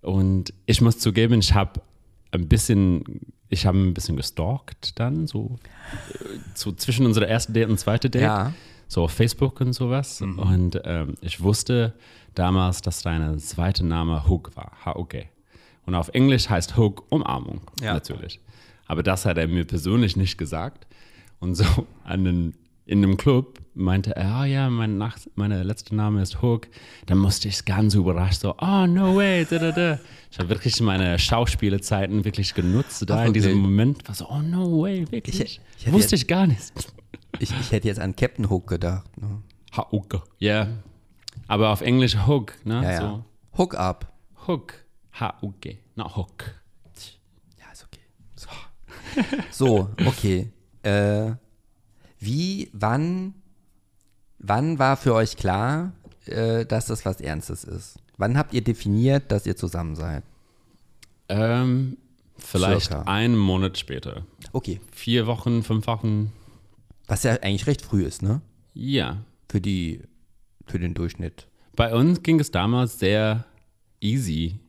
[0.02, 1.82] und ich muss zugeben, ich habe
[2.32, 5.56] ein bisschen, ich habe ein bisschen gestalkt dann, so,
[6.14, 8.54] äh, so zwischen unserer ersten Date und zweiten Date, Ja.
[8.88, 10.22] so auf Facebook und sowas.
[10.22, 11.94] Und ähm, ich wusste
[12.36, 15.26] damals, dass deine zweite Name Hook war, H-O-K.
[15.86, 17.94] Und auf Englisch heißt Hook Umarmung, Ja.
[17.94, 18.40] natürlich.
[18.88, 20.88] Aber das hat er mir persönlich nicht gesagt.
[21.40, 21.66] Und so
[22.04, 22.54] an den,
[22.86, 26.68] in dem Club meinte er, ah ja, mein Nach meine letzte Name ist Hook.
[27.06, 30.00] Dann musste ich ganz überrascht so, oh no way, da, da, da.
[30.32, 33.58] Ich habe wirklich meine Schauspielzeiten wirklich genutzt da Ach, in diesem?
[33.58, 34.08] Moment.
[34.08, 35.40] War so, oh no way, wirklich.
[35.42, 36.62] Ich- ich Wusste jetzt- ich gar nicht.
[37.40, 39.06] Ich, ich hätte jetzt an Captain Hook gedacht.
[39.18, 39.44] Ne?
[39.92, 40.28] Hook.
[40.40, 40.68] Ja.
[41.48, 42.82] Aber auf Englisch Hook, ne?
[42.84, 43.00] Ja, ja.
[43.02, 43.24] So,
[43.58, 44.12] Hook up.
[44.48, 44.74] Hook.
[45.20, 46.46] H-U-G, not Hook.
[47.60, 48.02] Ja, ist okay.
[48.36, 48.48] So,
[49.52, 50.52] so okay.
[50.84, 51.34] Äh,
[52.20, 53.34] wie, wann,
[54.40, 55.94] wann war für euch klar,
[56.26, 58.00] äh, dass das was Ernstes ist?
[58.18, 60.24] Wann habt ihr definiert, dass ihr zusammen seid?
[61.30, 61.98] Ähm,
[62.38, 63.04] vielleicht Circa.
[63.04, 64.26] einen Monat später.
[64.54, 64.82] Okay.
[64.92, 66.34] Vier Wochen, fünf Wochen.
[67.08, 68.42] Was ja eigentlich recht früh ist, ne?
[68.74, 69.18] Ja.
[69.50, 70.02] Für die,
[70.66, 71.48] für den Durchschnitt.
[71.76, 73.46] Bei uns ging es damals sehr
[74.02, 74.60] easy.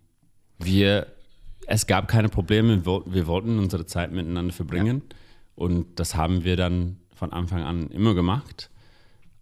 [0.59, 1.07] Wir,
[1.71, 5.03] es gab keine Probleme, wir, wollten- unsere Zeit miteinander verbringen.
[5.55, 8.71] Und das haben wir dann von Anfang an immer gemacht.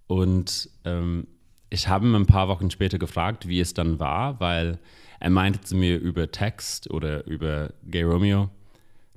[0.06, 1.26] Und ähm,
[1.70, 4.78] ich habe ihn ein paar Wochen später gefragt, wie es dann war, weil
[5.20, 8.50] er meinte zu mir über Text oder über Gay Romeo,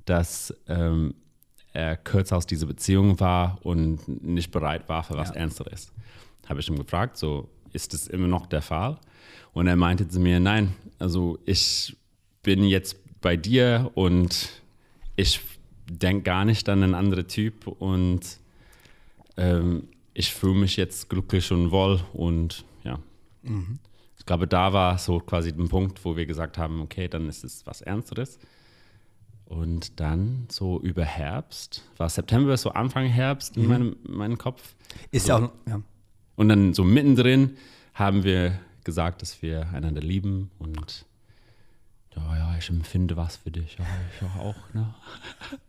[0.04, 1.14] dass ähm,
[1.72, 5.36] er kurz aus dieser Beziehung war und nicht bereit war für was Ja.
[5.36, 5.92] Ernsteres.
[6.48, 8.98] Habe ich ihn gefragt, so ist es immer noch der Fall?
[9.52, 11.96] Und er meinte zu mir, nein, also ich
[12.42, 14.50] bin jetzt bei dir und
[15.16, 15.40] ich
[15.90, 18.20] denke gar nicht an einen anderen Typ und
[19.36, 22.98] ähm, ich fühle mich jetzt glücklich und wohl und ja.
[24.18, 27.42] Ich glaube, da war so quasi der Punkt, wo wir gesagt haben, okay, dann ist
[27.42, 28.38] es was Ernsteres.
[29.46, 34.74] Und dann so über Herbst, war September so Anfang Herbst in meinem, meinem Kopf.
[35.10, 35.32] Ist So.
[35.32, 35.82] ja auch, ja.
[36.36, 37.56] Und dann so mittendrin
[37.94, 41.04] haben wir gesagt, dass wir einander lieben und
[42.16, 43.76] ja, ja, ich empfinde was für dich.
[43.78, 43.84] Ja,
[44.14, 44.94] ich auch, ne?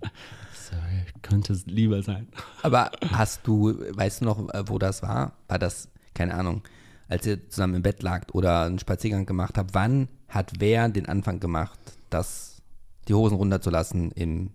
[0.52, 2.28] Das äh, könnte es lieber sein.
[2.62, 5.34] Aber hast du, weißt du noch, äh, wo das war?
[5.48, 6.62] War das, keine Ahnung,
[7.08, 9.74] als ihr zusammen im Bett lagt oder einen Spaziergang gemacht habt?
[9.74, 11.80] Wann hat wer den Anfang gemacht,
[12.10, 12.62] das,
[13.08, 14.52] die Hosen runterzulassen im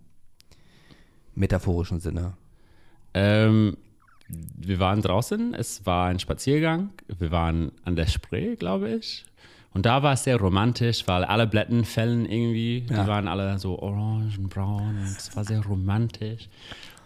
[1.35, 2.35] metaphorischen Sinne?
[3.15, 3.77] Ähm,
[4.29, 9.25] wir waren draußen, es war ein Spaziergang, wir waren an der Spree, glaube ich.
[9.77, 13.03] Und da war es sehr romantisch, weil alle Blätterfällen irgendwie, Ja.
[13.03, 16.49] die waren alle so orange und braun und es war sehr romantisch.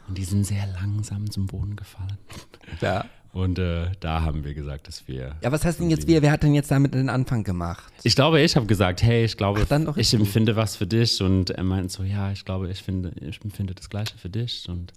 [0.07, 2.17] Und die sind sehr langsam zum Boden gefallen.
[2.81, 3.07] Ja.
[3.33, 5.35] Und äh, da haben wir gesagt, dass wir.
[5.43, 6.23] Ja, was heißt denn jetzt wir?
[6.23, 7.93] Wer hat denn jetzt damit den Anfang gemacht?
[8.05, 11.21] Ich glaube, ich habe gesagt, hey, ich glaube, Ach, ich empfinde was für dich.
[11.21, 14.69] Und er meint so, ja, ich glaube, ich, finde, ich empfinde das Gleiche für dich.
[14.69, 14.93] Und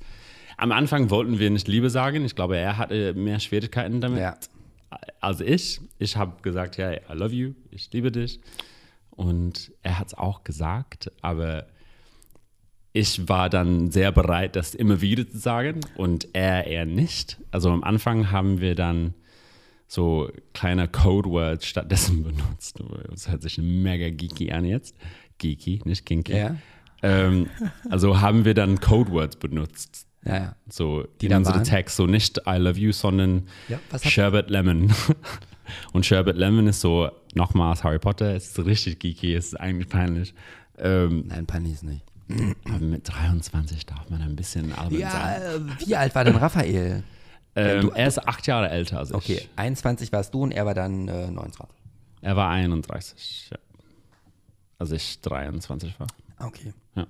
[0.58, 2.24] am Anfang wollten wir nicht Liebe sagen.
[2.26, 4.36] Ich glaube, er hatte mehr Schwierigkeiten damit Ja.
[5.20, 5.82] Als ich.
[6.00, 8.40] Ich habe gesagt, ja, I love you, ich liebe dich.
[9.12, 11.68] Und er hat es auch gesagt, aber
[12.94, 17.40] ich war dann sehr bereit, das immer wieder zu sagen und er eher nicht.
[17.52, 19.16] Also am Anfang haben wir dann
[19.88, 22.80] so kleine Codewords stattdessen benutzt.
[23.10, 24.96] Das hört sich mega geeky an jetzt.
[25.40, 26.38] Geeky, nicht kinky.
[26.38, 26.56] Ja.
[27.02, 27.50] Ähm,
[27.90, 30.08] also haben wir dann Codewords benutzt.
[30.26, 30.56] Ja, ja.
[30.70, 31.64] So Die in unsere waren?
[31.66, 34.94] Text, so nicht I love you, sondern Ja, Sherbet Lemon.
[35.94, 39.90] Und Sherbet Lemon ist so, nochmals Harry Potter, es ist richtig geeky, es ist eigentlich
[39.90, 40.34] peinlich.
[40.78, 42.04] Ähm, Nein, Panis nicht.
[42.66, 45.42] aber mit 23 darf man ein bisschen albern Ja, sein.
[45.80, 47.04] äh, wie alt war denn Raphael?
[47.56, 49.16] Ähm, du- er ist acht Jahre älter als ich.
[49.16, 51.76] Okay, 21 warst du und er war dann äh, 29.
[52.22, 53.58] Er war 31, ja.
[54.80, 56.08] Als ich 23 war.
[56.40, 56.74] Okay.
[56.96, 57.06] Ja.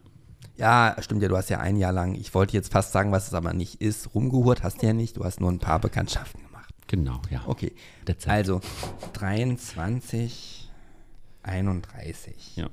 [0.56, 3.28] Ja, stimmt ja, du hast ja ein Jahr lang, ich wollte jetzt fast sagen, was
[3.28, 6.44] es aber nicht ist, rumgehurt, hast du ja nicht, du hast nur ein paar Bekanntschaften
[6.44, 6.74] gemacht.
[6.88, 7.44] Genau, ja.
[7.48, 7.74] Okay,
[8.08, 8.32] Dezent.
[8.32, 8.62] also
[9.14, 10.70] 23,
[11.42, 12.56] 31.
[12.56, 12.70] Ja.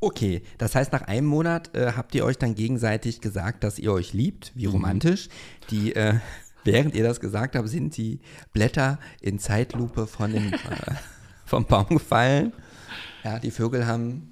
[0.00, 3.92] Okay, das heißt, nach einem Monat äh, habt ihr euch dann gegenseitig gesagt, dass ihr
[3.92, 5.28] euch liebt, wie romantisch.
[5.70, 6.18] Die, äh,
[6.64, 8.18] während ihr das gesagt habt, sind die
[8.52, 10.58] Blätter in Zeitlupe von dem, äh,
[11.46, 12.52] vom Baum gefallen.
[13.22, 14.31] Ja, die Vögel haben,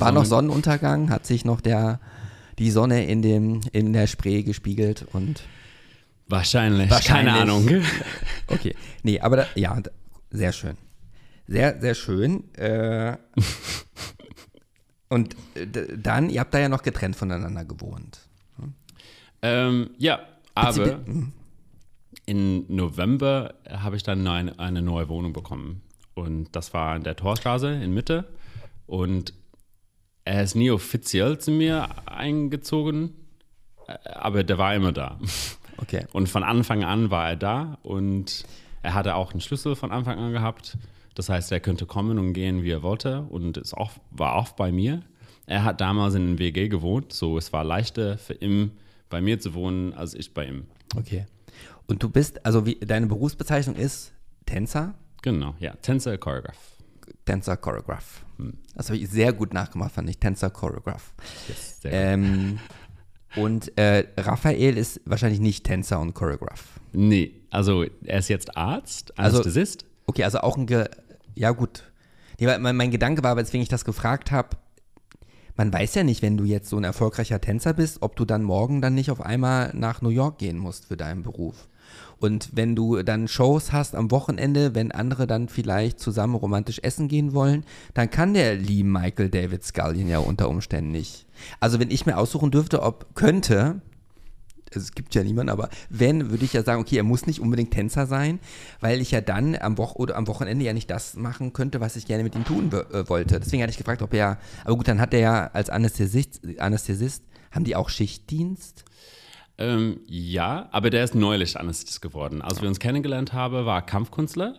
[0.00, 0.24] war noch.
[0.24, 2.00] Sonnenuntergang, hat sich noch der,
[2.58, 5.42] die Sonne in, dem, in der Spree gespiegelt und
[6.26, 6.90] Wahrscheinlich.
[6.90, 7.34] Wahrscheinlich.
[7.34, 7.68] Keine Ahnung.
[8.48, 9.80] Okay, nee, aber da, ja,
[10.30, 10.76] sehr schön.
[11.46, 12.52] Sehr, sehr schön.
[12.54, 13.16] Äh,
[15.08, 15.36] und
[15.98, 18.20] dann, ihr habt da ja noch getrennt voneinander gewohnt.
[19.42, 20.20] Ähm, ja,
[20.54, 21.32] aber Mhm.
[22.26, 25.82] in November habe ich dann eine, eine neue Wohnung bekommen.
[26.14, 28.24] Und das war in der Torstraße in Mitte.
[28.86, 29.34] Und
[30.24, 33.14] er ist nie offiziell zu mir eingezogen,
[34.04, 35.18] aber der war immer da.
[35.76, 36.06] Okay.
[36.12, 38.44] Und von Anfang an war er da und
[38.82, 40.78] er hatte auch einen Schlüssel von Anfang an gehabt.
[41.14, 44.50] Das heißt, er könnte kommen und gehen, wie er wollte und es auch, war auch
[44.50, 45.02] bei mir.
[45.46, 48.70] Er hat damals in einem WG gewohnt, so es war leichter für ihn
[49.10, 50.64] bei mir zu wohnen, als ich bei ihm.
[50.96, 51.26] Okay.
[51.86, 54.12] Und du bist, also wie, deine Berufsbezeichnung ist
[54.46, 54.94] Tänzer,
[55.24, 56.73] Genau, ja, Tänzer, Choreograph.
[57.24, 58.24] Tänzer, Choreograph.
[58.38, 58.54] Hm.
[58.74, 60.18] Das habe ich sehr gut nachgemacht, fand ich.
[60.18, 61.14] Tänzer, Choreograph.
[61.48, 62.58] Yes, Ähm,
[63.36, 66.80] und äh, Raphael ist wahrscheinlich nicht Tänzer und Choreograph.
[66.92, 69.84] Nee, also er ist jetzt Arzt, Also- Anästhesist.
[70.06, 70.86] Okay, also auch ein, Ge
[71.34, 71.90] ja gut.
[72.38, 74.50] Nee, mein, mein Gedanke war, aber weswegen ich das gefragt habe,
[75.56, 78.42] man weiß ja nicht, wenn du jetzt so ein erfolgreicher Tänzer bist, ob du dann
[78.42, 81.68] morgen dann nicht auf einmal nach New York gehen musst für deinen Beruf.
[82.18, 87.08] Und wenn du dann Shows hast am Wochenende, wenn andere dann vielleicht zusammen romantisch essen
[87.08, 91.26] gehen wollen, dann kann der Lee Michael David Scullion ja unter Umständen nicht.
[91.60, 93.82] Also wenn ich mir aussuchen dürfte, ob könnte,
[94.72, 97.40] also es gibt ja niemanden, aber wenn, würde ich ja sagen, okay, er muss nicht
[97.40, 98.38] unbedingt Tänzer sein,
[98.80, 101.96] weil ich ja dann am, Wo oder am Wochenende ja nicht das machen könnte, was
[101.96, 103.38] ich gerne mit ihm tun äh, wollte.
[103.38, 107.22] Deswegen hatte ich gefragt, ob er, aber gut, dann hat er ja als Anästhesist, Anästhesist
[107.50, 108.84] haben die auch Schichtdienst?
[109.56, 112.42] Ähm, ja, aber der ist neulich Anästhesist geworden.
[112.42, 114.56] Als wir uns kennengelernt haben, war er Kampfkünstler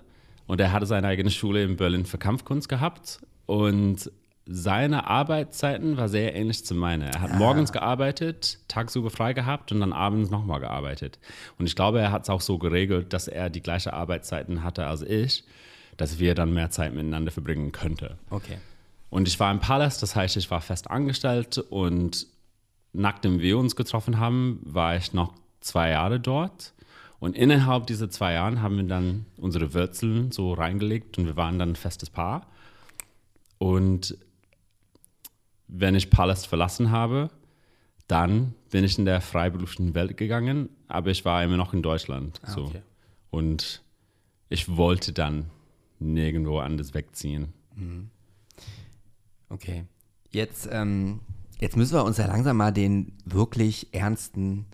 [0.48, 4.10] und er hatte seine eigene Schule in Berlin für Kampfkunst gehabt und
[4.48, 7.08] seine Arbeitszeiten war sehr ähnlich zu meiner.
[7.08, 7.36] Er hat ah.
[7.36, 11.20] morgens gearbeitet, tagsüber frei gehabt und dann abends nochmal gearbeitet.
[11.58, 14.86] Und ich glaube, er hat es auch so geregelt, dass er die gleiche Arbeitszeiten hatte
[14.86, 15.44] als ich,
[15.98, 18.16] dass wir dann mehr Zeit miteinander verbringen könnten.
[18.30, 18.58] Okay.
[19.10, 22.28] Und ich war im Palace, das heißt, ich war fest angestellt und
[22.96, 26.74] nachdem wir uns getroffen haben, war ich noch zwei Jahre dort.
[27.20, 31.58] Und innerhalb dieser zwei Jahren haben wir dann unsere Wurzeln so reingelegt und wir waren
[31.60, 32.48] dann ein festes Paar.
[33.58, 34.18] Und
[35.68, 37.30] wenn ich Palast verlassen habe,
[38.08, 42.40] dann bin ich in der freiberuflichen Welt gegangen, aber ich war immer noch in Deutschland.
[42.44, 42.66] Ah, so.
[42.66, 42.82] Okay.
[43.32, 43.82] Und
[44.50, 45.50] ich wollte dann
[46.00, 47.54] nirgendwo anders wegziehen.
[47.76, 48.10] Mhm.
[49.50, 49.86] Okay.
[50.30, 51.22] Jetzt, ähm,
[51.60, 54.66] jetzt müssen wir uns ja langsam mal den wirklich ernsten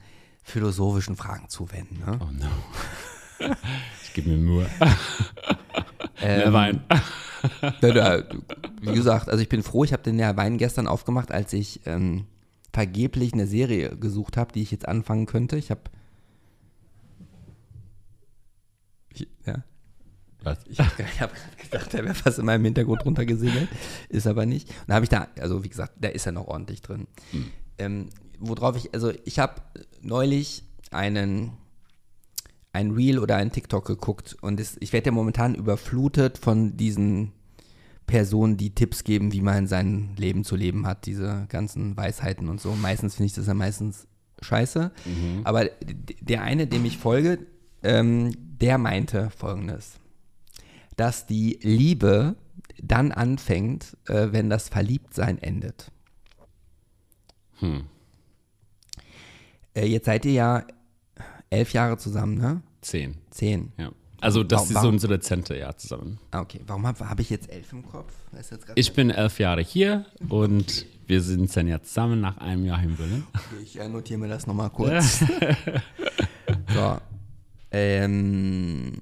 [0.43, 1.99] philosophischen Fragen zuwenden.
[1.99, 2.19] Ne?
[2.19, 3.47] Oh no.
[4.03, 4.69] ich gebe mir Mühe.
[6.21, 6.83] ähm, Wein.
[8.81, 11.81] wie gesagt, also ich bin froh, ich habe den ja Wein gestern aufgemacht, als ich
[11.85, 12.25] ähm,
[12.73, 15.57] vergeblich eine Serie gesucht habe, die ich jetzt anfangen könnte.
[15.57, 15.81] Ich habe.
[19.45, 19.63] Ja.
[20.43, 20.59] Was?
[20.67, 23.69] Ich habe hab gerade gedacht, da wäre fast in meinem Hintergrund runtergesegelt.
[24.09, 24.69] Ist aber nicht.
[24.69, 27.07] Und da habe ich da, also wie gesagt, da ist ja noch ordentlich drin.
[27.31, 27.45] Hm.
[27.77, 28.09] Ähm,
[28.39, 29.61] worauf ich, also ich habe
[30.01, 31.53] neulich einen
[32.73, 37.33] ein Reel oder ein TikTok geguckt und es, ich werde ja momentan überflutet von diesen
[38.07, 42.59] Personen, die Tipps geben, wie man sein Leben zu leben hat, diese ganzen Weisheiten und
[42.59, 42.75] so.
[42.75, 44.07] Meistens finde ich das ja meistens
[44.41, 44.91] scheiße.
[45.05, 45.41] Mhm.
[45.43, 45.69] Aber
[46.19, 47.39] der eine, dem ich folge,
[47.83, 49.93] ähm, der meinte folgendes,
[50.95, 52.35] dass die Liebe
[52.81, 55.91] dann anfängt, äh, wenn das Verliebtsein endet.
[57.59, 57.85] Hm.
[59.75, 60.65] Äh, jetzt seid ihr ja
[61.49, 62.61] elf Jahre zusammen, ne?
[62.81, 63.17] Zehn.
[63.29, 63.71] Zehn.
[63.77, 63.91] Ja.
[64.19, 66.19] Also das warum, ist so unsere Zente, ja, zusammen.
[66.29, 66.61] Ah, okay.
[66.67, 68.13] Warum habe hab ich jetzt elf im Kopf?
[68.75, 70.85] ich bin elf Jahre hier und okay.
[71.07, 73.23] wir sind dann ja zusammen nach einem Jahr in Berlin.
[73.33, 75.23] Okay, ich notiere mir das nochmal kurz.
[76.73, 76.97] so.
[77.71, 79.01] Ähm,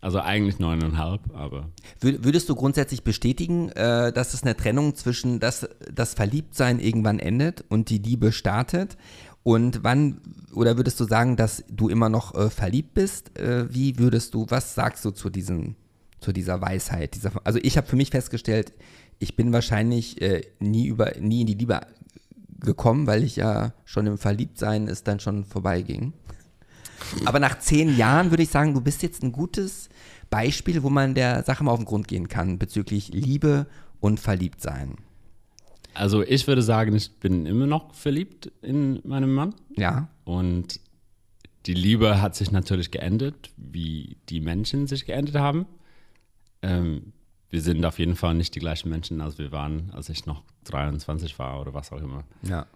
[0.00, 1.70] also eigentlich neuneinhalb, aber.
[2.00, 7.64] Würdest du grundsätzlich bestätigen, äh, dass es eine Trennung zwischen das, das Verliebtsein irgendwann endet
[7.68, 8.96] und die Liebe startet?
[9.42, 10.20] Und wann,
[10.54, 13.36] oder würdest du sagen, dass du immer noch äh, verliebt bist?
[13.38, 15.74] Äh, wie würdest du, was sagst du zu, diesen,
[16.20, 17.16] zu dieser Weisheit?
[17.16, 18.72] Dieser, also ich habe für mich festgestellt,
[19.18, 20.20] ich bin wahrscheinlich
[20.60, 21.80] nie, über, nie in die Liebe
[22.60, 26.12] gekommen, weil ich ja schon im Verliebtsein es dann schon vorbeiging.
[27.24, 29.88] Aber nach zehn Jahren würde ich sagen, du bist jetzt ein gutes
[30.30, 33.66] Beispiel, wo man der Sache mal auf den Grund gehen kann bezüglich Liebe
[34.00, 34.96] und Verliebtsein.
[35.94, 39.54] Also ich würde sagen, ich bin immer noch verliebt in meinen Mann.
[39.76, 40.08] Ja.
[40.24, 40.80] Und
[41.66, 45.66] die Liebe hat sich natürlich geändert, wie die Menschen sich geändert haben.
[46.62, 47.12] Ähm,
[47.50, 50.42] wir sind auf jeden Fall nicht die gleichen Menschen, als wir waren, als ich noch
[50.64, 52.24] 23 war oder was auch immer.
[52.42, 52.66] Ja.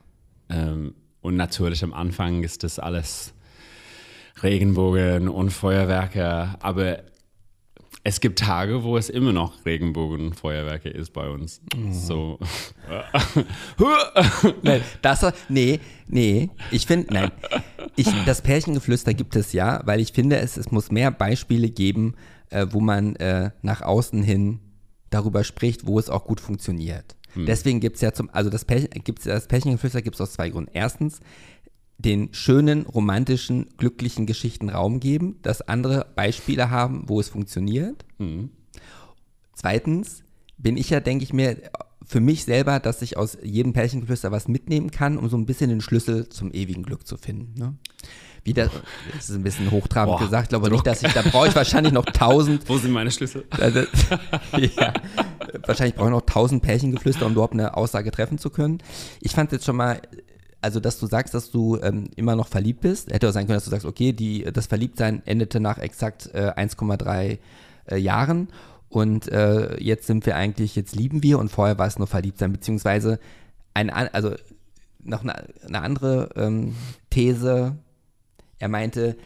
[0.49, 3.35] Ähm, und natürlich am Anfang ist das alles
[4.43, 6.99] Regenbogen und Feuerwerke, aber
[8.05, 11.61] es gibt Tage, wo es immer noch Regenbogenfeuerwerke ist bei uns.
[11.75, 11.93] Mhm.
[11.93, 12.39] So.
[14.63, 15.79] nein, das, nee,
[16.09, 17.31] nee, ich finde, nein.
[17.95, 22.15] Ich, das Pärchengeflüster gibt es ja, weil ich finde, es, es muss mehr Beispiele geben,
[22.51, 24.59] äh, wo man äh, nach außen hin
[25.11, 27.17] darüber spricht, wo es auch gut funktioniert.
[27.35, 27.47] Hm.
[27.47, 30.51] Deswegen gibt es ja zum, also das, Pärchen, gibt's, das Pärchengeflüster gibt es aus zwei
[30.51, 30.71] Gründen.
[30.75, 31.21] Erstens,
[31.99, 38.05] den schönen, romantischen, glücklichen Geschichten Raum geben, dass andere Beispiele haben, wo es funktioniert.
[38.19, 38.51] Mhm.
[39.55, 40.25] Zweitens
[40.59, 41.57] bin ich ja, denke ich mir,
[42.05, 45.71] für mich selber, dass ich aus jedem Pärchengeflüster was mitnehmen kann, um so ein bisschen
[45.71, 47.59] den Schlüssel zum ewigen Glück zu finden.
[47.59, 47.75] Ne?
[48.45, 48.71] Wie das,
[49.15, 51.93] das ist ein bisschen hochtrabend Boah, gesagt, glaube nicht, dass ich, da brauche ich wahrscheinlich
[51.93, 52.69] noch tausend.
[52.69, 53.45] Wo sind meine Schlüssel?
[53.61, 53.81] Also,
[54.59, 54.93] ja,
[55.65, 58.79] wahrscheinlich brauche ich noch tausend Pärchengeflüster, um überhaupt eine Aussage treffen zu können.
[59.21, 60.03] Ich fand es jetzt schon mal
[60.63, 63.13] also dass du sagst, dass du ähm, immer noch verliebt bist.
[63.13, 66.53] Hätte auch sein können, dass du sagst, okay, die, das Verliebtsein endete nach exakt äh,
[66.57, 67.39] 1,3
[67.91, 68.49] äh, Jahren
[68.89, 72.53] und äh, jetzt sind wir eigentlich, jetzt lieben wir und vorher war es nur Verliebtsein,
[72.53, 73.19] beziehungsweise
[73.73, 74.35] ein, also
[75.03, 76.75] noch eine, eine andere ähm,
[77.09, 77.77] These.
[78.59, 79.17] Er meinte,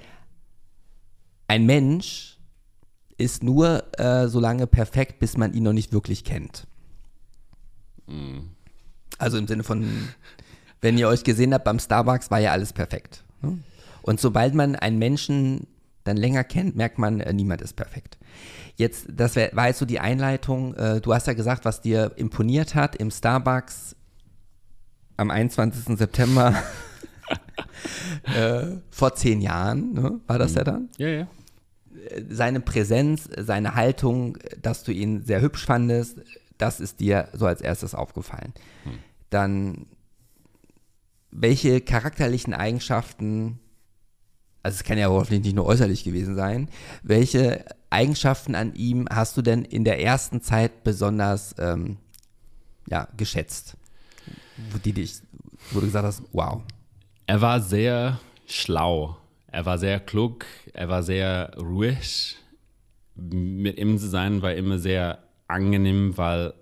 [1.49, 2.39] ein Mensch
[3.19, 6.69] ist nur äh, so lange perfekt, bis man ihn noch nicht wirklich kennt.
[8.07, 8.51] Mhm.
[9.19, 9.85] Also im Sinne von
[10.87, 13.25] wenn ihr euch gesehen habt beim Starbucks, war ja alles perfekt.
[13.43, 13.59] Ne?
[14.03, 15.67] Und sobald man einen Menschen
[16.05, 18.19] dann länger kennt, merkt man, äh, niemand ist perfekt.
[18.77, 20.75] Jetzt, das wär, war jetzt so die Einleitung.
[20.75, 23.97] Äh, du hast ja gesagt, was dir imponiert hat im Starbucks
[25.17, 25.99] am 21.
[25.99, 26.55] September
[28.37, 30.21] äh, vor zehn Jahren, ne?
[30.29, 30.89] war das ja dann?
[30.99, 31.27] Ja, ja.
[32.31, 36.21] Seine Präsenz, seine Haltung, dass du ihn sehr hübsch fandest,
[36.59, 38.53] das ist dir so als erstes aufgefallen.
[39.31, 39.87] Dann,
[41.39, 43.59] welche charakterlichen Eigenschaften,
[44.63, 46.69] also es kann ja hoffentlich nicht nur äußerlich gewesen sein,
[47.03, 51.99] welche Eigenschaften an ihm hast du denn in der ersten Zeit besonders ähm,
[52.89, 53.77] ja, geschätzt?
[54.85, 55.21] Die dich,
[55.71, 56.63] wo du gesagt hast, wow.
[57.27, 59.19] Er war sehr schlau.
[59.49, 60.47] Er war sehr klug.
[60.73, 62.37] Er war sehr ruhig.
[63.15, 66.55] Mit ihm zu sein war immer sehr angenehm, weil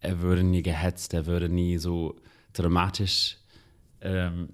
[0.00, 2.16] er würde nie gehetzt, er würde nie so
[2.52, 3.38] dramatisch.
[4.00, 4.50] Ähm,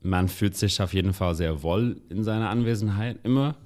[0.00, 3.56] man fühlt sich auf jeden Fall sehr wohl in seiner Anwesenheit immer.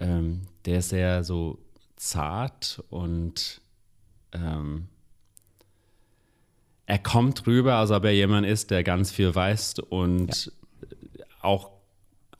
[0.00, 1.58] Ähm, der ist sehr so
[1.96, 3.60] zart und
[4.32, 4.88] ähm,
[6.86, 10.52] er kommt rüber, als ob er jemand ist, der ganz viel weiß und
[11.16, 11.24] ja.
[11.40, 11.70] auch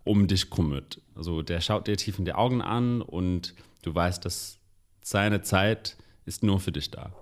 [0.05, 1.01] um dich kümmert.
[1.15, 4.59] Also der schaut dir tief in die Augen an und du weißt, dass
[5.01, 7.13] seine Zeit ist nur für dich da.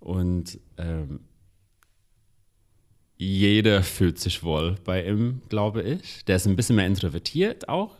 [0.00, 1.20] Und ähm,
[3.18, 6.24] jeder fühlt sich wohl bei ihm, glaube ich.
[6.26, 7.96] Der ist ein bisschen mehr introvertiert auch.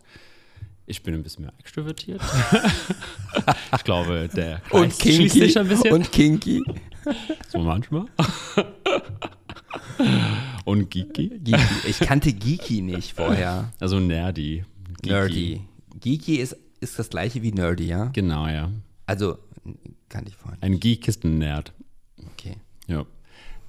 [0.87, 2.23] Ich bin ein bisschen mehr extrovertiert.
[3.77, 5.93] ich glaube, der und kinky, ein bisschen.
[5.93, 6.63] Und kinky.
[7.49, 8.07] So manchmal.
[10.65, 11.29] und geeky.
[11.41, 11.63] geeky.
[11.87, 13.71] Ich kannte geeky nicht vorher.
[13.81, 14.65] Also nerdy.
[15.03, 15.11] Geeky.
[15.11, 15.61] Nerdy.
[16.01, 18.07] Geeky ist, ist das gleiche wie nerdy, ja?
[18.07, 18.71] Genau, ja.
[19.05, 19.39] Also,
[20.09, 20.59] kannte ich vorher.
[20.63, 21.73] Ein Geek ist ein Nerd.
[22.33, 22.57] Okay.
[22.87, 23.05] Ja.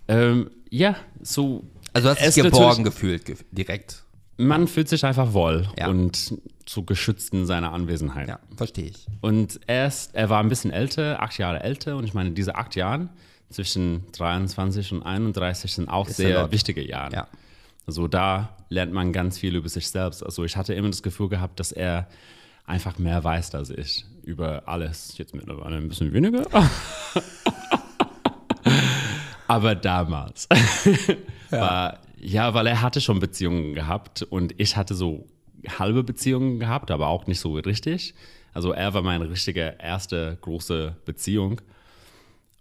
[0.07, 1.63] Ähm, ja, so.
[1.93, 4.03] Also hast du dich geborgen gefühlt, ge direkt.
[4.37, 5.89] Man fühlt sich einfach wohl ja.
[5.89, 6.35] und
[6.65, 8.29] so geschützt in seiner Anwesenheit.
[8.29, 9.07] Ja, verstehe ich.
[9.21, 11.97] Und er, ist, er war ein bisschen älter, acht Jahre älter.
[11.97, 13.09] Und ich meine, diese acht Jahre
[13.49, 17.13] zwischen 23 und 31 sind auch ist sehr wichtige Jahre.
[17.13, 17.27] Ja.
[17.85, 20.23] Also da lernt man ganz viel über sich selbst.
[20.23, 22.07] Also ich hatte immer das Gefühl gehabt, dass er
[22.65, 25.17] einfach mehr weiß als ich über alles.
[25.17, 26.45] Jetzt mittlerweile ein bisschen weniger.
[29.49, 30.47] Aber damals
[31.51, 31.59] ja.
[31.59, 35.25] war, ja, weil er hatte schon Beziehungen gehabt und ich hatte so
[35.79, 38.13] halbe Beziehungen gehabt, aber auch nicht so richtig.
[38.53, 41.61] Also er war meine richtige erste große Beziehung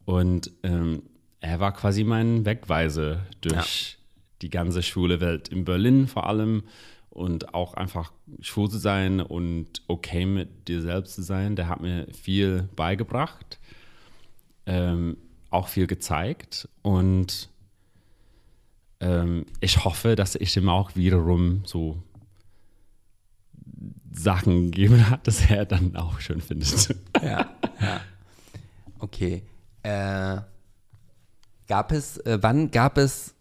[0.06, 1.02] und ähm,
[1.40, 3.98] er war quasi mein Wegweise durch ja.
[4.40, 6.62] die ganze schwule Welt in Berlin vor allem
[7.10, 11.54] und auch einfach schwul zu sein und okay mit dir selbst zu sein.
[11.54, 13.58] Der hat mir viel beigebracht.
[14.64, 15.18] Ähm,
[15.50, 17.48] auch viel gezeigt und
[19.00, 22.02] ähm, ich hoffe, dass ich ihm auch wiederum so
[24.12, 26.94] Sachen gegeben hat, dass er dann auch schön findet.
[27.22, 27.50] Ja,
[27.80, 28.00] ja.
[29.00, 29.42] Okay.
[29.82, 30.38] Äh,
[31.66, 33.34] gab es, äh, wann gab es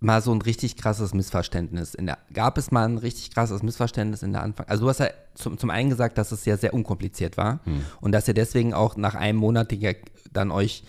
[0.00, 1.94] mal so ein richtig krasses Missverständnis?
[1.94, 4.66] In der, gab es mal ein richtig krasses Missverständnis in der Anfang?
[4.68, 7.84] Also du hast ja zum, zum einen gesagt, dass es ja sehr unkompliziert war hm.
[8.00, 9.72] und dass ihr deswegen auch nach einem Monat
[10.32, 10.84] dann euch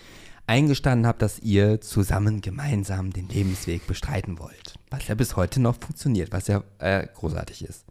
[0.46, 4.74] eingestanden habt, dass ihr zusammen gemeinsam den Lebensweg bestreiten wollt.
[4.90, 7.84] Was ja bis heute noch funktioniert, was ja äh, großartig ist.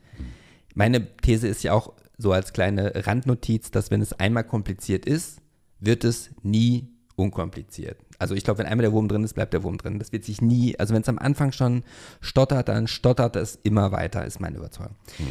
[0.76, 5.40] Meine These ist ja auch so als kleine Randnotiz, dass wenn es einmal kompliziert ist,
[5.80, 7.98] wird es nie unkompliziert.
[8.18, 10.00] Also ich glaube, wenn einmal der Wurm drin ist, bleibt der Wurm drin.
[10.00, 11.84] Das wird sich nie, also wenn es am Anfang schon
[12.22, 14.96] stottert, dann stottert es immer weiter, ist meine Überzeugung.
[15.18, 15.28] Hm.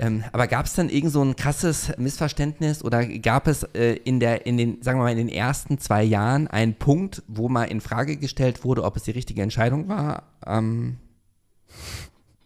[0.00, 4.18] Ähm, aber gab es dann irgend so ein krasses Missverständnis oder gab es äh, in
[4.18, 7.64] der, in den, sagen wir mal, in den ersten zwei Jahren einen Punkt, wo mal
[7.64, 10.22] in Frage gestellt wurde, ob es die richtige Entscheidung war?
[10.46, 10.96] Ähm,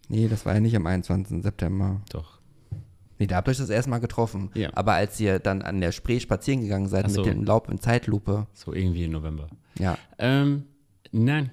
[0.09, 1.44] nee, das war ja nicht am 21.
[1.44, 2.01] September.
[2.10, 2.40] Doch.
[3.20, 4.51] Nee, da habt ihr euch das erste Mal getroffen.
[4.55, 4.70] Ja.
[4.74, 7.20] Aber als ihr dann an der Spree spazieren gegangen seid so.
[7.20, 8.48] mit dem Laub in Zeitlupe.
[8.52, 9.47] So irgendwie im November.
[9.78, 9.97] Ja.
[10.18, 10.64] Ähm,
[11.12, 11.52] nein.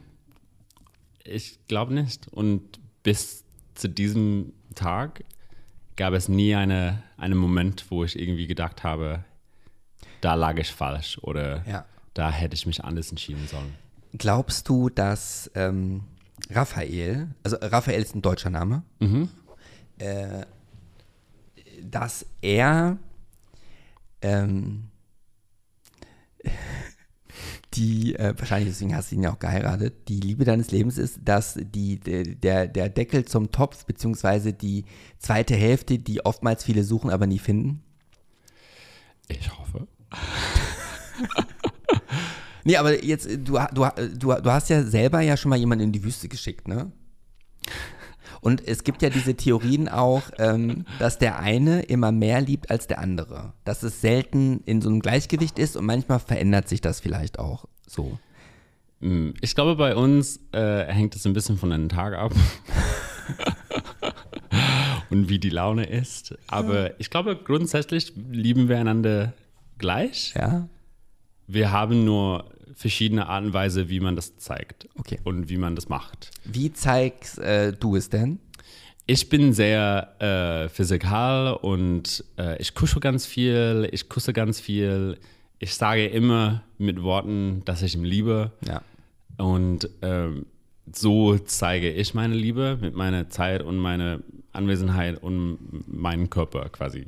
[1.24, 2.28] Ich glaube nicht.
[2.30, 3.44] Und bis
[3.76, 5.24] zu diesem Tag
[6.02, 9.24] gab es nie eine, einen Moment, wo ich irgendwie gedacht habe,
[10.22, 11.86] da lag ich falsch oder ja.
[12.16, 13.76] da hätte ich mich anders entschieden sollen.
[14.18, 16.06] Glaubst du, dass ähm,
[16.50, 19.30] Raphael, also Raphael ist ein deutscher Name, mhm.
[20.00, 20.48] äh,
[21.84, 22.98] dass er
[24.24, 24.86] ähm,
[27.74, 31.20] die, äh, wahrscheinlich deswegen hast du ihn ja auch geheiratet, die Liebe deines Lebens ist,
[31.24, 34.84] dass die, der, der Deckel zum Topf, beziehungsweise die
[35.20, 37.82] zweite Hälfte, die oftmals viele suchen, aber nie finden?
[39.30, 39.88] Ich hoffe.
[42.66, 43.88] nee, aber jetzt, du, du,
[44.18, 46.92] du, du hast ja selber ja schon mal jemanden in die Wüste geschickt, ne?
[48.42, 52.88] Und es gibt ja diese Theorien auch, ähm, dass der eine immer mehr liebt als
[52.88, 53.54] der andere.
[53.64, 57.66] Dass es selten in so einem Gleichgewicht ist und manchmal verändert sich das vielleicht auch
[57.88, 58.18] so.
[59.00, 62.34] Hm, Ich glaube, bei uns äh, hängt es ein bisschen von einem Tag ab.
[65.12, 66.36] und wie die Laune ist.
[66.48, 69.34] Aber ich glaube, grundsätzlich lieben wir einander
[69.78, 70.34] gleich.
[70.36, 70.68] Ja?
[71.48, 72.46] Wir haben nur
[72.76, 75.20] verschiedene Arten und Weise, wie man das zeigt Okay.
[75.24, 76.32] und wie man das macht.
[76.46, 78.40] Wie zeigst äh, du es denn?
[79.08, 85.18] Ich bin sehr äh, physikal und äh, ich kusche ganz viel, ich kusse ganz viel.
[85.60, 88.52] Ich sage immer mit Worten, dass ich ihn liebe.
[88.66, 88.82] Ja.
[89.38, 90.46] Und ähm,
[90.94, 94.20] so zeige ich meine Liebe mit meiner Zeit und meiner
[94.54, 95.58] Anwesenheit und
[95.88, 97.08] meinem Körper quasi.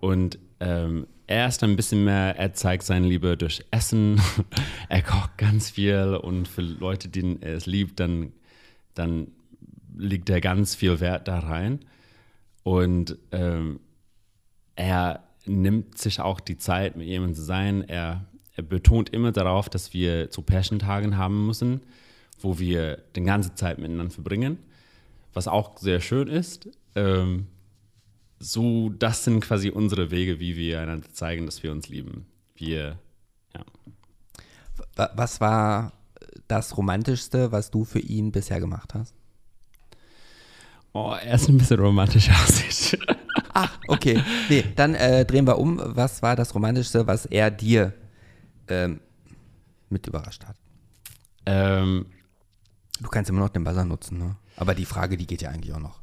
[0.00, 4.20] Und ähm, er ist ein bisschen mehr, er zeigt seine Liebe durch Essen.
[4.88, 8.32] er kocht ganz viel und für Leute, denen er es liebt, dann,
[8.94, 9.28] dann
[9.94, 11.80] legt er ganz viel Wert da rein.
[12.62, 13.78] Und ähm,
[14.74, 17.86] er nimmt sich auch die Zeit, mit jemandem zu sein.
[17.86, 18.24] Er,
[18.56, 21.82] er betont immer darauf, dass wir zu Passion-Tagen haben müssen,
[22.40, 24.58] wo wir die ganze Zeit miteinander verbringen,
[25.34, 26.70] was auch sehr schön ist.
[26.94, 27.48] Ähm,
[28.38, 32.26] so, das sind quasi unsere Wege, wie wir einander zeigen, dass wir uns lieben.
[32.54, 32.98] Wir,
[33.54, 33.64] ja.
[34.96, 35.92] Wa- Was war
[36.46, 39.14] das Romantischste, was du für ihn bisher gemacht hast?
[40.92, 42.98] Oh, er ist ein bisschen romantisch aussieht.
[43.54, 44.22] Ach, okay.
[44.48, 45.80] Nee, dann äh, drehen wir um.
[45.84, 47.92] Was war das Romantischste, was er dir
[48.68, 49.00] ähm,
[49.90, 50.56] mit überrascht hat?
[51.46, 52.06] ähm,
[53.00, 54.36] Du kannst immer noch den Buzzer nutzen, ne?
[54.56, 56.00] Aber die Frage, die geht ja eigentlich auch noch.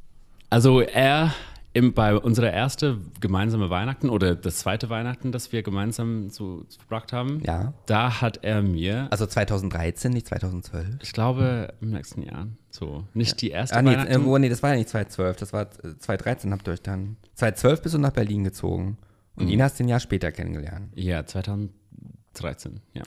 [0.49, 1.33] Also er
[1.75, 7.13] im, bei unserer erste gemeinsame Weihnachten oder das zweite Weihnachten, das wir gemeinsam so verbracht
[7.13, 7.73] haben, Ja.
[7.85, 10.87] da hat er mir, Also 2013, nicht 2012.
[11.03, 14.11] ich glaube im nächsten Jahr, so nicht die erste Ah, nee, Weihnachten.
[14.11, 16.81] äh, wo, nee, das war ja nicht 2012, das war äh, 2013 habt ihr euch
[16.81, 17.17] dann.
[17.35, 18.97] 2012 bist du nach Berlin gezogen.
[19.37, 20.93] Und ihn hast du ein Jahr später kennengelernt.
[20.95, 23.03] ja, 2013, ja.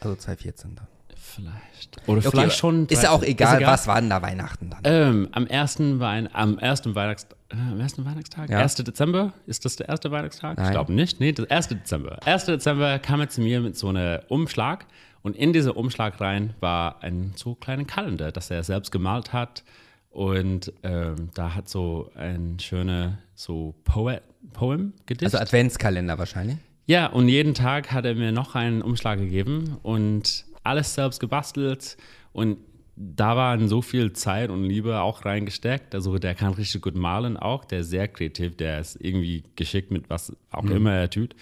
[0.00, 0.86] Also 2014 dann.
[1.14, 1.96] Vielleicht.
[2.08, 2.86] Oder Okay, vielleicht schon.
[2.86, 3.72] Ist ja auch egal, egal.
[3.72, 4.80] was war denn da Weihnachten dann?
[4.84, 8.58] Ähm, am ersten Wein am ersten Weihnachts äh, am ersten Weihnachtstag, Ja.
[8.58, 8.76] 1.
[8.76, 10.56] Dezember, ist das der erste Weihnachtstag?
[10.56, 10.66] Nein.
[10.66, 11.20] Ich glaube nicht.
[11.20, 11.68] Nee, das 1.
[11.68, 12.18] Dezember.
[12.26, 12.44] 1.
[12.46, 14.86] Dezember kam er zu mir mit so einem Umschlag
[15.22, 19.64] und in diesen Umschlag rein war ein so kleiner Kalender, das er selbst gemalt hat
[20.10, 25.24] und ähm, da hat so ein schöner so Poet, Poem Gedicht.
[25.24, 26.56] Also Adventskalender wahrscheinlich.
[26.86, 31.96] Ja, und jeden Tag hat er mir noch einen Umschlag gegeben und alles selbst gebastelt.
[32.32, 32.58] Und
[32.96, 35.94] da war so viel Zeit und Liebe auch reingesteckt.
[35.94, 39.90] Also der kann richtig gut malen auch, der ist sehr kreativ, der ist irgendwie geschickt
[39.90, 41.36] mit was auch immer er tut.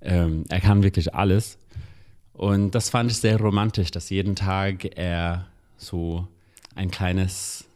[0.00, 1.58] Ähm, er kann wirklich alles.
[2.32, 6.26] Und das fand ich sehr romantisch, dass jeden Tag er so
[6.74, 7.66] ein kleines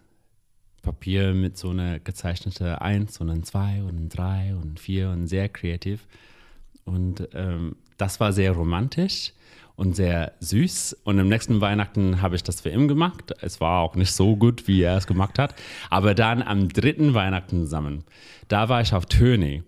[0.80, 5.10] Papier mit so einer gezeichnete Eins und ein Zwei und ein Drei und ein Vier
[5.10, 6.06] und sehr kreativ.
[6.84, 9.32] Und ähm, das war sehr romantisch
[9.76, 10.98] und sehr süß.
[11.04, 13.34] Und im nächsten Weihnachten habe ich das für ihn gemacht.
[13.40, 15.54] Es war auch nicht so gut, wie er es gemacht hat.
[15.90, 18.04] Aber dann am dritten Weihnachten zusammen,
[18.48, 19.62] da war ich auf Tournee.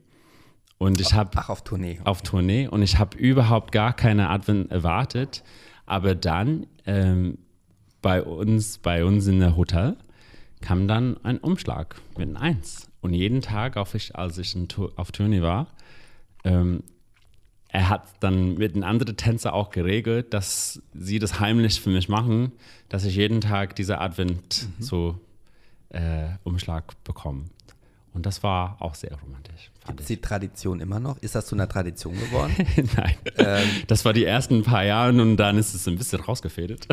[0.79, 2.01] Und ich habe Ach, auf Tournee.
[2.05, 5.43] auf Tournee und ich habe überhaupt gar keine Advent erwartet.
[5.87, 7.39] Aber dann ähm,
[8.03, 9.97] bei uns, bei uns in der Hotel
[10.61, 12.91] kam dann ein Umschlag mit einem Eins.
[13.01, 14.57] Und jeden Tag, auf ich, als ich
[14.97, 15.69] auf Tournee war,
[16.45, 16.83] ähm,
[17.77, 22.09] er hat dann mit einem anderen Tänzer auch geregelt, dass sie das heimlich für mich
[22.09, 22.53] machen,
[22.89, 25.21] dass ich jeden Tag diese Advent so
[25.91, 27.45] äh, Umschlag bekomme.
[28.15, 29.71] Und das war auch sehr romantisch.
[29.85, 31.19] Fand Ist die Tradition immer noch?
[31.19, 32.55] Ist das zu einer Tradition geworden?
[32.97, 33.67] Nein.
[33.89, 36.89] Das war die ersten paar Jahre und dann ist es ein bisschen rausgefädelt.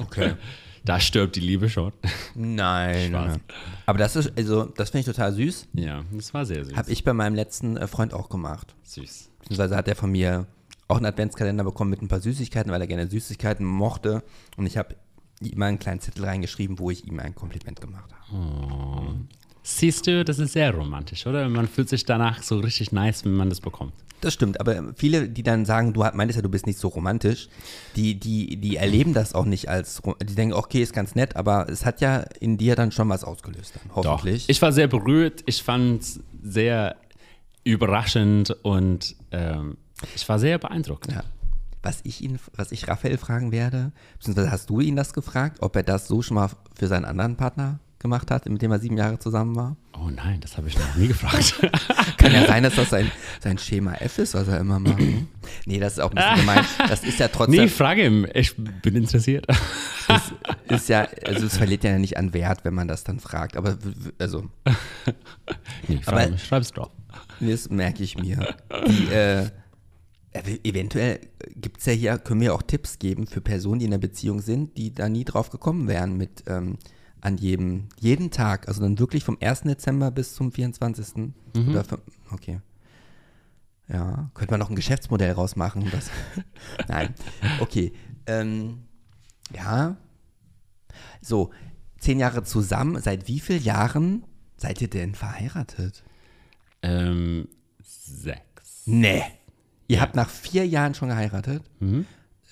[0.00, 0.34] Okay.
[0.84, 1.92] Da stirbt die Liebe schon.
[2.34, 3.26] Nein, Spaß.
[3.28, 3.40] nein.
[3.86, 5.68] Aber das ist, also, das finde ich total süß.
[5.74, 6.74] Ja, das war sehr süß.
[6.74, 8.74] Habe ich bei meinem letzten äh, Freund auch gemacht.
[8.82, 9.30] Süß.
[9.42, 10.46] Beziehungsweise hat er von mir
[10.88, 14.22] auch einen Adventskalender bekommen mit ein paar Süßigkeiten, weil er gerne Süßigkeiten mochte.
[14.56, 14.96] Und ich habe
[15.40, 19.14] immer einen kleinen Zettel reingeschrieben, wo ich ihm ein Kompliment gemacht habe.
[19.64, 21.48] Siehst du, das ist sehr romantisch, oder?
[21.48, 23.92] Man fühlt sich danach so richtig nice, wenn man das bekommt.
[24.20, 27.48] Das stimmt, aber viele, die dann sagen, du meintest ja, du bist nicht so romantisch,
[27.96, 31.68] die, die, die erleben das auch nicht als, die denken, okay, ist ganz nett, aber
[31.68, 34.12] es hat ja in dir dann schon was ausgelöst, dann, Doch.
[34.12, 34.48] hoffentlich.
[34.48, 35.42] Ich war sehr berührt.
[35.46, 36.96] Ich fand es sehr
[37.64, 39.76] überraschend und ähm,
[40.14, 41.10] ich war sehr beeindruckt.
[41.12, 41.22] Ja.
[41.82, 45.74] Was ich ihn, was ich Raphael fragen werde, beziehungsweise hast du ihn das gefragt, ob
[45.76, 48.96] er das so schon mal für seinen anderen Partner gemacht hat, mit dem er sieben
[48.96, 49.76] Jahre zusammen war?
[49.96, 51.54] Oh nein, das habe ich noch nie gefragt.
[52.18, 53.10] Kann ja sein, dass das sein,
[53.40, 54.98] sein Schema F ist, was er immer macht.
[54.98, 55.26] ne?
[55.66, 56.64] nee, das ist auch ein bisschen gemein.
[56.88, 58.26] Das ist ja trotzdem, nee, frage ihm.
[58.34, 59.46] Ich bin interessiert.
[60.08, 60.32] das
[60.68, 63.56] ist ja, also es verliert ja nicht an Wert, wenn man das dann fragt.
[63.56, 63.76] Aber,
[64.18, 64.48] also,
[65.88, 66.44] Nee, Aber- frage mich.
[66.44, 66.90] Schreib's drauf.
[67.50, 68.54] Das merke ich mir.
[68.88, 69.50] Die, äh,
[70.32, 71.20] ev- eventuell
[71.56, 74.40] gibt es ja hier, können wir auch Tipps geben für Personen, die in einer Beziehung
[74.40, 76.78] sind, die da nie drauf gekommen wären mit ähm,
[77.20, 79.62] an jedem, jeden Tag, also dann wirklich vom 1.
[79.62, 81.32] Dezember bis zum 24.
[81.70, 82.00] Oder fün-
[82.32, 82.60] okay.
[83.88, 85.88] Ja, könnte man noch ein Geschäftsmodell rausmachen.
[85.90, 86.10] Das,
[86.88, 87.14] nein,
[87.60, 87.92] okay.
[88.26, 88.84] Ähm,
[89.54, 89.96] ja.
[91.20, 91.50] So,
[91.98, 93.00] zehn Jahre zusammen.
[93.02, 94.24] Seit wie vielen Jahren
[94.56, 96.02] seid ihr denn verheiratet?
[96.82, 97.48] Ähm,
[97.82, 98.82] sechs.
[98.86, 99.22] Nee.
[99.88, 101.62] Ihr habt nach vier Jahren schon geheiratet?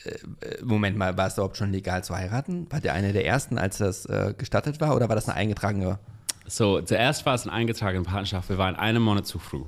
[0.04, 2.66] Äh, Moment mal, war es überhaupt schon legal zu heiraten?
[2.70, 5.98] War der eine der ersten, als das äh, gestattet war, oder war das eine eingetragene?
[6.46, 8.48] So, zuerst war es eine eingetragene Partnerschaft.
[8.48, 9.62] Wir waren einen Monat zu früh.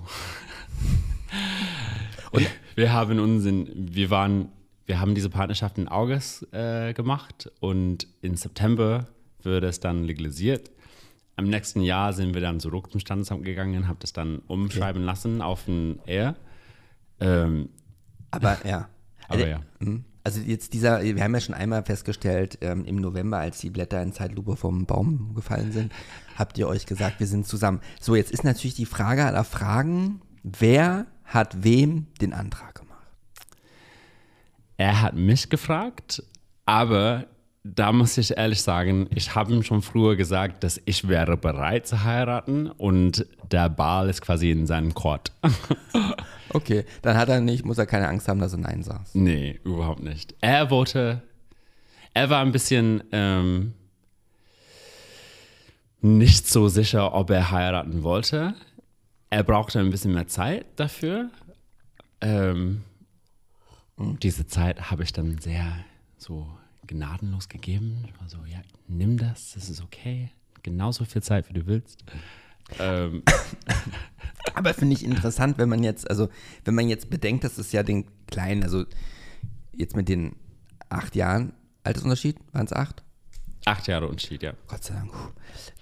[2.31, 4.49] Und wir haben uns in, wir waren,
[4.87, 9.07] wir haben diese Partnerschaft in August äh, gemacht und im September
[9.43, 10.71] wird es dann legalisiert.
[11.43, 15.43] Am nächsten Jahr sind wir dann zurück zum Standesamt gegangen, habe das dann umschreiben lassen
[15.43, 16.37] auf ein R.
[17.19, 17.69] Ähm,
[18.31, 18.89] Aber ja.
[19.29, 19.61] aber ja.
[19.81, 20.05] Mhm.
[20.23, 24.01] Also jetzt dieser, wir haben ja schon einmal festgestellt, ähm, im November, als die Blätter
[24.01, 25.93] in Zeitlupe vom Baum gefallen sind,
[26.39, 27.81] habt ihr euch gesagt, wir sind zusammen.
[28.01, 33.09] So, jetzt ist natürlich die Frage aller Fragen, wer hat wem den Antrag gemacht?
[34.77, 36.23] Er hat mich gefragt,
[36.67, 37.27] aber
[37.65, 41.87] da muss ich ehrlich sagen, ich habe ihm schon früher gesagt, dass ich wäre bereit
[41.87, 45.33] zu heiraten und der Ball ist quasi in seinem Court.
[46.55, 49.15] Okay, dann hat er nicht, muss er keine Angst haben, dass er Nein saß.
[49.15, 50.35] nee, überhaupt nicht.
[50.43, 51.23] Er wollte,
[52.13, 53.73] er war ein bisschen ähm,
[56.03, 58.55] nicht so sicher, ob er heiraten wollte.
[59.31, 61.31] Er brauchte ein bisschen mehr Zeit dafür.
[62.21, 62.83] Ähm,
[63.97, 65.65] diese Zeit habe ich dann sehr
[66.19, 66.47] so
[66.87, 68.05] gnadenlos gegeben.
[68.07, 70.31] Ich war so, ja, nimm das, das ist okay.
[70.63, 72.05] Genauso viel Zeit, wie du willst.
[72.79, 73.23] Ähm,
[74.55, 76.29] Aber finde ich interessant, wenn man jetzt, also
[76.65, 78.85] wenn man jetzt bedenkt, dass es ja den kleinen, also
[79.73, 80.37] jetzt mit den
[80.89, 81.53] acht Jahren
[81.85, 83.03] Altersunterschied, waren es acht?
[83.65, 84.55] acht Jahre Unterschied, ja.
[84.67, 85.13] Gott sei Dank.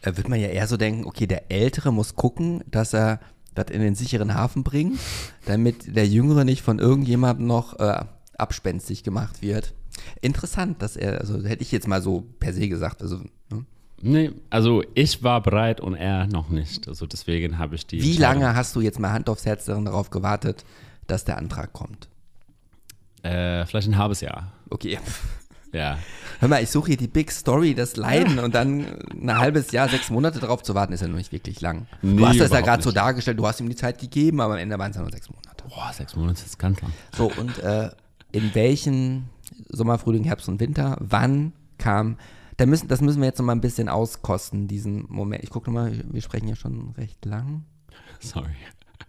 [0.03, 3.21] Äh, wird man ja eher so denken, okay, der Ältere muss gucken, dass er
[3.55, 4.99] das in den sicheren Hafen bringt,
[5.47, 8.05] damit der Jüngere nicht von irgendjemandem noch äh,
[8.41, 9.75] abspenstig gemacht wird.
[10.21, 13.19] Interessant, dass er, also hätte ich jetzt mal so per se gesagt, also
[13.51, 13.65] ne?
[14.03, 16.89] Nee, also ich war bereit und er noch nicht.
[16.89, 18.03] Also deswegen habe ich die.
[18.03, 20.65] wie lange hast du jetzt mal Hand aufs Herz darauf gewartet,
[21.07, 22.09] dass der Antrag kommt?
[23.23, 24.53] Äh, vielleicht ein halbes Jahr.
[24.71, 24.99] Okay,
[25.73, 25.99] Ja.
[26.41, 29.89] hör mal, ich suche hier die Big Story, das Leiden und dann ein halbes Jahr,
[29.89, 31.87] sechs Monate darauf zu warten, ist ja noch nicht wirklich lang.
[32.03, 34.55] Nee, du hast das ja gerade so dargestellt, du hast ihm die Zeit gegeben, aber
[34.55, 35.65] am Ende waren es ja nur sechs Monate.
[35.69, 36.93] Boah, sechs Monate ist ganz lang.
[37.17, 37.91] So, und äh,
[38.33, 39.29] in welchen
[39.69, 42.17] Sommer, Frühling, Herbst und Winter, wann kam,
[42.57, 45.43] da müssen, das müssen wir jetzt noch mal ein bisschen auskosten, diesen Moment.
[45.43, 47.65] Ich gucke nochmal, wir sprechen ja schon recht lang.
[48.21, 48.51] Sorry.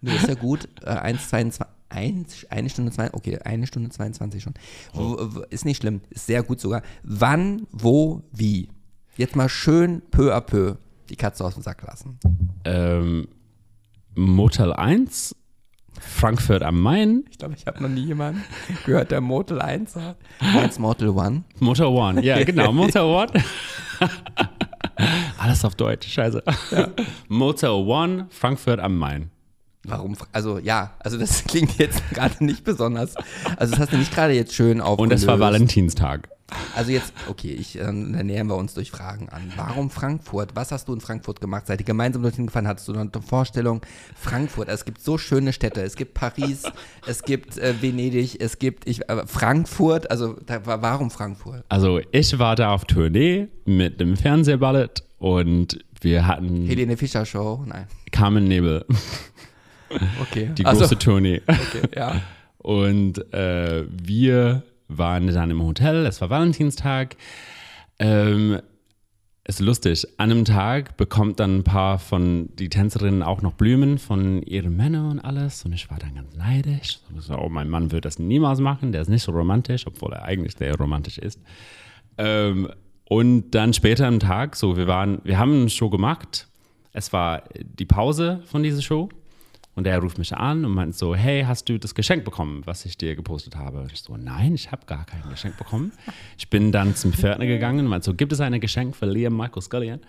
[0.00, 0.68] Nee, ist ja gut.
[0.82, 4.54] Äh, 1, 22, 1, eine Stunde 2, okay, eine Stunde 22 schon.
[4.94, 5.16] Wo,
[5.50, 6.82] ist nicht schlimm, ist sehr gut sogar.
[7.02, 8.68] Wann, wo, wie?
[9.16, 10.76] Jetzt mal schön peu à peu
[11.10, 12.18] die Katze aus dem Sack lassen.
[12.64, 13.28] Ähm,
[14.14, 15.36] Motel 1,
[16.00, 18.42] Frankfurt am Main, Ich glaube, ich habe noch nie jemanden
[18.86, 20.16] gehört, der Motel 1 hat.
[20.62, 21.44] Jetzt Motel One.
[21.60, 22.22] Motel One.
[22.24, 23.28] Ja, genau, Motel One.
[25.38, 26.42] Alles auf Deutsch, scheiße.
[27.28, 29.30] Motel One, Frankfurt am Main.
[29.84, 30.16] Warum?
[30.30, 33.14] Also ja, also das klingt jetzt gerade nicht besonders.
[33.56, 35.22] Also das hast du nicht gerade jetzt schön Und aufgelöst.
[35.22, 36.28] es war Valentinstag.
[36.74, 39.52] Also jetzt, okay, ich, äh, dann nähern wir uns durch Fragen an.
[39.56, 40.50] Warum Frankfurt?
[40.54, 41.66] Was hast du in Frankfurt gemacht?
[41.66, 42.66] Seid ihr gemeinsam dorthin gefahren?
[42.66, 43.82] Hattest du eine Vorstellung?
[44.16, 45.82] Frankfurt, es gibt so schöne Städte.
[45.82, 46.62] Es gibt Paris,
[47.06, 50.10] es gibt äh, Venedig, es gibt ich, äh, Frankfurt.
[50.10, 51.64] Also da, war- warum Frankfurt?
[51.68, 57.62] Also ich war da auf Tournee mit dem Fernsehballett und wir hatten Helene Fischer Show?
[57.66, 57.86] Nein.
[58.10, 58.84] Carmen Nebel,
[60.20, 60.50] Okay.
[60.56, 61.42] die Ach so, große Tournee.
[61.46, 62.20] okay, ja.
[62.58, 64.62] Und äh, wir
[64.98, 67.16] waren dann im Hotel, es war Valentinstag.
[67.98, 68.60] Ähm,
[69.44, 73.98] ist lustig, an einem Tag bekommt dann ein paar von die Tänzerinnen auch noch Blumen
[73.98, 75.64] von ihren Männern und alles.
[75.64, 77.00] Und ich war dann ganz neidisch.
[77.18, 80.24] So, oh, mein Mann wird das niemals machen, der ist nicht so romantisch, obwohl er
[80.24, 81.40] eigentlich sehr romantisch ist.
[82.18, 82.70] Ähm,
[83.08, 86.48] und dann später am Tag, so wir waren, wir haben eine Show gemacht.
[86.92, 89.08] Es war die Pause von dieser Show.
[89.74, 92.84] Und er ruft mich an und meint so, hey, hast du das Geschenk bekommen, was
[92.84, 93.80] ich dir gepostet habe?
[93.80, 95.92] Und ich so, nein, ich habe gar kein Geschenk bekommen.
[96.36, 99.34] Ich bin dann zum Pförtner gegangen und meinte so, gibt es ein Geschenk für Liam
[99.34, 100.00] Michael Scullion?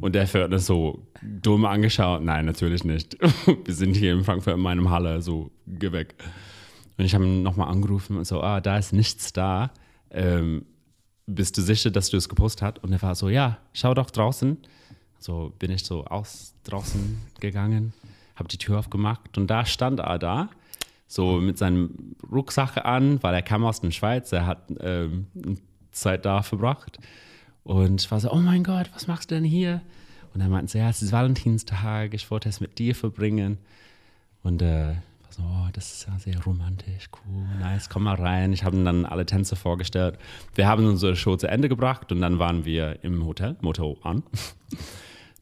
[0.00, 2.22] Und der Pförtner so dumm angeschaut.
[2.22, 3.18] Nein, natürlich nicht.
[3.64, 6.14] Wir sind hier in Frankfurt in meinem Halle, so, geh weg.
[6.96, 9.72] Und ich habe ihn nochmal angerufen und so, ah, da ist nichts da.
[10.10, 10.64] Ähm,
[11.26, 12.82] bist du sicher, dass du es gepostet hast?
[12.82, 14.56] Und er war so, ja, schau doch draußen.
[15.18, 17.92] So bin ich so aus draußen gegangen,
[18.36, 20.48] habe die Tür aufgemacht und da stand er da,
[21.06, 25.26] so mit seinem Rucksack an, weil er kam aus der Schweiz, er hat ähm,
[25.90, 26.98] Zeit da verbracht.
[27.64, 29.82] Und ich war so, oh mein Gott, was machst du denn hier?
[30.34, 33.58] Und er meinte so, ja, es ist Valentinstag, ich wollte es mit dir verbringen.
[34.42, 34.94] Und äh,
[35.28, 38.52] so, oh, das ist ja sehr romantisch, cool, nice, komm mal rein.
[38.52, 40.18] Ich habe dann alle Tänze vorgestellt.
[40.54, 44.22] Wir haben unsere Show zu Ende gebracht und dann waren wir im Hotel, Moto an.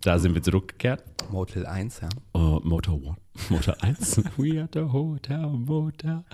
[0.02, 1.02] Da sind wir zurückgekehrt.
[1.31, 2.09] Motel 1, ja.
[2.35, 3.51] Uh, Moto 1.
[3.51, 4.22] Moto 1.
[4.36, 6.24] We at the Hotel, Motel.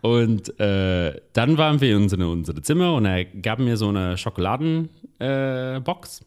[0.00, 4.16] Und äh, dann waren wir in unsere, unsere Zimmer und er gab mir so eine
[4.16, 6.20] Schokoladenbox.
[6.20, 6.24] Äh,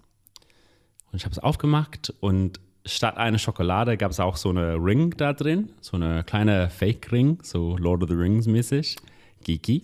[1.12, 5.16] und ich habe es aufgemacht und statt einer Schokolade gab es auch so eine Ring
[5.18, 8.98] da drin, so eine kleine Fake-Ring, so Lord of the Rings mäßig,
[9.44, 9.84] Geeky.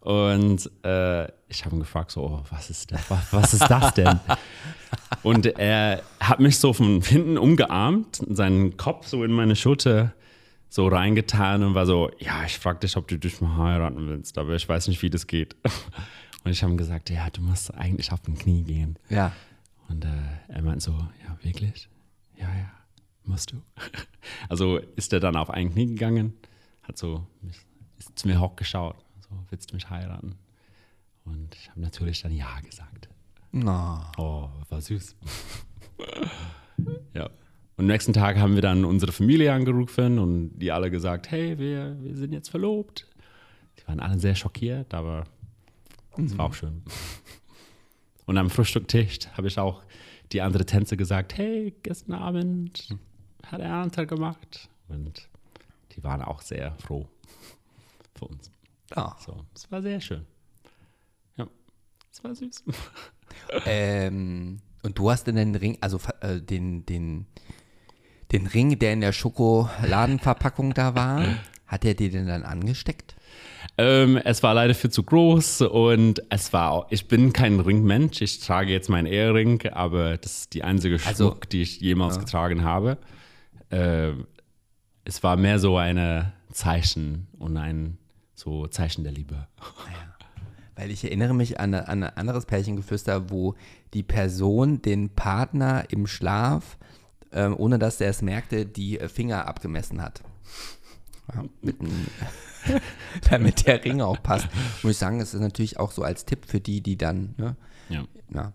[0.00, 3.94] Und äh, ich habe ihn gefragt, so, oh, was ist das, was, was ist das
[3.94, 4.20] denn?
[5.22, 10.14] und er hat mich so von hinten umgearmt, seinen Kopf so in meine Schulter
[10.68, 14.36] so reingetan und war so, ja, ich frage dich, ob du dich mal heiraten willst,
[14.38, 15.56] aber ich weiß nicht, wie das geht.
[16.44, 18.96] Und ich habe ihm gesagt, ja, du musst eigentlich auf den Knie gehen.
[19.10, 19.32] Ja.
[19.88, 20.08] Und äh,
[20.48, 21.88] er meint so, ja, wirklich?
[22.36, 22.70] Ja, ja,
[23.24, 23.62] musst du.
[24.48, 26.34] Also ist er dann auf ein Knie gegangen,
[26.82, 27.26] hat so,
[27.98, 30.36] ist zu mir hochgeschaut, so, willst du mich heiraten?
[31.24, 33.08] Und ich habe natürlich dann ja gesagt.
[33.52, 34.00] No.
[34.16, 35.16] Oh, war süß.
[37.14, 37.24] ja.
[37.24, 41.58] Und am nächsten Tag haben wir dann unsere Familie angerufen und die alle gesagt, hey,
[41.58, 43.06] wir, wir sind jetzt verlobt.
[43.78, 45.24] Die waren alle sehr schockiert, aber
[46.16, 46.82] es war auch schön.
[48.26, 49.82] Und am Frühstücktisch habe ich auch
[50.32, 52.88] die andere Tänze gesagt, hey, gestern Abend
[53.46, 54.68] hat er einen Anteil gemacht.
[54.88, 55.28] Und
[55.92, 57.08] die waren auch sehr froh
[58.16, 58.50] für uns.
[58.94, 59.16] Ja.
[59.24, 60.26] So, es war sehr schön.
[61.36, 61.46] Ja,
[62.12, 62.64] es war süß.
[63.66, 67.26] Ähm, und du hast denn den Ring, also äh, den, den,
[68.32, 71.24] den Ring, der in der Schokoladenverpackung da war,
[71.66, 73.14] hat er dir denn dann angesteckt?
[73.76, 78.20] Ähm, es war leider viel zu groß und es war auch, ich bin kein Ringmensch,
[78.22, 82.16] ich trage jetzt meinen Ehering, aber das ist die einzige Schmuck, Also- die ich jemals
[82.16, 82.20] Ja.
[82.22, 82.98] getragen habe.
[83.70, 84.26] Ähm,
[85.04, 87.98] es war mehr so ein Zeichen und ein
[88.34, 89.46] so Zeichen der Liebe.
[90.78, 93.56] Weil ich erinnere mich an, an ein anderes Pärchengeflüster, wo
[93.94, 96.78] die Person den Partner im Schlaf,
[97.32, 100.22] ähm, ohne dass er es merkte, die äh, Finger abgemessen hat.
[101.34, 102.06] Ja, einem-
[103.30, 104.46] damit der Ring auch passt.
[104.84, 107.56] Muss ich sagen, das ist natürlich auch so als Tipp für die, die dann, ne,
[107.88, 108.04] Ja.
[108.32, 108.52] ja.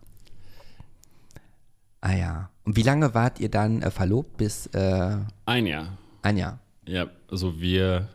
[2.01, 2.49] Ah ja.
[2.63, 4.37] Und wie lange wart ihr dann äh, verlobt?
[4.37, 5.97] Bis äh, Ein Jahr.
[6.21, 6.59] ein Jahr.
[6.85, 8.07] Ja, also wir,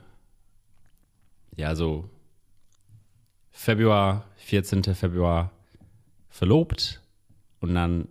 [1.56, 2.08] ja, so
[3.58, 4.84] Februar, 14.
[4.94, 5.50] Februar
[6.30, 7.02] verlobt
[7.58, 8.06] und dann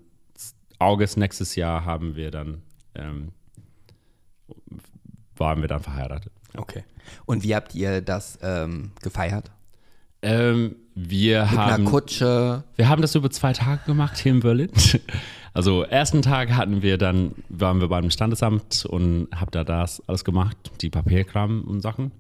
[0.78, 2.64] August nächstes Jahr haben wir dann,
[2.94, 3.32] ähm,
[5.38, 6.34] waren wir dann verheiratet.
[6.54, 6.84] Okay.
[7.26, 9.50] Und wie habt ihr das ähm, gefeiert?
[10.22, 12.66] Ähm, wir Mit haben, einer Kutsche.
[12.76, 14.72] wir haben das über zwei Tage gemacht hier in Berlin.
[15.58, 20.24] Also ersten Tag hatten wir dann, waren wir beim Standesamt und hab da das alles
[20.24, 22.12] gemacht, die Papierkram und Sachen.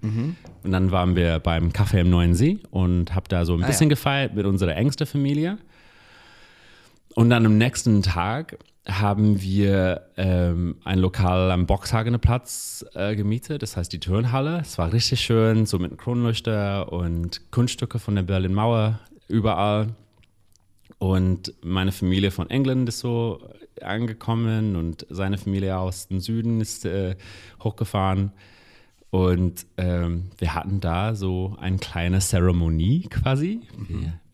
[0.63, 3.67] Und dann waren wir beim Café im Neuen See und hab da so ein Ah,
[3.67, 3.93] bisschen ja.
[3.93, 5.59] gefeiert mit unserer engsten Familie.
[7.13, 8.57] Und dann am nächsten Tag
[8.87, 14.61] haben wir ähm, ein Lokal am Boxhagener Platz äh, gemietet, das heißt die Turnhalle.
[14.61, 19.89] Es war richtig schön, so mit Kronleuchter und Kunststücke von der Berlin Mauer überall.
[20.99, 23.47] Und meine Familie von England ist so
[23.81, 27.15] angekommen und seine Familie aus dem Süden ist äh,
[27.63, 28.31] hochgefahren.
[29.09, 33.61] Und ähm, wir hatten da so eine kleine Zeremonie quasi.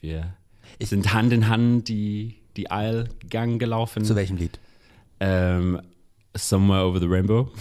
[0.01, 0.33] Wir,
[0.79, 4.03] wir sind Hand in Hand die, die Eilgang gelaufen.
[4.05, 4.59] Zu welchem Lied?
[5.19, 5.81] Ähm,
[6.35, 7.51] Somewhere Over the Rainbow,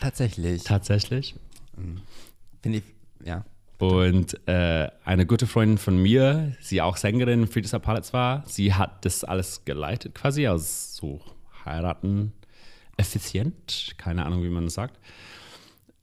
[0.00, 0.64] Tatsächlich.
[0.64, 1.36] tatsächlich.
[2.62, 2.84] Finde ich,
[3.24, 3.44] ja.
[3.78, 8.74] Und äh, eine gute Freundin von mir, sie auch Sängerin in Friedrichshain Palace war, sie
[8.74, 11.20] hat das alles geleitet quasi, also so
[11.64, 12.32] heiraten
[12.96, 14.98] effizient, keine Ahnung, wie man das sagt.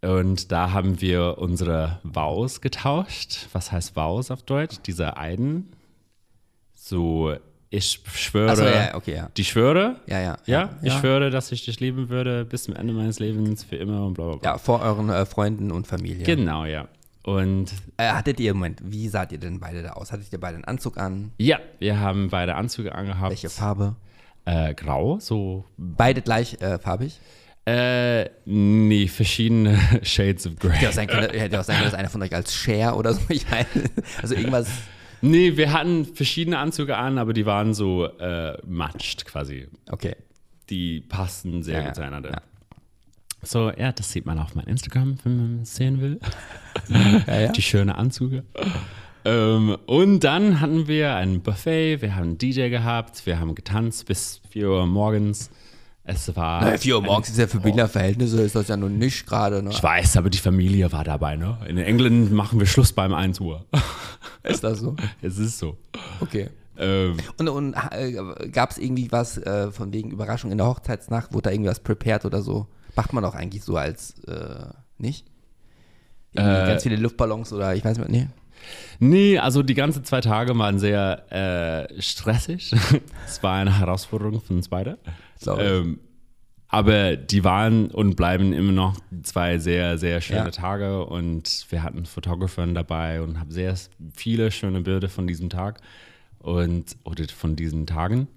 [0.02, 3.48] Und da haben wir unsere Vows getauscht.
[3.52, 4.78] Was heißt Vows auf Deutsch?
[4.86, 5.72] Diese Eiden.
[6.74, 7.36] So,
[7.72, 9.30] ich schwöre, Achso, ja, okay, ja.
[9.36, 10.38] die schwöre, Ja, ja.
[10.46, 11.00] ja, ich ja.
[11.00, 14.26] schwöre, dass ich dich lieben würde bis zum Ende meines Lebens, für immer und bla
[14.26, 14.52] bla bla.
[14.52, 16.24] Ja, vor euren äh, Freunden und Familie.
[16.24, 16.88] Genau, ja.
[17.26, 20.12] Und Äh, hattet ihr, Moment, wie saht ihr denn beide da aus?
[20.12, 21.32] Hattet ihr beide einen Anzug an?
[21.40, 23.32] ja, wir haben beide Anzüge angehabt.
[23.32, 23.96] Welche Farbe?
[24.46, 25.66] Äh, grau, so.
[25.78, 27.20] Beide gleich äh, farbig?
[27.66, 30.74] Äh, nee, verschiedene Shades of Grey.
[30.78, 33.14] Hätte auch sein können, hätte auch sein können dass einer von euch als Cher oder
[33.14, 33.22] so.
[33.30, 33.66] Ich meine,
[34.22, 34.70] also irgendwas.
[35.22, 39.68] Nee, wir hatten verschiedene Anzüge an, aber die waren so äh, matched quasi.
[39.90, 40.16] Okay.
[40.70, 42.30] Die passten sehr Ja, gut zueinander.
[42.34, 42.42] Ja.
[43.46, 46.20] So, ja, das sieht man auf meinem Instagram, wenn man es sehen will.
[47.28, 47.52] Ja, ja.
[47.52, 48.44] Die schöne Anzüge.
[49.24, 54.06] ähm, und dann hatten wir ein Buffet, wir haben einen DJ gehabt, wir haben getanzt
[54.06, 55.50] bis 4 Uhr morgens.
[56.04, 56.62] Es war.
[56.62, 59.64] Naja, 4 Uhr morgens ist ja für Berliner Verhältnisse, ist das ja nun nicht gerade,
[59.64, 59.72] ne?
[59.72, 61.58] Ich weiß, aber die Familie war dabei, ne?
[61.68, 63.66] In England machen wir Schluss beim 1 Uhr.
[64.44, 64.96] Ist das so?
[65.24, 65.76] es ist so.
[66.20, 66.50] Okay.
[66.78, 68.14] Ähm, Und, und äh,
[68.52, 71.34] gab es irgendwie was äh, von wegen Überraschung in der Hochzeitsnacht?
[71.34, 72.68] Wurde da irgendwas prepared oder so?
[72.96, 74.68] Macht man doch eigentlich so als, äh,
[74.98, 75.26] nicht?
[76.34, 78.28] Äh, ganz viele Luftballons oder ich weiß nicht, nee.
[79.00, 82.74] Nee, also die ganzen zwei Tage waren sehr äh, stressig.
[83.26, 84.98] es war eine Herausforderung für uns beide.
[85.46, 86.00] Ähm,
[86.68, 90.52] aber die waren und bleiben immer noch zwei sehr, sehr schöne Ja.
[90.52, 93.76] Tage und wir hatten Fotografen dabei und haben sehr
[94.14, 95.80] viele schöne Bilder von diesem Tag
[96.40, 98.28] und oder von diesen Tagen.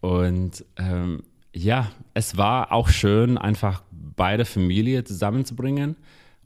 [0.00, 1.22] Und ähm,
[1.52, 5.96] ja, es war auch schön, einfach beide Familien zusammenzubringen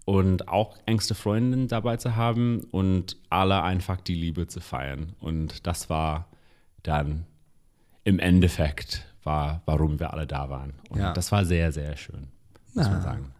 [0.04, 5.12] und auch engste Freundinnen dabei zu haben und alle einfach die Liebe zu feiern.
[5.20, 6.28] Und das war
[6.82, 7.24] dann
[8.04, 10.74] im Endeffekt, war, warum wir alle da waren.
[10.90, 11.12] Und Ja.
[11.12, 12.28] das war sehr, sehr schön,
[12.74, 12.90] muss Ah.
[12.90, 13.32] man sagen.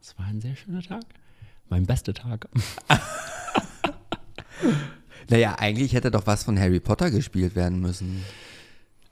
[0.00, 1.02] Es war ein sehr schöner Tag.
[1.68, 2.48] Mein bester Tag.
[5.30, 8.24] Naja, eigentlich hätte doch was von Harry Potter gespielt werden müssen.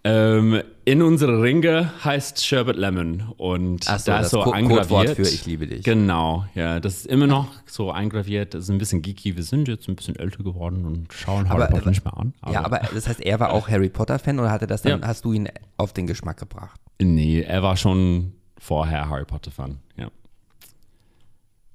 [0.08, 5.16] Ähm, in unsere Ringe heißt Sherbet Lemon und so, da das ist so Co- eingraviert.
[5.16, 5.82] Für Ich liebe dich.
[5.84, 8.54] Genau, ja, das ist immer noch so eingraviert.
[8.54, 9.34] Das ist ein bisschen geeky.
[9.36, 12.34] Wir sind jetzt ein bisschen älter geworden und schauen Harry Aber- Potter nicht mehr an.
[12.50, 15.06] ja, aber das heißt, er war auch Harry Potter-Fan oder hatte das dann, Ja.
[15.08, 16.80] hast du ihn auf den Geschmack gebracht?
[17.02, 19.78] nee, er war schon vorher Harry Potter Fan.
[19.96, 20.08] Ja,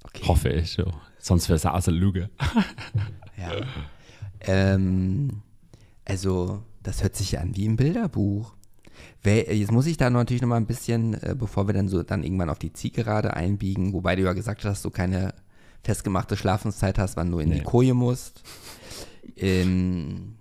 [0.04, 0.26] Okay.
[0.26, 0.72] hoffe ich.
[0.72, 0.90] So.
[1.18, 2.28] Sonst wäre es eine Lüge.
[3.38, 3.50] Ja.
[4.40, 5.42] ähm,
[6.04, 8.54] also, das hört sich ja an wie im Bilderbuch.
[9.24, 12.24] Jetzt muss ich da natürlich noch mal ein bisschen, äh, bevor wir dann so dann
[12.24, 15.34] irgendwann auf die Zielgerade einbiegen, wobei du ja gesagt hast, dass du keine
[15.82, 17.64] festgemachte Schlafenszeit hast, wann du in die Nee.
[17.64, 18.42] Koje musst.
[19.36, 20.36] Ähm,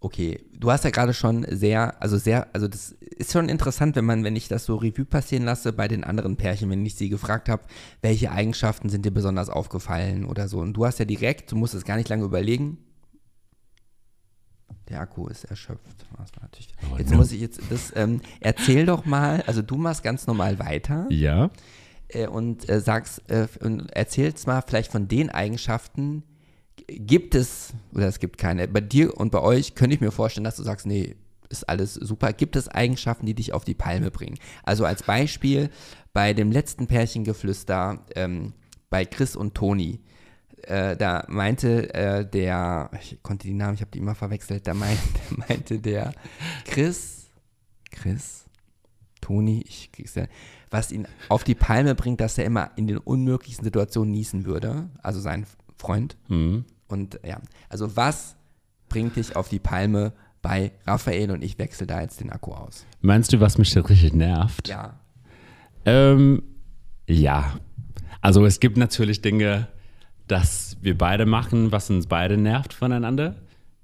[0.00, 4.04] okay, du hast ja gerade schon sehr, also sehr, also das ist schon interessant, wenn
[4.04, 7.08] man, wenn ich das so Revue passieren lasse bei den anderen Pärchen, wenn ich sie
[7.08, 7.62] gefragt habe,
[8.02, 10.58] welche Eigenschaften sind dir besonders aufgefallen oder so.
[10.58, 12.78] Und du hast ja direkt, du musst es gar nicht lange überlegen.
[14.88, 16.06] Der Akku ist erschöpft.
[16.16, 17.16] Oh, Jetzt no.
[17.18, 21.50] muss ich jetzt das, ähm, erzähl doch mal, also du machst ganz normal weiter Ja.
[22.08, 26.22] äh, und äh, sagst äh, und erzählst mal vielleicht von den Eigenschaften,
[26.88, 30.44] gibt es, oder es gibt keine, bei dir und bei euch könnte ich mir vorstellen,
[30.44, 31.16] dass du sagst, nee,
[31.48, 32.32] ist alles super.
[32.32, 34.36] Gibt es Eigenschaften, die dich auf die Palme bringen?
[34.64, 35.70] Also als Beispiel
[36.12, 38.52] bei dem letzten Pärchengeflüster ähm,
[38.90, 40.00] bei Chris und Toni,
[40.66, 44.74] äh, da meinte äh, der, ich konnte die Namen, ich habe die immer verwechselt, da
[44.74, 45.00] meinte,
[45.36, 46.12] meinte der
[46.64, 47.28] Chris,
[47.90, 48.44] Chris,
[49.20, 50.26] Toni, ich krieg's ja,
[50.70, 54.90] was ihn auf die Palme bringt, dass er immer in den unmöglichsten Situationen niesen würde,
[55.02, 55.46] also sein
[55.78, 56.16] Freund.
[56.28, 56.64] Mhm.
[56.88, 58.36] Und ja, also was
[58.88, 60.12] bringt dich auf die Palme
[60.42, 62.86] bei Raphael und ich wechsle da jetzt den Akku aus?
[63.00, 64.68] Meinst du, was mich da richtig nervt?
[64.68, 65.00] Ja.
[65.84, 66.42] Ähm,
[67.08, 67.58] ja.
[68.20, 69.68] Also es gibt natürlich Dinge,
[70.26, 73.36] dass wir beide machen, was uns beide nervt voneinander.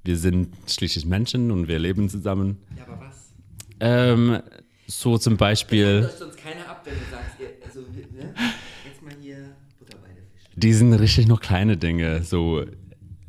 [0.04, 2.58] Wir sind schließlich Menschen und wir leben zusammen.
[2.76, 3.32] Ja, aber was?
[3.80, 4.40] Ähm,
[4.86, 8.34] so zum Beispiel, sonst keiner ab, wenn du sagst, also, ne?
[8.84, 10.08] Jetzt mal hier Butter bei
[10.56, 12.22] die sind richtig noch kleine Dinge.
[12.24, 12.62] So,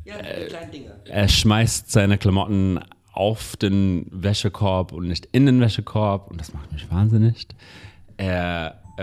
[0.04, 1.00] Ja, die kleinen Dinge.
[1.06, 2.80] er schmeißt seine Klamotten
[3.12, 7.46] auf den Wäschekorb und nicht in den Wäschekorb und das macht mich wahnsinnig.
[8.16, 8.83] Er, äh,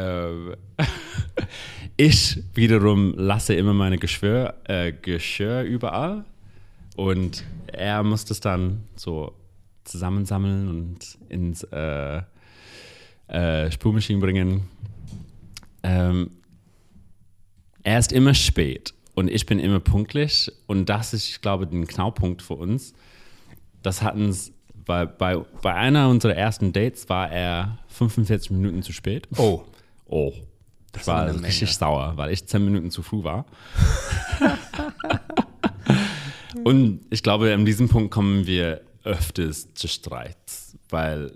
[1.97, 6.25] ich wiederum lasse immer meine Geschwür, äh, Geschirr überall
[6.95, 9.33] und er muss das dann so
[9.83, 12.21] zusammensammeln und ins äh,
[13.27, 14.63] äh, Spülmaschine bringen.
[15.83, 16.31] Ähm,
[17.83, 21.87] er ist immer spät und ich bin immer pünktlich und das ist, ich glaube, ein
[21.87, 22.93] Knauppunkt für uns.
[23.81, 24.53] Das hatten es
[24.85, 29.27] bei, bei, bei einer unserer ersten Dates war er 45 Minuten zu spät.
[29.37, 29.63] Oh.
[30.11, 30.33] Oh.
[30.93, 33.45] Ich war eine richtig sauer, weil ich 10 Minuten zu früh war.
[36.65, 40.35] und ich glaube, an diesem Punkt kommen wir öfters zu Streit,
[40.89, 41.31] weil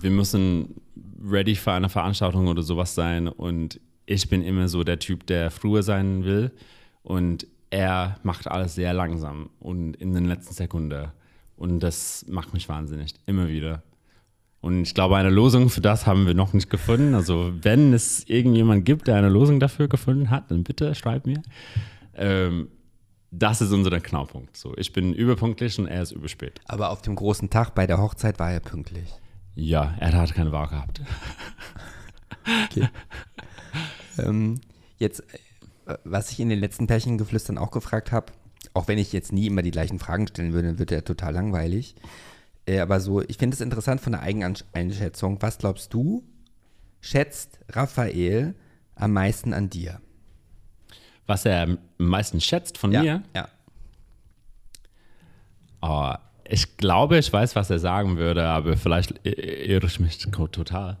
[0.00, 0.80] wir müssen
[1.22, 5.50] ready für eine Veranstaltung oder sowas sein und ich bin immer so der Typ, der
[5.50, 6.52] früher sein will
[7.02, 11.08] und er macht alles sehr langsam und in den letzten Sekunden.
[11.56, 13.82] Und das macht mich wahnsinnig, immer wieder.
[14.60, 17.14] Und ich glaube, eine Lösung für das haben wir noch nicht gefunden.
[17.14, 21.42] Also wenn es irgendjemand gibt, der eine Lösung dafür gefunden hat, dann bitte schreib mir.
[22.14, 22.68] Ähm,
[23.30, 24.56] das ist unser Knackpunkt.
[24.56, 26.60] So, ich bin überpünktlich und er ist überspät.
[26.64, 29.12] Aber auf dem großen Tag bei der Hochzeit war er pünktlich.
[29.54, 31.00] Ja, er hat keine Wahl gehabt.
[32.64, 32.88] Okay.
[34.18, 34.60] ähm,
[34.98, 35.20] jetzt,
[35.86, 38.32] äh, was ich in den letzten Pärchengeflüstern auch gefragt habe,
[38.74, 41.32] auch wenn ich jetzt nie immer die gleichen Fragen stellen würde, dann wird er total
[41.32, 41.94] langweilig.
[42.66, 45.40] Äh, aber so, ich finde es interessant von der Eigeneinschätzung.
[45.40, 46.24] Was glaubst du,
[47.00, 48.54] schätzt Raphael
[48.94, 50.00] am meisten an dir?
[51.26, 53.22] Was er am meisten schätzt von ja, mir?
[53.34, 53.48] Ja.
[55.82, 56.14] Oh,
[56.48, 60.98] ich glaube, ich weiß, was er sagen würde, aber vielleicht irre ich mich total.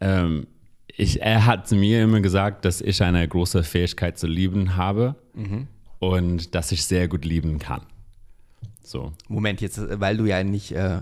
[0.00, 0.46] Ähm,
[0.86, 5.14] ich, er hat zu mir immer gesagt, dass ich eine große Fähigkeit zu lieben habe
[5.34, 5.68] mhm.
[5.98, 7.82] und dass ich sehr gut lieben kann.
[8.90, 9.12] So.
[9.28, 10.98] Moment, jetzt, weil du ja nicht äh,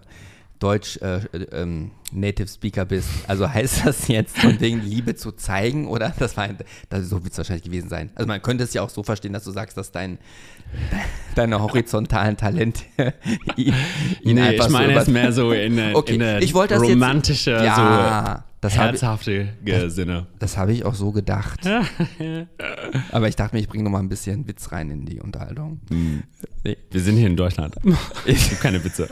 [0.59, 1.21] Deutsch äh,
[1.53, 6.37] ähm, Native Speaker bist, also heißt das jetzt von wegen Liebe zu zeigen oder das
[6.37, 6.51] war
[6.91, 8.11] das, so wird es wahrscheinlich gewesen sein.
[8.15, 10.19] Also man könnte es ja auch so verstehen, dass du sagst, dass dein
[11.35, 12.83] deine horizontalen Talente
[13.57, 13.75] ihn,
[14.25, 16.17] nee, ich meine so es mehr so in eine, okay.
[16.17, 20.27] in eine ich wollte das romantische, jetzt, ja, so das herzhafte das, Sinne.
[20.41, 21.61] Das habe ich auch so gedacht.
[23.13, 25.81] Aber ich dachte mir, ich bringe noch mal ein bisschen Witz rein in die Unterhaltung.
[25.91, 26.25] Hm.
[26.65, 26.77] Nee.
[26.91, 27.77] Wir sind hier in Deutschland.
[28.27, 29.09] Ich habe keine Witze.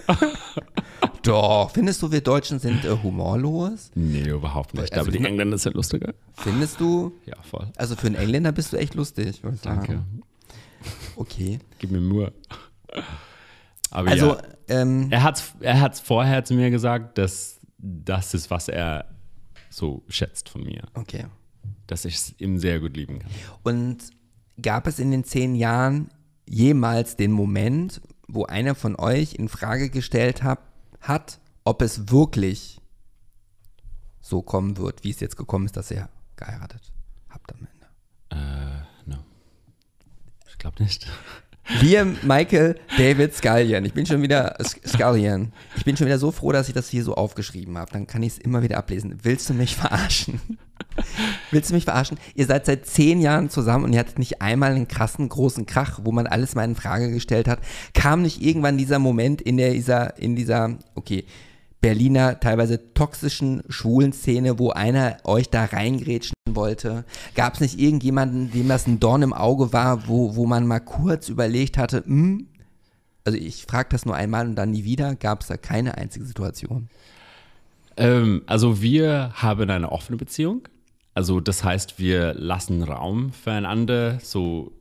[1.23, 3.93] Doch, findest du, wir Deutschen sind äh, humorlos?
[3.95, 4.93] Nee, überhaupt nicht.
[4.93, 6.13] Also, Aber die Engländer sind lustiger.
[6.35, 7.13] Findest du?
[7.25, 7.69] Ja, voll.
[7.77, 9.61] Also für einen Engländer bist du echt lustig, Danke.
[9.63, 10.23] sagen.
[11.17, 11.59] Okay.
[11.79, 12.33] Gib mir Mühe.
[13.91, 18.35] Aber Also, ja, ähm, er hat es er hat's vorher zu mir gesagt, dass das
[18.35, 19.07] ist, was er
[19.71, 20.83] so schätzt von mir.
[20.95, 21.27] okay.
[21.87, 23.31] Dass ich es ihm sehr gut lieben kann.
[23.63, 23.99] Und
[24.61, 26.11] gab es in den zehn Jahren
[26.49, 30.59] jemals den Moment, wo einer von euch in Frage gestellt hat,
[31.01, 32.81] hat, ob es wirklich
[34.21, 36.93] so kommen wird, wie es jetzt gekommen ist, dass ihr geheiratet
[37.29, 37.87] habt am Ende?
[38.31, 38.96] Äh,
[40.67, 41.07] glaube nicht.
[41.81, 43.85] Liam Michael David Scullion.
[43.85, 45.53] Ich bin schon wieder Scullion.
[45.77, 47.93] Ich bin schon wieder so froh, dass ich das hier so aufgeschrieben habe.
[47.93, 49.19] Dann kann ich es immer wieder ablesen.
[49.23, 50.41] Willst du mich verarschen?
[51.53, 52.19] Willst du mich verarschen?
[52.35, 56.01] Ihr seid seit zehn Jahren zusammen und ihr hattet nicht einmal einen krassen großen Krach,
[56.03, 57.61] wo man alles mal in Frage gestellt hat.
[57.95, 61.27] Kam nicht irgendwann dieser Moment in der dieser in dieser okay
[61.81, 67.05] Berliner teilweise toxischen schwulen Szene, wo einer euch da reingrätschen wollte?
[67.35, 70.81] Gab es nicht irgendjemanden, dem das ein Dorn im Auge war, wo, wo man mal
[70.81, 72.49] kurz überlegt hatte, hm?
[73.25, 76.25] also ich frage das nur einmal und dann nie wieder, gab es da keine einzige
[76.25, 76.89] Situation?
[77.97, 80.69] Ähm, also wir haben eine offene Beziehung.
[81.15, 84.73] Also das heißt, wir lassen Raum füreinander, so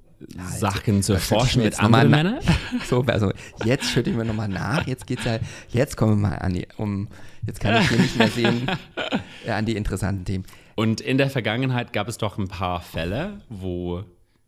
[0.58, 2.40] Sachen zu erforschen mit anderen Männern.
[2.88, 3.32] So, also
[3.64, 4.86] jetzt schütte ich mir nochmal nach.
[4.88, 5.40] Jetzt geht's ja,
[5.70, 7.08] jetzt kommen wir mal an die, um,
[7.46, 8.70] jetzt kann ich hier nicht mehr sehen,
[9.46, 10.46] äh, an die interessanten Themen.
[10.76, 14.04] Und in der Vergangenheit gab es doch ein paar Fälle, wo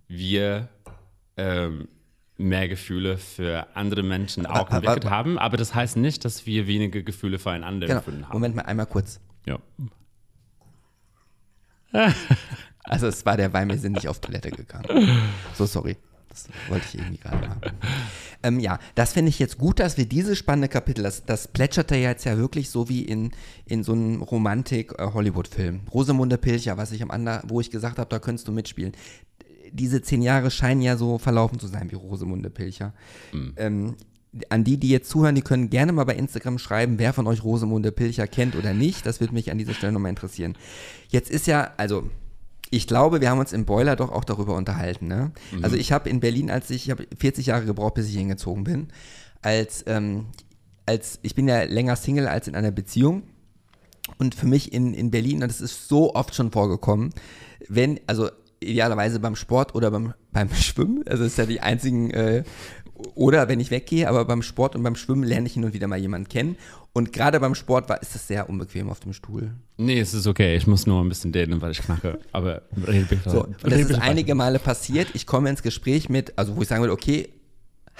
[0.07, 0.67] wir
[1.37, 1.87] ähm,
[2.37, 5.39] mehr Gefühle für andere Menschen auch aber, entwickelt aber, haben.
[5.39, 7.99] Aber das heißt nicht, dass wir weniger Gefühle füreinander genau.
[7.99, 8.33] empfunden haben.
[8.33, 9.19] Moment mal, einmal kurz.
[9.45, 9.59] Ja.
[12.87, 14.85] Also es war der Wein, wir sind nicht auf Toilette gegangen.
[15.53, 15.97] So, sorry.
[16.29, 17.61] Das wollte ich irgendwie gerade machen.
[18.43, 21.95] Ähm, ja, das finde ich jetzt gut, dass wir diese spannende Kapitel, das, das plätscherte
[21.95, 23.31] jetzt ja wirklich so wie in,
[23.65, 25.81] in so einem Romantik-Hollywood-Film.
[25.91, 28.93] Rosamunde Pilcher, was ich am anderen, wo ich gesagt habe, da könntest du mitspielen.
[29.71, 32.93] Diese zehn Jahre scheinen ja so verlaufen zu sein wie Rosamunde Pilcher.
[33.33, 33.53] Mhm.
[33.57, 33.95] Ähm,
[34.49, 37.43] an die, die jetzt zuhören, die können gerne mal bei Instagram schreiben, wer von euch
[37.43, 39.07] Rosamunde Pilcher kennt oder nicht.
[39.07, 40.55] Das würde mich an dieser Stelle nochmal interessieren.
[41.09, 42.07] Jetzt ist ja, also
[42.69, 45.07] ich glaube, wir haben uns im Boiler doch auch darüber unterhalten.
[45.07, 45.31] Ne?
[45.51, 45.63] Mhm.
[45.63, 48.63] Also ich habe in Berlin, als ich, ich habe 40 Jahre gebraucht, bis ich hingezogen
[48.63, 48.87] bin.
[49.41, 50.27] Als, ähm,
[50.85, 53.23] als, ich bin ja länger Single als in einer Beziehung.
[54.17, 57.13] Und für mich in, in Berlin, und das ist so oft schon vorgekommen,
[57.67, 58.29] wenn, also
[58.59, 62.43] idealerweise beim Sport oder beim, beim Schwimmen, also das ist ja die einzigen äh,
[63.15, 65.87] oder wenn ich weggehe, aber beim Sport und beim Schwimmen lerne ich hin und wieder
[65.87, 66.57] mal jemanden kennen.
[66.93, 69.51] Und gerade beim Sport war, ist es sehr unbequem auf dem Stuhl.
[69.77, 70.55] Nee, es ist okay.
[70.55, 72.19] Ich muss nur ein bisschen dehnen, weil ich knacke.
[72.31, 73.29] Aber rede bitte.
[73.29, 75.09] So, und das ist einige Male passiert.
[75.13, 77.29] Ich komme ins Gespräch mit, also wo ich sagen würde, okay,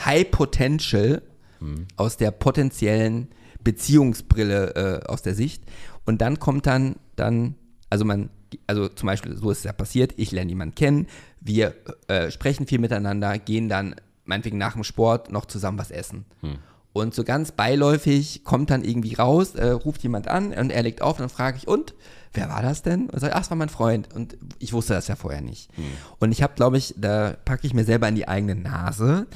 [0.04, 1.22] High Potential
[1.60, 1.86] hm.
[1.96, 3.28] aus der potenziellen
[3.64, 5.64] Beziehungsbrille äh, aus der Sicht.
[6.06, 7.56] Und dann kommt dann, dann,
[7.90, 8.30] also man,
[8.66, 11.08] also zum Beispiel, so ist es ja passiert, ich lerne jemanden kennen,
[11.42, 11.76] wir
[12.08, 13.96] äh, sprechen viel miteinander, gehen dann
[14.28, 16.26] meinetwegen nach dem Sport noch zusammen was essen.
[16.42, 16.58] Hm.
[16.94, 21.02] Und so ganz beiläufig kommt dann irgendwie raus, äh, ruft jemand an und er legt
[21.02, 21.94] auf, dann frage ich, und
[22.34, 23.10] wer war das denn?
[23.10, 24.14] Und sagt, ach, das war mein Freund.
[24.14, 25.70] Und ich wusste das ja vorher nicht.
[25.76, 25.86] Hm.
[26.20, 29.28] Und ich habe, glaube ich, da packe ich mir selber in die eigene Nase.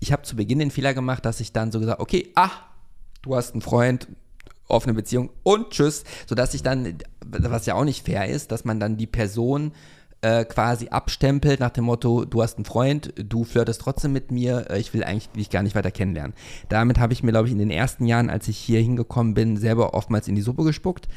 [0.00, 2.50] Ich habe zu Beginn den Fehler gemacht, dass ich dann so gesagt, okay, ah,
[3.22, 4.06] du hast einen Freund,
[4.68, 8.78] offene Beziehung und tschüss, sodass ich dann, was ja auch nicht fair ist, dass man
[8.78, 9.72] dann die Person
[10.20, 14.70] äh, quasi abstempelt nach dem Motto, du hast einen Freund, du flirtest trotzdem mit mir,
[14.70, 16.34] äh, ich will eigentlich dich gar nicht weiter kennenlernen.
[16.68, 19.56] Damit habe ich mir, glaube ich, in den ersten Jahren, als ich hier hingekommen bin,
[19.56, 21.08] selber oftmals in die Suppe gespuckt.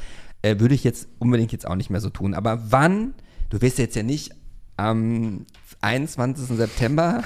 [0.42, 2.34] Äh, würde ich jetzt unbedingt jetzt auch nicht mehr so tun.
[2.34, 3.14] Aber wann,
[3.50, 4.32] du wirst jetzt ja nicht
[4.76, 5.46] am
[5.80, 6.56] 21.
[6.56, 7.24] September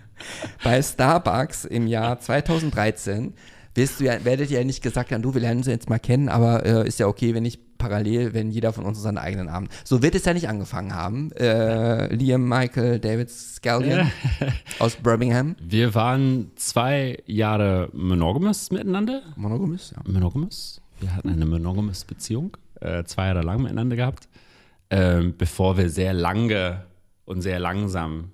[0.64, 3.34] bei Starbucks im Jahr 2013
[3.76, 5.98] wirst du ja, werdet ihr ja nicht gesagt haben, du, wir lernen uns jetzt mal
[5.98, 9.48] kennen, aber äh, ist ja okay, wenn ich parallel, wenn jeder von uns seinen eigenen
[9.48, 9.70] Abend.
[9.84, 11.30] So wird es ja nicht angefangen haben.
[11.32, 14.10] Äh, Liam Michael David Scallion
[14.78, 15.56] aus Birmingham.
[15.60, 19.22] Wir waren zwei Jahre monogamous miteinander.
[19.36, 20.02] Monogamous, ja.
[20.10, 20.80] Monogamous.
[21.00, 24.28] Wir hatten eine monogamous Beziehung, äh, zwei Jahre lang miteinander gehabt,
[24.88, 26.86] ähm, bevor wir sehr lange
[27.26, 28.30] und sehr langsam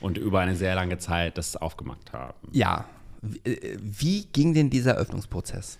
[0.00, 2.34] und über eine sehr lange Zeit das aufgemacht haben.
[2.52, 2.84] Ja.
[3.22, 5.78] Wie, äh, wie ging denn dieser Öffnungsprozess?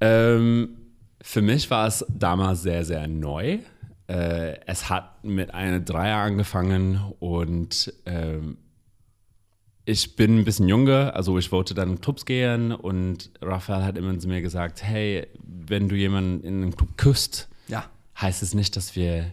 [0.00, 0.76] Ähm,
[1.20, 3.58] für mich war es damals sehr, sehr neu.
[4.08, 8.58] Äh, es hat mit einer Dreier angefangen und ähm,
[9.84, 13.96] ich bin ein bisschen jünger, also ich wollte dann in Clubs gehen und Raphael hat
[13.96, 17.88] immer zu mir gesagt, hey, wenn du jemanden in einem Club küsst, Ja.
[18.20, 19.32] heißt es nicht, dass wir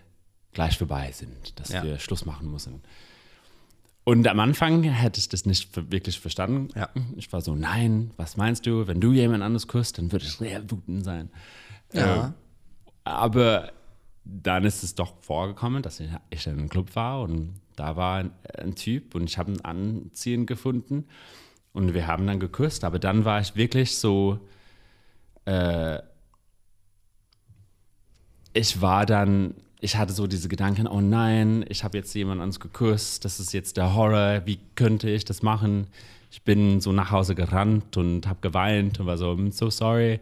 [0.54, 1.84] gleich vorbei sind, dass Ja.
[1.84, 2.82] wir Schluss machen müssen.
[4.06, 6.68] Und am Anfang hätte ich das nicht wirklich verstanden.
[6.76, 6.90] Ja.
[7.16, 8.86] Ich war so, nein, was meinst du?
[8.86, 11.30] Wenn du jemand anderes küsst, dann würde ich sehr wütend sein.
[11.94, 12.28] Ja.
[12.28, 12.32] Äh,
[13.06, 13.72] aber
[14.26, 18.20] dann ist es doch vorgekommen, dass ich, ich in einem Club war und da war
[18.20, 21.06] ein, ein Typ und ich habe ihn anziehend gefunden
[21.74, 22.84] und wir haben dann geküsst.
[22.84, 24.40] Aber dann war ich wirklich so,
[25.46, 26.00] äh,
[28.54, 32.62] ich war dann, ich hatte so diese Gedanken, oh nein, ich habe jetzt jemand anderes
[32.62, 35.88] geküsst, das ist jetzt der Horror, wie könnte ich das machen?
[36.32, 40.22] Ich bin so nach Hause gerannt und habe geweint und war so, I'm so sorry,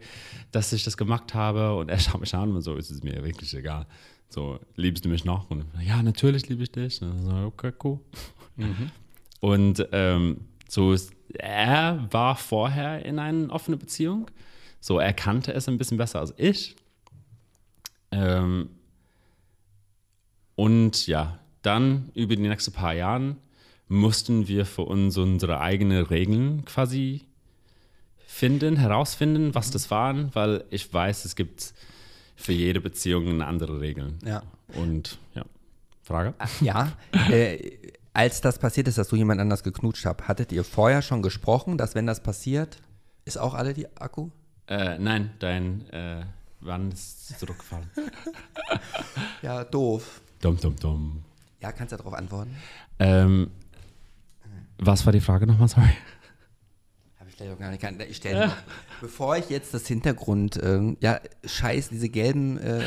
[0.50, 1.76] dass ich das gemacht habe.
[1.76, 3.86] Und er schaut mich an und so, ist es mir wirklich egal.
[4.28, 5.48] So, liebst du mich noch?
[5.48, 7.00] Und ja, natürlich liebe ich dich.
[7.00, 8.00] Und so, okay, cool.
[9.40, 10.94] Und ähm, so,
[11.34, 14.28] er war vorher in einer offenen Beziehung.
[14.80, 16.74] So, er kannte es ein bisschen besser als ich.
[18.10, 18.68] Ähm,
[20.62, 23.36] und ja, dann über die nächsten paar Jahren
[23.88, 27.22] mussten wir für uns unsere eigenen Regeln quasi
[28.28, 31.74] finden, herausfinden, was das waren, weil ich weiß, es gibt
[32.36, 34.20] für jede Beziehung andere Regeln.
[34.24, 34.44] Ja.
[34.74, 35.44] Und ja,
[36.04, 36.32] Frage?
[36.60, 36.92] Ja.
[37.28, 37.78] äh,
[38.12, 41.76] als das passiert ist, dass du jemand anders geknutscht habt, hattet ihr vorher schon gesprochen,
[41.76, 42.80] dass wenn das passiert,
[43.24, 44.30] ist auch alle die Akku?
[44.68, 46.24] Äh, nein, dein äh,
[46.64, 47.90] Wann ist zurückgefallen?
[49.42, 50.21] Ja, doof.
[50.42, 51.24] Dum, dum, dum.
[51.60, 52.56] Ja, kannst du darauf antworten?
[52.98, 53.50] Ähm,
[54.78, 55.68] was war die Frage nochmal?
[55.68, 55.86] Sorry.
[57.20, 57.80] Habe ich vielleicht auch gar nicht.
[57.80, 58.56] Kann, ich stelle noch,
[59.00, 62.82] bevor ich jetzt das Hintergrund, ähm, ja, scheiß, diese gelben, äh,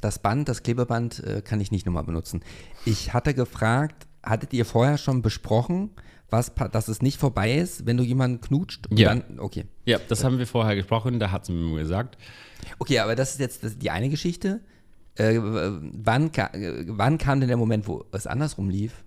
[0.00, 2.42] das Band, das Klebeband äh, kann ich nicht nochmal benutzen.
[2.86, 5.90] Ich hatte gefragt, hattet ihr vorher schon besprochen,
[6.30, 8.86] was, dass es nicht vorbei ist, wenn du jemanden knutscht?
[8.90, 9.10] Ja.
[9.10, 9.66] Dann, okay.
[9.84, 12.16] Ja, das haben wir vorher gesprochen, da hat sie mir gesagt.
[12.78, 14.62] Okay, aber das ist jetzt das, die eine Geschichte.
[15.16, 16.50] Äh, wann, ka
[16.86, 19.04] wann kam denn der Moment, wo es andersrum lief?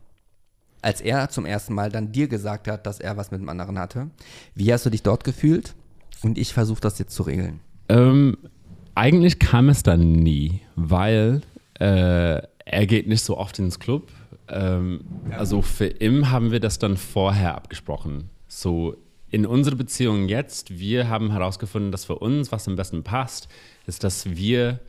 [0.81, 3.77] Als er zum ersten Mal dann dir gesagt hat, dass er was mit dem anderen
[3.77, 4.09] hatte.
[4.55, 5.75] Wie hast du dich dort gefühlt?
[6.21, 7.59] Und ich versuche das jetzt zu regeln.
[7.89, 8.37] Ähm,
[8.95, 11.41] eigentlich kam es dann nie, weil
[11.79, 14.11] äh, er geht nicht so oft ins Club.
[14.47, 18.29] Ähm, also für ihn haben wir das dann vorher abgesprochen.
[18.47, 18.97] So
[19.31, 23.47] in unserer Beziehung jetzt, wir haben herausgefunden, dass für uns, was am besten passt,
[23.85, 24.79] ist, dass wir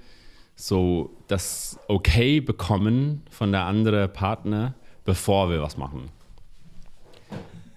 [0.60, 4.74] so das Okay bekommen von der anderen Partner,
[5.06, 6.10] bevor wir was machen.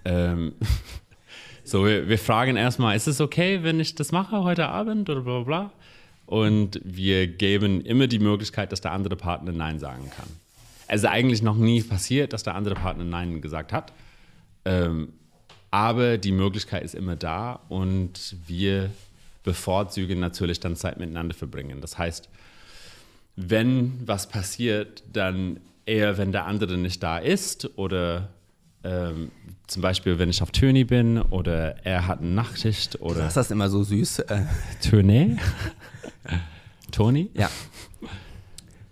[0.04, 0.54] Ähm,
[1.64, 5.22] so, wir, wir fragen erstmal, ist es okay, wenn ich das mache heute Abend oder
[5.22, 5.72] bla bla bla?
[6.26, 10.28] Und wir geben immer die Möglichkeit, dass der andere Partner Nein sagen kann.
[10.94, 13.94] Ist eigentlich noch nie passiert, dass der andere Partner Nein gesagt hat.
[14.66, 15.14] Ähm,
[15.72, 18.90] aber die Möglichkeit ist immer da und wir
[19.44, 21.80] bevorzugen natürlich dann Zeit miteinander verbringen.
[21.80, 22.30] Das heißt,
[23.36, 28.30] wenn was passiert, dann eher, wenn der andere nicht da ist oder
[28.84, 29.32] ähm,
[29.68, 33.38] zum Beispiel, wenn ich auf Töni bin oder er hat eine Nachtschicht Du oder hast
[33.38, 34.20] das immer so süß.
[34.20, 34.44] Äh,
[34.82, 35.38] Töne.
[36.92, 37.32] Toni.
[37.34, 37.50] ja.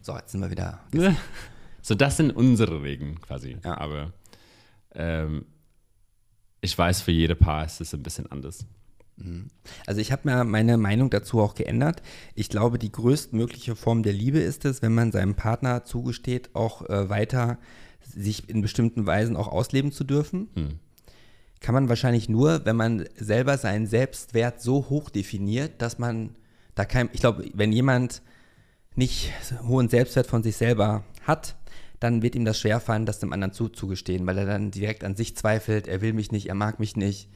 [0.01, 0.79] So, jetzt sind wir wieder.
[1.83, 3.57] So, das sind unsere Regeln quasi.
[3.65, 3.75] Ja.
[3.79, 4.13] Aber
[4.93, 5.45] ähm,
[6.61, 8.67] ich weiß, für jede Paar ist es ein bisschen anders.
[9.85, 12.01] Also ich habe mir meine Meinung dazu auch geändert.
[12.35, 16.87] Ich glaube, die größtmögliche Form der Liebe ist es, wenn man seinem Partner zugesteht, auch
[16.89, 17.57] äh, weiter
[18.01, 20.49] sich in bestimmten Weisen auch ausleben zu dürfen.
[20.55, 20.79] Hm.
[21.59, 26.35] Kann man wahrscheinlich nur, wenn man selber seinen Selbstwert so hoch definiert, dass man
[26.75, 28.21] da kein, ich glaube, wenn jemand
[28.95, 29.31] nicht
[29.67, 31.55] hohen Selbstwert von sich selber hat,
[31.99, 35.37] dann wird ihm das schwerfallen, das dem anderen zuzugestehen, weil er dann direkt an sich
[35.37, 37.29] zweifelt, er will mich nicht, er mag mich nicht,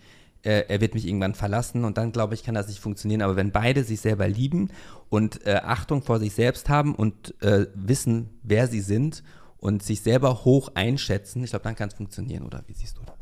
[0.45, 3.21] er, er wird mich irgendwann verlassen und dann, glaube ich, kann das nicht funktionieren.
[3.21, 4.69] Aber wenn beide sich selber lieben
[5.09, 9.23] und äh, Achtung vor sich selbst haben und äh, wissen, wer sie sind
[9.57, 13.01] und sich selber hoch einschätzen, ich glaube, dann kann es funktionieren, oder wie siehst du
[13.05, 13.15] das?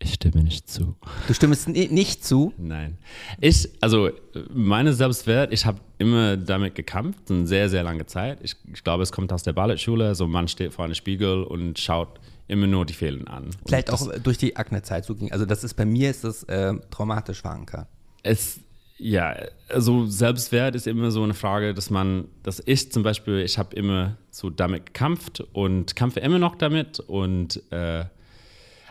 [0.00, 0.94] Ich stimme nicht zu.
[1.26, 2.52] Du stimmst ni- nicht zu?
[2.56, 2.98] Nein.
[3.40, 4.10] Ich, also
[4.54, 8.38] meine Selbstwert, ich habe immer damit gekämpft, eine sehr, sehr lange Zeit.
[8.42, 10.06] Ich, ich glaube, es kommt aus der Ballettschule.
[10.06, 13.50] Also man steht vor einem Spiegel und schaut immer nur die Fehlen an.
[13.66, 15.30] Vielleicht auch durch die Akne-Zeit so ging.
[15.30, 17.86] Also das ist bei mir ist das äh, traumatisch verankert.
[18.22, 18.60] Es,
[18.96, 19.36] ja,
[19.68, 23.76] also Selbstwert ist immer so eine Frage, dass man, dass ich zum Beispiel, ich habe
[23.76, 28.04] immer so damit gekämpft und kämpfe immer noch damit und äh,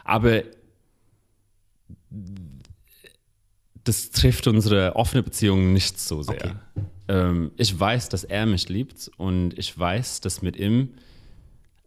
[0.06, 0.44] aber
[3.84, 6.36] das trifft unsere offene Beziehung nicht so sehr.
[6.36, 6.54] Okay.
[7.08, 10.94] Ähm, ich weiß, dass er mich liebt und ich weiß, dass mit ihm,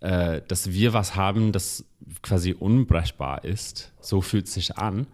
[0.00, 1.84] äh, dass wir was haben, das
[2.22, 3.92] quasi unbrechbar ist.
[4.00, 5.06] So fühlt es sich an.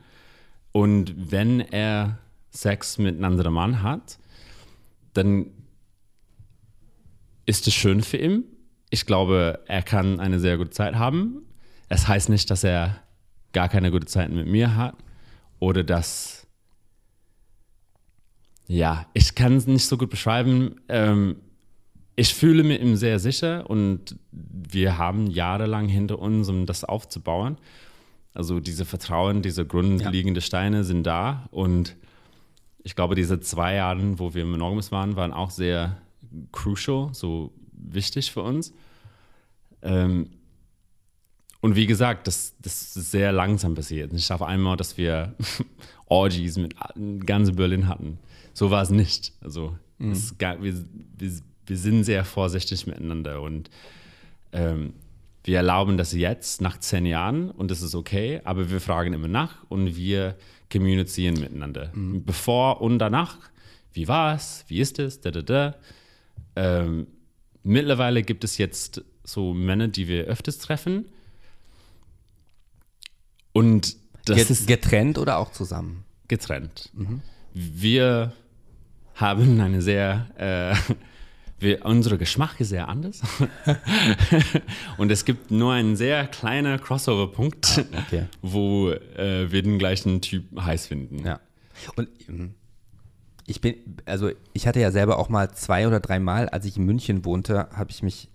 [0.73, 2.19] Und wenn er
[2.51, 4.19] Sex mit einem anderen Mann hat,
[5.15, 5.51] dann
[7.47, 8.45] ist es schön für ihn.
[8.91, 11.43] Ich glaube, er kann eine sehr gute Zeit haben.
[11.89, 13.03] Es heißt nicht, dass er
[13.53, 14.97] gar keine gute Zeit mit mir hat
[15.59, 16.47] oder dass,
[18.67, 20.81] ja, ich kann es nicht so gut beschreiben.
[20.89, 21.37] Ähm,
[22.17, 27.59] ich fühle mich ihm sehr sicher und wir haben jahrelang hinter uns, um das aufzubauen.
[28.35, 31.97] Also diese Vertrauen, diese grundlegenden Steine sind da und
[32.83, 35.97] ich glaube, diese zwei Jahre, wo wir monogamous waren, waren auch sehr
[36.53, 38.73] crucial, so wichtig für uns.
[39.83, 40.31] Ähm,
[41.61, 44.13] und wie gesagt, das, das ist sehr langsam passiert.
[44.13, 45.35] Nicht auf einmal, dass wir
[46.07, 46.75] Orgies mit
[47.27, 48.19] ganz Berlin hatten.
[48.55, 49.33] So war es nicht.
[49.41, 49.77] Also
[50.13, 50.75] es ga- wir,
[51.17, 51.33] wir,
[51.67, 53.71] wir sind sehr vorsichtig miteinander und
[54.53, 54.95] ähm,
[55.45, 59.29] wir erlauben das jetzt nach zehn Jahren und das ist okay, aber wir fragen immer
[59.29, 60.37] nach und wir
[60.73, 61.93] kommunizieren miteinander.
[61.95, 63.39] Bevor und danach,
[63.93, 65.75] wie war es, wie ist es, da, da, da.
[66.57, 67.07] Ähm,
[67.63, 71.07] mittlerweile gibt es jetzt so Männer, die wir öfters treffen.
[73.53, 76.05] Und das Get- ist getrennt oder auch zusammen?
[76.29, 76.91] getrennt.
[77.55, 78.33] Wir
[79.15, 80.95] haben eine sehr, äh,
[81.59, 83.23] wir, unsere Geschmack ist sehr anders.
[84.99, 88.27] und es gibt nur einen sehr kleinen Crossover-Punkt, okay.
[88.43, 91.25] wo äh, wir den gleichen Typ heiß finden.
[91.25, 91.41] Ja.
[91.97, 92.55] Und ähm,
[93.47, 96.85] ich bin, also ich hatte ja selber auch mal zwei oder dreimal, als ich in
[96.85, 98.29] München wohnte, habe ich mich,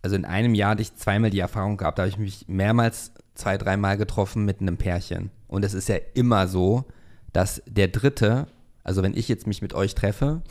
[0.00, 3.12] also in einem Jahr hatte ich zweimal die Erfahrung gehabt, da habe ich mich mehrmals
[3.34, 5.30] zwei, dreimal getroffen mit einem Pärchen.
[5.48, 6.84] Und es ist ja immer so,
[7.32, 8.46] dass der Dritte,
[8.84, 10.42] also wenn ich jetzt mich mit euch treffe,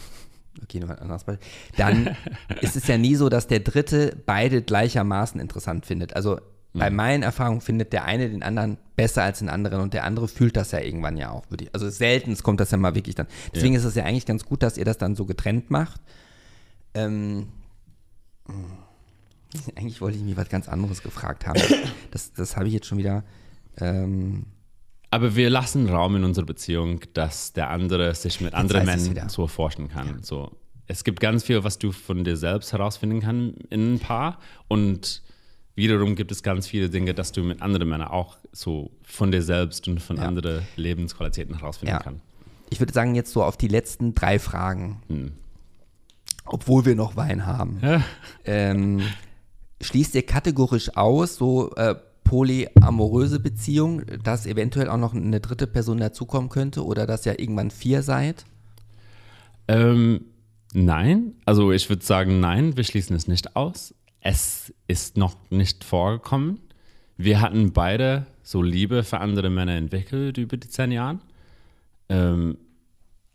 [0.61, 1.47] okay, noch ein anderes Beispiel,
[1.77, 2.15] dann
[2.61, 6.15] ist es ja nie so, dass der Dritte beide gleichermaßen interessant findet.
[6.15, 6.39] Also
[6.73, 10.27] bei meinen Erfahrungen findet der eine den anderen besser als den anderen und der andere
[10.27, 11.49] fühlt das ja irgendwann ja auch.
[11.49, 13.27] Würde ich, also selten kommt das ja mal wirklich dann.
[13.55, 15.99] Deswegen ist es ja eigentlich ganz gut, dass ihr das dann so getrennt macht.
[16.93, 17.47] Ähm,
[19.75, 21.59] eigentlich wollte ich mich was ganz anderes gefragt haben.
[22.11, 23.23] Das, das habe ich jetzt schon wieder.
[23.77, 24.47] Ähm,
[25.11, 29.07] Aber wir lassen Raum in unserer Beziehung, dass der andere sich mit anderen weiß ich's
[29.09, 30.21] Männern so forschen kann.
[30.21, 30.51] So,
[30.87, 34.37] es gibt ganz viel, was du von dir selbst herausfinden kannst in ein Paar.
[34.67, 35.23] Und
[35.75, 39.41] wiederum gibt es ganz viele Dinge, dass du mit anderen Männern auch so von dir
[39.41, 40.23] selbst und von Ja.
[40.23, 41.99] anderen Lebensqualitäten herausfinden Ja.
[42.03, 42.23] kannst.
[42.69, 45.31] ich würde sagen, jetzt so auf die letzten drei Fragen, Hm.
[46.45, 47.81] obwohl wir noch Wein haben.
[48.45, 49.01] Ähm,
[49.81, 51.95] schließt ihr kategorisch aus, so äh,
[52.29, 57.71] polyamoröse Beziehungen, dass eventuell auch noch eine dritte Person dazukommen könnte oder dass ihr irgendwann
[57.71, 58.45] vier seid?
[59.67, 60.25] Ähm,
[60.71, 63.95] nein, also ich würde sagen, nein, wir schließen es nicht aus.
[64.21, 66.59] Es ist noch nicht vorgekommen.
[67.17, 71.17] Wir hatten beide so Liebe für andere Männer entwickelt über die zehn Jahre.
[72.09, 72.59] Ähm,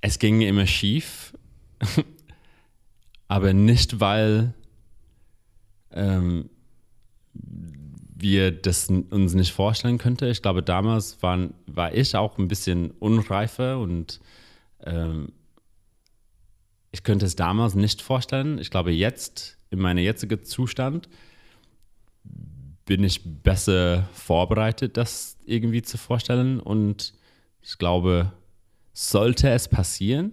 [0.02, 1.36] es ging immer schief,
[3.26, 4.54] aber nicht, weil
[5.90, 6.48] ähm,
[8.24, 10.30] wir das uns nicht vorstellen könnten.
[10.30, 14.18] Ich glaube, damals waren, war ich auch ein bisschen unreifer und
[14.82, 15.28] ähm,
[16.90, 18.58] ich könnte es damals nicht vorstellen.
[18.58, 21.08] Ich glaube, jetzt, in meinem jetzigen Zustand,
[22.86, 26.60] bin ich besser vorbereitet, das irgendwie zu vorstellen.
[26.60, 27.12] Und
[27.60, 28.32] ich glaube,
[28.94, 30.32] sollte es passieren,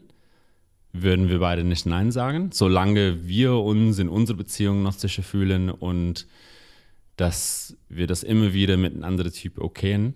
[0.94, 5.70] würden wir beide nicht Nein sagen, solange wir uns in unserer Beziehung noch sicher fühlen
[5.70, 6.26] und
[7.22, 10.16] dass wir das immer wieder mit einem anderen Typ okayen.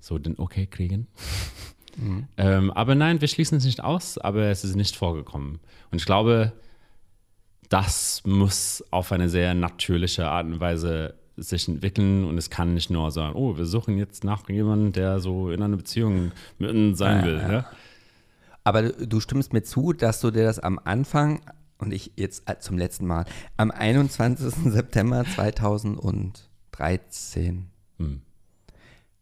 [0.00, 1.06] So den Okay kriegen.
[1.96, 2.26] Mhm.
[2.36, 5.60] ähm, aber nein, wir schließen es nicht aus, aber es ist nicht vorgekommen.
[5.92, 6.52] Und ich glaube,
[7.68, 12.90] das muss auf eine sehr natürliche Art und Weise sich entwickeln und es kann nicht
[12.90, 16.98] nur sagen, oh, wir suchen jetzt nach jemandem, der so in einer Beziehung mit uns
[16.98, 17.36] sein will.
[17.36, 17.48] Ja, ja.
[17.48, 17.64] Ne?
[18.64, 21.42] Aber du stimmst mir zu, dass du dir das am Anfang
[21.78, 23.26] und ich jetzt äh, zum letzten Mal
[23.56, 24.54] am 21.
[24.72, 27.66] September 2013
[27.98, 28.22] hm.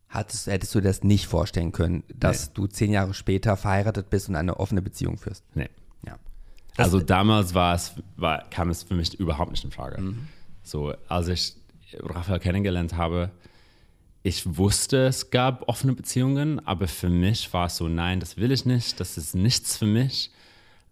[0.09, 2.53] hattest, hättest du das nicht vorstellen können, dass nee.
[2.55, 5.45] du zehn Jahre später verheiratet bist und eine offene Beziehung führst.
[5.55, 5.71] Nee.
[6.07, 6.19] Ja.
[6.77, 10.01] also damals war es, war, kam es für mich überhaupt nicht in Frage.
[10.01, 10.29] Mhm.
[10.63, 11.57] So, als ich
[12.01, 13.31] Raphael kennengelernt habe,
[14.27, 18.53] ich wusste, es gab offene Beziehungen, aber für mich war es so, nein, das will
[18.53, 20.31] ich nicht, das ist nichts für mich.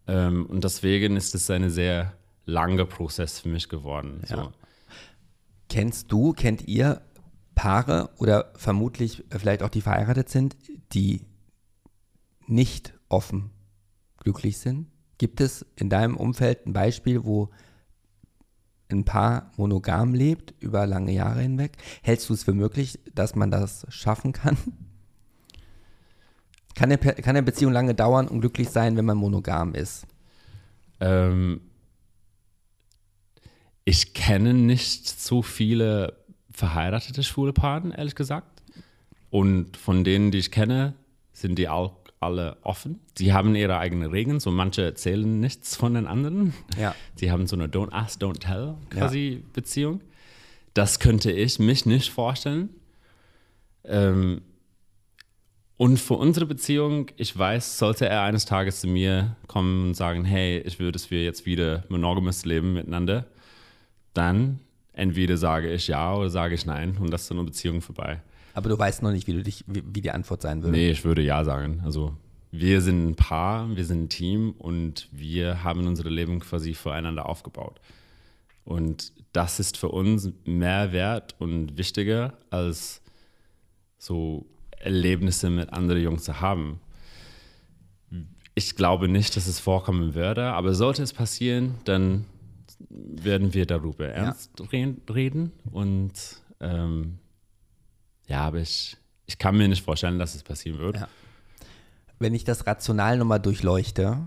[0.06, 2.14] Ähm, und deswegen ist es ein sehr
[2.44, 4.22] langer Prozess für mich geworden.
[4.26, 4.36] So.
[4.36, 4.52] Ja.
[5.68, 7.02] Kennst du, kennt ihr
[7.54, 10.56] Paare oder vermutlich vielleicht auch die verheiratet sind,
[10.92, 11.22] die
[12.46, 13.50] nicht offen
[14.18, 14.88] glücklich sind?
[15.18, 17.50] Gibt es in deinem Umfeld ein Beispiel, wo
[18.90, 21.76] ein Paar monogam lebt über lange Jahre hinweg?
[22.02, 24.56] Hältst du es für möglich, dass man das schaffen kann?
[26.74, 30.06] Kann eine, kann eine Beziehung lange dauern und glücklich sein, wenn man monogam ist?
[31.00, 31.60] Ähm,
[33.84, 36.16] ich kenne nicht so viele
[36.50, 38.62] verheiratete schwule Paare, ehrlich gesagt.
[39.30, 40.94] Und von denen, die ich kenne,
[41.32, 43.00] sind die auch alle offen.
[43.18, 46.54] Sie haben ihre eigenen Regeln, so manche erzählen nichts von den anderen.
[46.78, 46.94] Ja.
[47.16, 49.48] Sie haben so eine Don't ask, don't tell quasi ja.
[49.52, 50.00] Beziehung.
[50.74, 52.70] Das könnte ich mich nicht vorstellen.
[53.84, 54.42] Ähm,
[55.82, 60.24] und für unsere Beziehung, ich weiß, sollte er eines Tages zu mir kommen und sagen,
[60.24, 63.26] hey, ich will, dass wir jetzt wieder monogamous leben miteinander,
[64.14, 64.60] dann
[64.92, 68.22] entweder sage ich ja oder sage ich nein und das ist so eine Beziehung vorbei.
[68.54, 70.70] Aber du weißt noch nicht, wie, du dich, wie, wie die Antwort sein würde.
[70.70, 71.82] Nee, ich würde ja sagen.
[71.84, 72.14] Also
[72.52, 77.28] wir sind ein Paar, wir sind ein Team und wir haben unsere Leben quasi voreinander
[77.28, 77.80] aufgebaut.
[78.64, 83.02] Und das ist für uns mehr wert und wichtiger als
[83.98, 84.46] so
[84.82, 86.80] Erlebnisse mit anderen Jungs zu haben.
[88.54, 92.26] Ich glaube nicht, dass es vorkommen würde, aber sollte es passieren, dann
[92.90, 94.66] werden wir darüber ernst ja.
[95.14, 96.12] reden und
[96.60, 97.18] ähm,
[98.26, 98.96] ja, aber ich,
[99.26, 100.96] ich kann mir nicht vorstellen, dass es passieren wird.
[100.96, 101.08] Ja.
[102.18, 104.18] Wenn ich das rational nochmal durchleuchte,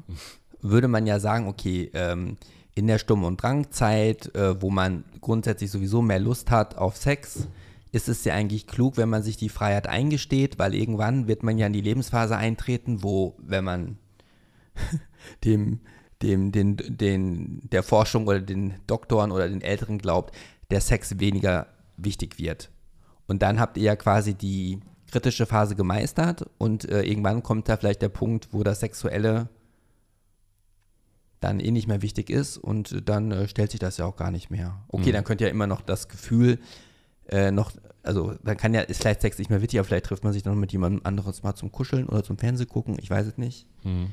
[0.62, 2.38] würde man ja sagen, okay, ähm,
[2.74, 7.48] in der Sturm- und Drangzeit, äh, wo man grundsätzlich sowieso mehr Lust hat auf Sex,
[7.96, 11.58] ist es ja eigentlich klug, wenn man sich die Freiheit eingesteht, weil irgendwann wird man
[11.58, 13.98] ja in die Lebensphase eintreten, wo, wenn man
[15.46, 15.80] dem,
[16.22, 20.36] dem, den, den, der Forschung oder den Doktoren oder den Älteren glaubt,
[20.72, 22.70] der Sex weniger wichtig wird.
[23.28, 27.78] Und dann habt ihr ja quasi die kritische Phase gemeistert und äh, irgendwann kommt da
[27.78, 29.48] vielleicht der Punkt, wo das Sexuelle
[31.40, 34.32] dann eh nicht mehr wichtig ist und dann äh, stellt sich das ja auch gar
[34.32, 34.84] nicht mehr.
[34.90, 35.14] Okay, mhm.
[35.14, 36.60] dann könnt ihr ja immer noch das Gefühl
[37.28, 37.72] äh, noch,
[38.06, 40.44] also dann kann ja, ist vielleicht Sex nicht mehr wichtig, aber vielleicht trifft man sich
[40.44, 43.38] dann noch mit jemandem anderes mal zum Kuscheln oder zum Fernseh gucken, ich weiß es
[43.38, 43.68] nicht.
[43.84, 44.12] Mhm.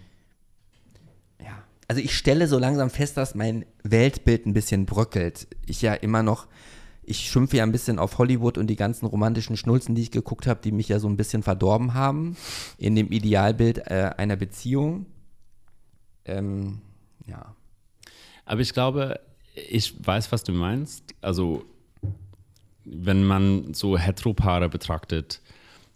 [1.40, 5.48] Ja, also ich stelle so langsam fest, dass mein Weltbild ein bisschen bröckelt.
[5.66, 6.46] Ich ja immer noch
[7.04, 10.46] ich schimpfe ja ein bisschen auf Hollywood und die ganzen romantischen Schnulzen, die ich geguckt
[10.46, 12.36] habe, die mich ja so ein bisschen verdorben haben
[12.78, 15.06] in dem Idealbild äh, einer Beziehung.
[16.24, 16.80] Ähm,
[17.26, 17.56] ja.
[18.44, 19.20] Aber ich glaube,
[19.54, 21.14] ich weiß, was du meinst.
[21.20, 21.64] Also,
[22.84, 25.40] wenn man so Heteropaare betrachtet,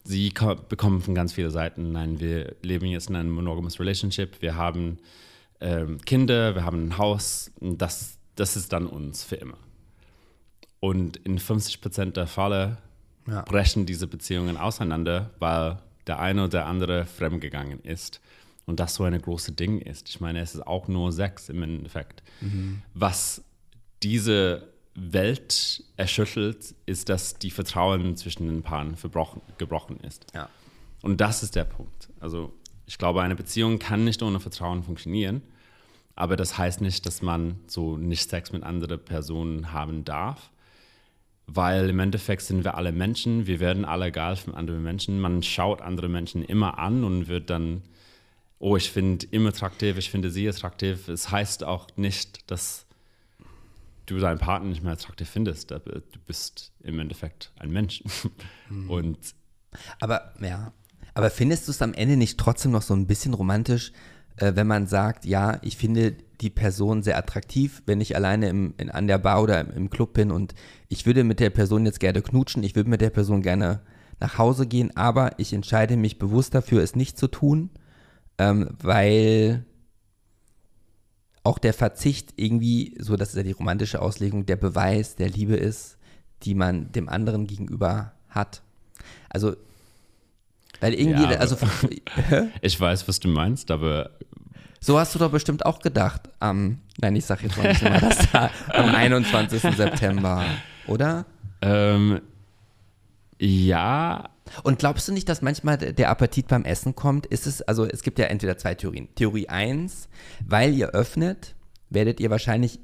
[0.05, 0.33] sie
[0.69, 4.99] bekommen von ganz vielen Seiten, nein, wir leben jetzt in einem monogamous Relationship, wir haben
[5.61, 9.59] ähm, Kinder, wir haben ein Haus, das, das ist dann uns für immer.
[10.81, 12.79] Und in 50 Prozent der Fälle
[13.27, 13.43] ja.
[13.43, 18.21] brechen diese Beziehungen auseinander, weil der eine oder der andere fremdgegangen ist.
[18.67, 20.09] Und das so ein großes Ding ist.
[20.09, 22.23] Ich meine, es ist auch nur Sex im Endeffekt.
[22.41, 22.83] Mhm.
[22.95, 23.43] Was
[24.03, 30.27] diese Welt erschüttelt, ist, dass die Vertrauen zwischen den Paaren verbrochen, gebrochen ist.
[30.35, 30.49] Ja.
[31.03, 32.09] Und das ist der Punkt.
[32.21, 32.53] Also
[32.87, 35.43] ich glaube, eine Beziehung kann nicht ohne Vertrauen funktionieren.
[36.15, 40.51] Aber das heißt nicht, dass man so nicht Sex mit anderen Personen haben darf
[41.47, 45.21] weil im Endeffekt sind wir alle Menschen, wir werden alle egal von anderen Menschen.
[45.21, 47.83] Man schaut andere Menschen immer an und wird dann,
[48.59, 51.09] oh, ich finde ihn attraktiv, ich finde sie attraktiv.
[51.09, 52.86] Es heißt auch nicht, dass
[54.07, 58.03] du deinen Partner nicht mehr attraktiv findest, aber du bist im Endeffekt ein Mensch.
[58.69, 58.91] Mhm.
[58.91, 59.19] Und
[60.01, 60.73] aber ja,
[61.15, 63.93] aber findest du es am Ende nicht trotzdem noch so ein bisschen romantisch,
[64.37, 68.75] äh, wenn man sagt, ja, ich finde die Person sehr attraktiv, wenn ich alleine im,
[68.77, 70.55] in, an der Bar oder im, im Club bin und
[70.89, 73.81] ich würde mit der Person jetzt gerne knutschen, ich würde mit der Person gerne
[74.21, 77.71] nach Hause gehen, aber ich entscheide mich bewusst dafür, es nicht zu tun,
[78.39, 79.65] ähm, weil
[81.47, 85.55] auch der Verzicht irgendwie, so das ist ja die romantische Auslegung, der Beweis der Liebe
[85.55, 85.97] ist,
[86.43, 88.63] die man dem anderen gegenüber hat.
[89.31, 89.55] Also,
[90.81, 91.57] weil irgendwie, ja, also.
[92.61, 94.11] ich weiß, was du meinst, aber.
[94.81, 98.01] So hast du doch bestimmt auch gedacht am, nein, ich sag jetzt mal nicht mal
[98.01, 99.63] das da, am 21.
[99.77, 100.45] September,
[100.87, 101.27] oder?
[101.63, 102.21] Ähm,
[103.39, 104.29] ja.
[104.63, 107.27] Und glaubst du nicht, dass manchmal der Appetit beim Essen kommt?
[107.27, 109.09] Ist es, also es gibt ja entweder zwei Theorien.
[109.15, 110.09] Theorie 1,
[110.45, 111.55] weil ihr öffnet,
[111.91, 112.81] werdet ihr wahrscheinlich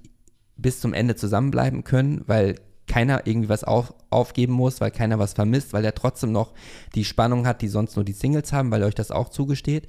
[0.56, 2.56] bis zum Ende zusammenbleiben können, weil
[2.86, 6.52] keiner irgendwie was auf, aufgeben muss, weil keiner was vermisst, weil er trotzdem noch
[6.94, 9.86] die Spannung hat, die sonst nur die Singles haben, weil euch das auch zugesteht.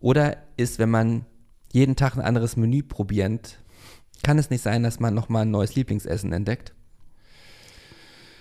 [0.00, 1.24] Oder ist, wenn man
[1.72, 3.58] jeden Tag ein anderes Menü probierend,
[4.22, 6.74] kann es nicht sein, dass man nochmal ein neues Lieblingsessen entdeckt?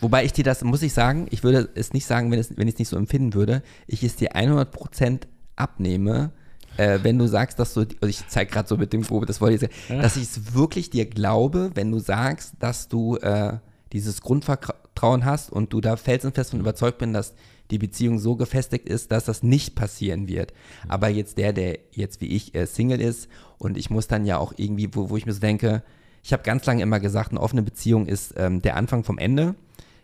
[0.01, 2.67] Wobei ich dir das, muss ich sagen, ich würde es nicht sagen, wenn, es, wenn
[2.67, 5.21] ich es nicht so empfinden würde, ich es dir 100%
[5.55, 6.31] abnehme,
[6.77, 9.41] äh, wenn du sagst, dass du, also ich zeige gerade so mit dem Probe, das
[9.41, 13.57] wollte ich sagen, dass ich es wirklich dir glaube, wenn du sagst, dass du äh,
[13.93, 17.33] dieses Grundvertrauen hast und du da felsenfest von überzeugt bin, dass
[17.69, 20.53] die Beziehung so gefestigt ist, dass das nicht passieren wird.
[20.87, 24.37] Aber jetzt der, der jetzt wie ich äh, Single ist und ich muss dann ja
[24.37, 25.83] auch irgendwie, wo, wo ich mir so denke,
[26.23, 29.55] ich habe ganz lange immer gesagt, eine offene Beziehung ist ähm, der Anfang vom Ende.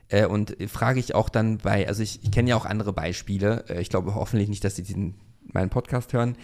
[0.10, 3.66] Äh, und frage ich auch dann bei, also ich, ich kenne ja auch andere Beispiele,
[3.70, 5.16] äh, ich glaube hoffentlich nicht, dass sie diesen,
[5.54, 6.36] meinen Podcast hören,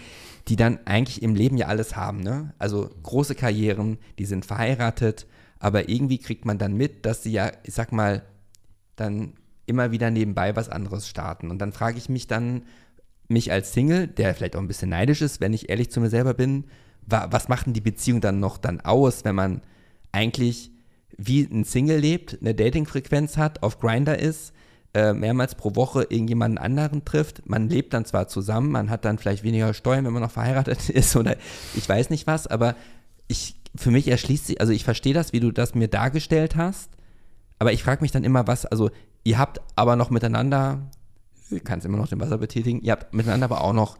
[0.47, 2.53] die dann eigentlich im Leben ja alles haben, ne?
[2.59, 5.27] Also große Karrieren, die sind verheiratet,
[5.59, 8.23] aber irgendwie kriegt man dann mit, dass sie ja, ich sag mal,
[8.95, 9.33] dann
[9.65, 11.49] immer wieder nebenbei was anderes starten.
[11.49, 12.63] Und dann frage ich mich dann,
[13.29, 16.09] mich als Single, der vielleicht auch ein bisschen neidisch ist, wenn ich ehrlich zu mir
[16.09, 16.65] selber bin,
[17.05, 19.61] was macht denn die Beziehung dann noch dann aus, wenn man
[20.11, 20.71] eigentlich
[21.17, 24.53] wie ein Single lebt, eine Datingfrequenz hat, auf Grinder ist,
[24.93, 27.47] äh, mehrmals pro Woche irgendjemanden anderen trifft.
[27.49, 30.89] Man lebt dann zwar zusammen, man hat dann vielleicht weniger Steuern, wenn man noch verheiratet
[30.89, 31.35] ist oder
[31.75, 32.75] ich weiß nicht was, aber
[33.27, 36.91] ich, für mich erschließt sich, also ich verstehe das, wie du das mir dargestellt hast,
[37.59, 38.91] aber ich frage mich dann immer, was, also
[39.23, 40.89] ihr habt aber noch miteinander,
[41.49, 43.97] du kannst immer noch den Wasser betätigen, ihr habt miteinander aber auch noch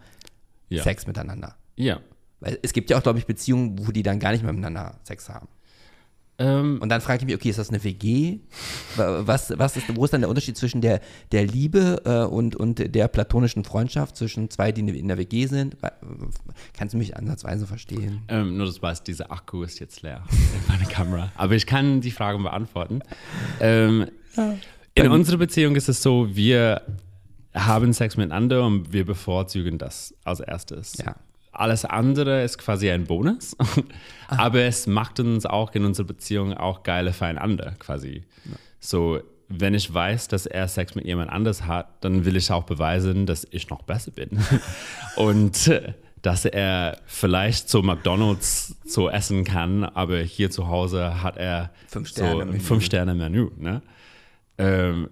[0.70, 0.84] ja.
[0.84, 1.56] Sex miteinander.
[1.76, 2.00] Ja.
[2.40, 5.00] Weil es gibt ja auch, glaube ich, Beziehungen, wo die dann gar nicht mehr miteinander
[5.04, 5.48] Sex haben.
[6.44, 8.40] Ähm, und dann frage ich mich, okay, ist das eine WG?
[8.98, 11.00] Was, was ist, wo ist dann der Unterschied zwischen der,
[11.32, 15.78] der Liebe äh, und, und der platonischen Freundschaft zwischen zwei, die in der WG sind?
[16.74, 18.24] Kannst du mich ansatzweise verstehen?
[18.28, 21.32] Ähm, nur, dass du weißt, dieser Akku ist jetzt leer in meiner Kamera.
[21.36, 23.02] Aber ich kann die Fragen beantworten.
[23.62, 24.56] Ähm, ja.
[24.96, 26.82] In unserer Beziehung ist es so, wir
[27.54, 30.98] haben Sex miteinander und wir bevorzugen das als erstes.
[30.98, 31.16] Ja.
[31.54, 33.56] Alles andere ist quasi ein Bonus,
[34.28, 38.24] aber es macht uns auch in unserer Beziehung auch geile füreinander quasi.
[38.46, 38.52] Ja.
[38.80, 42.64] So, wenn ich weiß, dass er Sex mit jemand anders hat, dann will ich auch
[42.64, 44.40] beweisen, dass ich noch besser bin.
[45.16, 45.72] Und
[46.24, 52.08] dass er vielleicht zu McDonalds so essen kann, aber hier zu Hause hat er fünf
[52.08, 53.50] Sterne so ein fünf Sterne Menü.
[53.58, 53.82] Ne?
[54.58, 55.10] Ähm,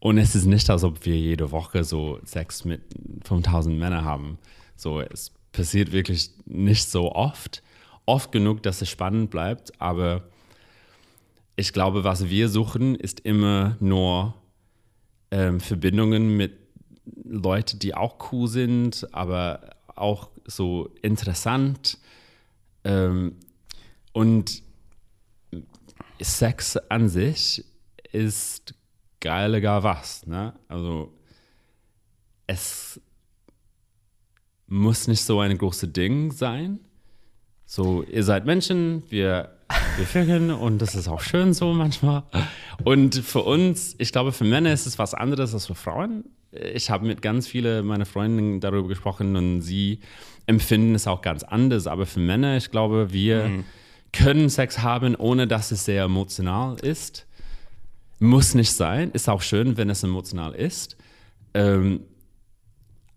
[0.00, 2.82] und es ist nicht, als ob wir jede Woche so Sex mit
[3.24, 4.38] 5000 Männern haben.
[4.76, 7.62] So, es passiert wirklich nicht so oft.
[8.06, 10.24] Oft genug, dass es spannend bleibt, aber
[11.56, 14.34] ich glaube, was wir suchen, ist immer nur
[15.30, 16.58] ähm, Verbindungen mit
[17.24, 21.98] Leuten, die auch cool sind, aber auch so interessant.
[22.82, 23.36] Ähm,
[24.12, 24.62] und
[26.20, 27.64] Sex an sich
[28.12, 28.74] ist
[29.20, 30.26] geil, egal was.
[30.26, 30.54] Ne?
[30.68, 31.12] Also
[32.46, 33.00] es
[34.74, 36.80] muss nicht so ein großes Ding sein.
[37.64, 39.50] So, ihr seid Menschen, wir,
[39.96, 42.24] wir vögeln und das ist auch schön so manchmal.
[42.82, 46.24] Und für uns, ich glaube, für Männer ist es was anderes als für Frauen.
[46.50, 50.00] Ich habe mit ganz vielen meiner Freundinnen darüber gesprochen und sie
[50.46, 51.86] empfinden es auch ganz anders.
[51.86, 53.64] Aber für Männer, ich glaube, wir mhm.
[54.12, 57.26] können Sex haben, ohne dass es sehr emotional ist.
[58.18, 60.96] Muss nicht sein, ist auch schön, wenn es emotional ist.
[61.54, 62.00] Ähm,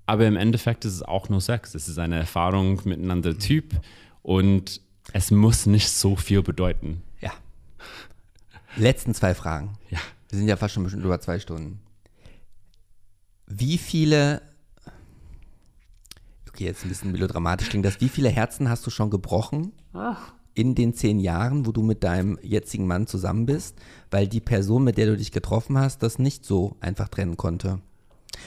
[0.08, 1.76] aber im Endeffekt ist es auch nur Sex.
[1.76, 3.80] Es ist eine Erfahrung mit einem anderen Typ
[4.24, 4.82] und
[5.14, 7.04] es muss nicht so viel bedeuten.
[7.22, 7.32] Ja.
[8.76, 9.78] Letzten zwei Fragen.
[9.90, 10.00] Ja.
[10.30, 11.80] Wir sind ja fast schon bestimmt über zwei Stunden.
[13.46, 14.42] Wie viele,
[16.50, 19.72] okay, jetzt ein bisschen melodramatisch klingt das, wie viele Herzen hast du schon gebrochen?
[19.94, 20.34] Ach.
[20.54, 23.78] in den zehn Jahren, wo du mit deinem jetzigen Mann zusammen bist,
[24.10, 27.80] weil die Person, mit der du dich getroffen hast, das nicht so einfach trennen konnte.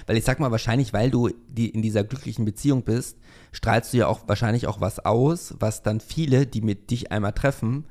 [0.06, 3.16] Weil ich sag mal, wahrscheinlich, weil du die in dieser glücklichen Beziehung bist,
[3.52, 7.32] strahlst du ja auch wahrscheinlich auch was aus, was dann viele, die mit dich einmal
[7.32, 7.85] treffen,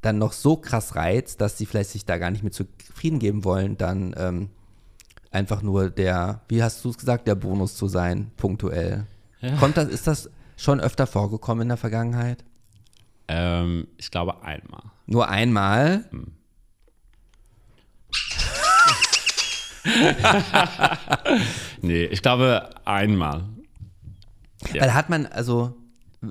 [0.00, 3.44] dann noch so krass reizt, dass sie vielleicht sich da gar nicht mit zufrieden geben
[3.44, 4.48] wollen, dann ähm,
[5.30, 9.06] einfach nur der, wie hast du es gesagt, der Bonus zu sein, punktuell.
[9.40, 9.56] Ja.
[9.56, 12.44] Kommt das, ist das schon öfter vorgekommen in der Vergangenheit?
[13.28, 14.82] Ähm, ich glaube einmal.
[15.06, 16.04] Nur einmal?
[21.82, 23.44] Nee, ich glaube einmal.
[24.72, 24.82] Ja.
[24.82, 25.74] Weil hat man, also,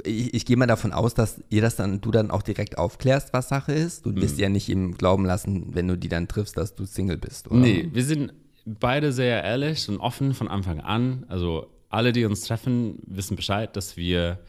[0.03, 3.33] ich, ich gehe mal davon aus, dass ihr das dann, du dann auch direkt aufklärst,
[3.33, 4.05] was Sache ist.
[4.05, 7.17] Du wirst ja nicht ihm glauben lassen, wenn du die dann triffst, dass du Single
[7.17, 7.59] bist, oder?
[7.59, 8.33] Nee, wir sind
[8.65, 11.25] beide sehr ehrlich und offen von Anfang an.
[11.29, 14.39] Also alle, die uns treffen, wissen Bescheid, dass wir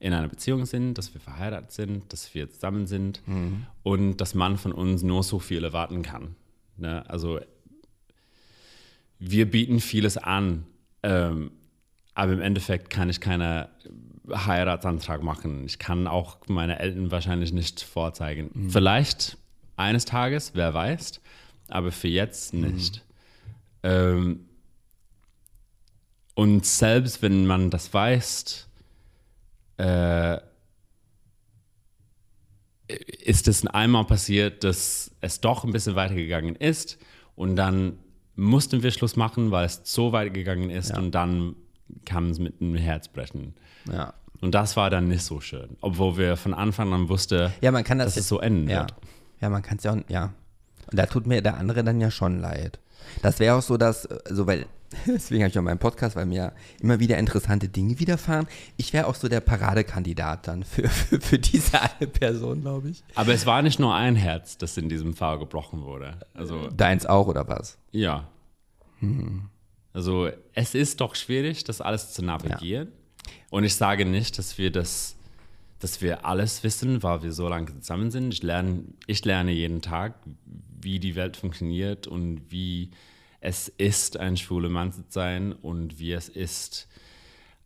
[0.00, 3.20] in einer Beziehung sind, dass wir verheiratet sind, dass wir zusammen sind
[3.82, 6.36] und dass man von uns nur so viel erwarten kann.
[6.76, 7.04] Ne?
[7.10, 7.40] Also
[9.18, 10.66] wir bieten vieles an,
[11.02, 11.50] ähm,
[12.14, 13.66] aber im Endeffekt kann ich keinen
[14.30, 15.64] Heiratsantrag machen.
[15.64, 18.68] Ich kann auch meine Eltern wahrscheinlich nicht vorzeigen.
[18.70, 19.38] Vielleicht
[19.76, 21.20] eines Tages, wer weiß,
[21.68, 23.04] aber für jetzt nicht.
[23.82, 24.48] Ähm,
[26.34, 28.68] und selbst wenn man das weiß,
[29.78, 30.38] äh,
[32.88, 36.98] ist es einmal passiert, dass es doch ein bisschen weitergegangen ist
[37.36, 37.98] und dann
[38.38, 40.98] mussten wir Schluss machen, weil es so weit gegangen ist Ja.
[40.98, 41.56] und dann
[42.04, 43.54] kam es mit einem Herzbrechen.
[43.92, 44.14] Ja.
[44.40, 47.82] Und das war dann nicht so schön, obwohl wir von Anfang an wussten, Ja, man
[47.84, 48.14] kann das.
[48.14, 48.80] dass es so enden ja.
[48.80, 48.94] wird.
[49.40, 50.32] Ja, man kann es ja auch, ja.
[50.90, 52.78] Und da tut mir der andere dann ja schon leid.
[53.22, 54.66] Das wäre auch so, dass, also weil,
[55.06, 58.46] deswegen habe ich auch meinen Podcast, weil mir immer wieder interessante Dinge widerfahren.
[58.76, 63.02] Ich wäre auch so der Paradekandidat dann für, für, für diese eine Person, glaube ich.
[63.14, 66.18] Aber es war nicht nur ein Herz, das in diesem Fall gebrochen wurde.
[66.34, 67.78] Also Deins auch, oder was?
[67.90, 68.28] Ja.
[69.92, 72.88] Also es ist doch schwierig, das alles zu navigieren.
[73.50, 75.16] Und ich sage nicht, dass wir das,
[75.78, 78.32] dass wir alles wissen, weil wir so lange zusammen sind.
[78.32, 80.14] Ich lerne, ich lerne jeden Tag,
[80.80, 82.90] wie die Welt funktioniert und wie
[83.40, 86.88] es ist, ein schwuler Mann zu sein und wie es ist,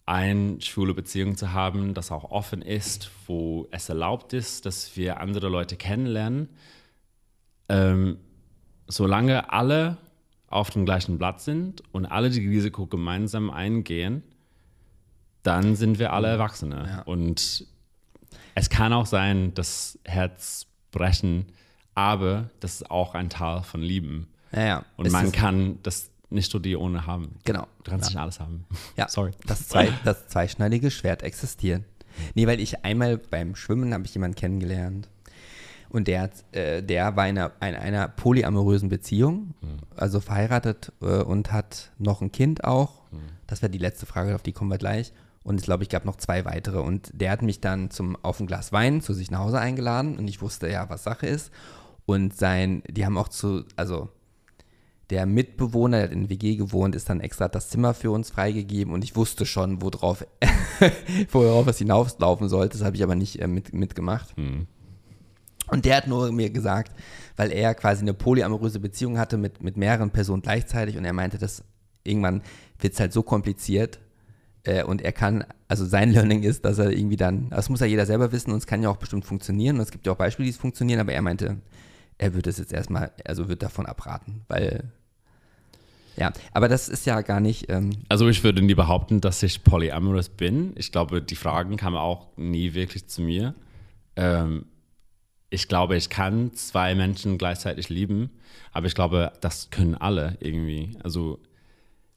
[0.04, 5.20] eine schwule Beziehung zu haben, das auch offen ist, wo es erlaubt ist, dass wir
[5.20, 6.48] andere Leute kennenlernen.
[7.68, 8.18] Ähm,
[8.88, 9.96] solange alle
[10.48, 14.22] auf dem gleichen Blatt sind und alle die Risiko gemeinsam eingehen,
[15.42, 16.86] dann sind wir alle Erwachsene.
[16.88, 17.02] Ja.
[17.02, 17.66] Und
[18.54, 21.46] es kann auch sein, dass Herz brechen,
[21.94, 24.31] aber das ist auch ein Teil von Lieben.
[24.54, 24.84] Ja, ja.
[24.96, 27.36] Und Es man ist- kann das nicht studieren ohne haben.
[27.44, 27.66] Genau.
[27.84, 28.64] Du kannst nicht alles haben.
[28.96, 29.32] Ja, Sorry.
[29.46, 31.82] Das, zwei, das zweischneidige Schwert existiert.
[32.34, 35.08] Nee, weil ich einmal beim Schwimmen habe ich jemanden kennengelernt
[35.90, 39.54] und der, hat, äh, der war in einer, in einer polyamorösen Beziehung,
[39.96, 43.02] also verheiratet äh, und hat noch ein Kind auch.
[43.46, 45.12] Das wäre die letzte Frage, auf die kommen wir gleich.
[45.42, 46.78] Und ich glaube, ich gab noch zwei weitere.
[46.78, 50.16] Und der hat mich dann zum auf ein Glas Wein zu sich nach Hause eingeladen
[50.18, 51.50] und ich wusste ja, was Sache ist.
[52.06, 54.08] Und sein, die haben auch zu, also
[55.12, 58.94] der Mitbewohner, der hat in WG gewohnt, ist dann extra das Zimmer für uns freigegeben
[58.94, 60.26] und ich wusste schon, worauf,
[61.30, 62.78] worauf es hinauslaufen sollte.
[62.78, 64.34] Das habe ich aber nicht äh, mit, mitgemacht.
[65.68, 66.92] Und der hat nur mir gesagt,
[67.36, 71.36] weil er quasi eine polyamoröse Beziehung hatte mit, mit mehreren Personen gleichzeitig und er meinte,
[71.36, 71.62] dass
[72.04, 72.42] irgendwann
[72.80, 74.00] wird es halt so kompliziert
[74.64, 77.86] äh, und er kann, also sein Learning ist, dass er irgendwie dann, das muss ja
[77.86, 80.16] jeder selber wissen und es kann ja auch bestimmt funktionieren und es gibt ja auch
[80.16, 81.58] Beispiele, die es funktionieren, aber er meinte,
[82.16, 84.90] er würde es jetzt erstmal, also wird davon abraten, weil,
[86.16, 89.64] ja, aber das ist ja gar nicht, ähm, Also ich würde nie behaupten, dass ich
[89.64, 90.72] polyamorous bin.
[90.76, 93.54] Ich glaube, die Fragen kamen auch nie wirklich zu mir.
[94.16, 94.66] Ähm,
[95.50, 98.30] ich glaube, ich kann zwei Menschen gleichzeitig lieben,
[98.72, 100.96] aber ich glaube, das können alle irgendwie.
[101.02, 101.40] Also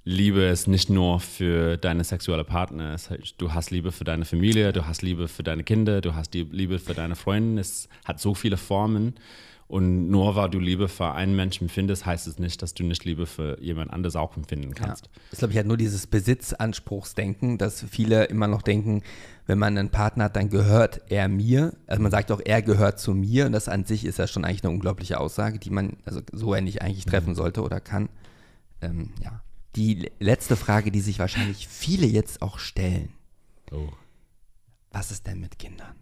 [0.08, 2.96] Liebe ist nicht nur für deine sexuelle Partner.
[3.40, 6.78] Du hast Liebe für deine Familie, du hast Liebe für deine Kinder, du hast Liebe
[6.78, 7.60] für deine Freunde.
[7.60, 9.16] Es hat so viele Formen.
[9.68, 13.04] Und nur weil du Liebe für einen Menschen empfindest, heißt es nicht, dass du nicht
[13.04, 15.06] Liebe für jemand anderes auch empfinden kannst.
[15.08, 15.22] Ja.
[15.32, 19.02] Ich glaube, ich halt nur dieses Besitzanspruchsdenken, dass viele immer noch denken,
[19.48, 21.74] wenn man einen Partner hat, dann gehört er mir.
[21.88, 24.46] Also man sagt auch, er gehört zu mir und das an sich ist ja schon
[24.46, 28.10] eigentlich eine unglaubliche Aussage, die man also so nicht eigentlich treffen sollte oder kann.
[28.82, 29.42] Ähm, ja.
[29.76, 33.10] Die letzte Frage, die sich wahrscheinlich viele jetzt auch stellen.
[33.72, 33.90] Oh.
[34.92, 35.96] Was ist denn mit Kindern?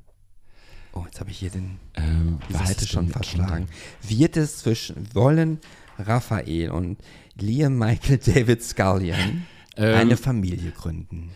[0.94, 3.68] Oh, jetzt habe ich hier den, Ähm, Seite schon verschlagen.
[4.07, 5.60] Wird es zwischen wollen
[5.98, 6.98] Raphael und
[7.36, 9.45] Liam Michael David Scullion
[9.76, 11.32] Ähm, eine Familie gründen?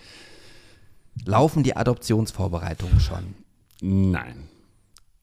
[1.25, 3.33] Laufen die Adoptionsvorbereitungen schon?
[3.81, 4.43] Nein.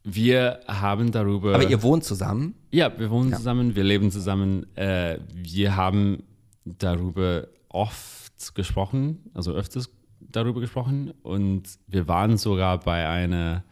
[0.02, 1.54] Wir haben darüber.
[1.54, 2.54] Aber ihr wohnt zusammen?
[2.72, 3.36] Ja, wir wohnen ja.
[3.36, 4.66] zusammen, wir leben zusammen.
[4.76, 6.24] Äh, wir haben
[6.64, 9.88] darüber oft gesprochen, also öfters
[10.20, 11.12] darüber gesprochen.
[11.22, 13.64] Und wir waren sogar bei einer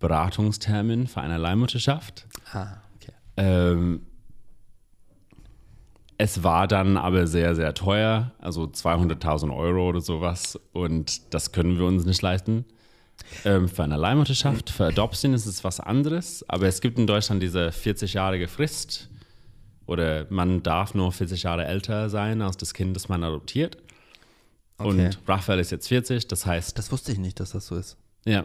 [0.00, 2.26] Beratungstermin für eine Leihmutterschaft.
[2.52, 3.12] Ah, okay.
[3.36, 4.02] Ähm,
[6.18, 10.58] es war dann aber sehr, sehr teuer, also 200.000 Euro oder sowas.
[10.72, 12.66] Und das können wir uns nicht leisten.
[13.44, 16.44] Ähm, für eine Leihmutterschaft, für Adoption ist es was anderes.
[16.48, 19.08] Aber es gibt in Deutschland diese 40-jährige Frist.
[19.86, 23.78] Oder man darf nur 40 Jahre älter sein als das Kind, das man adoptiert.
[24.76, 24.88] Okay.
[24.88, 26.78] Und Raphael ist jetzt 40, das heißt.
[26.78, 27.96] Das wusste ich nicht, dass das so ist.
[28.24, 28.44] Ja.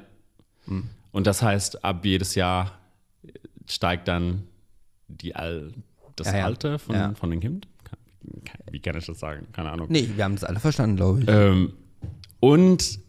[0.65, 0.89] Hm.
[1.15, 2.73] Und das heißt, ab jedes Jahr
[3.69, 4.43] steigt dann
[5.07, 5.71] die Al
[6.17, 6.45] das ja, ja.
[6.45, 7.13] Alter von, ja.
[7.13, 7.69] von dem Kind.
[8.69, 9.47] Wie kann ich das sagen?
[9.53, 9.87] Keine Ahnung.
[9.89, 11.29] Nee, wir haben das alle verstanden, glaube ich.
[11.29, 11.71] Ähm,
[12.41, 12.99] und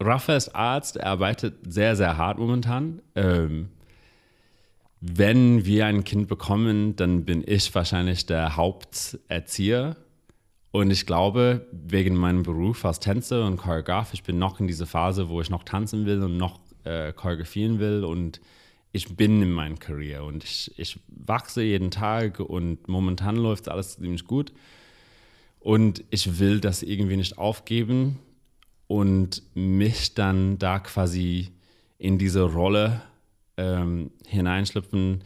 [0.00, 3.02] Raphael ist Arzt, er arbeitet sehr, sehr hart momentan.
[3.14, 3.68] Ähm,
[5.02, 9.96] wenn wir ein Kind bekommen, dann bin ich wahrscheinlich der Haupterzieher.
[10.70, 14.86] Und ich glaube, wegen meinem Beruf als Tänzer und Choreograf, ich bin noch in dieser
[14.86, 18.04] Phase, wo ich noch tanzen will und noch äh, choreografieren will.
[18.04, 18.40] Und
[18.92, 23.96] ich bin in meiner Karriere und ich, ich wachse jeden Tag und momentan läuft alles
[23.96, 24.52] ziemlich gut.
[25.60, 28.18] Und ich will das irgendwie nicht aufgeben
[28.86, 31.48] und mich dann da quasi
[31.98, 33.00] in diese Rolle
[33.56, 35.24] ähm, hineinschlüpfen,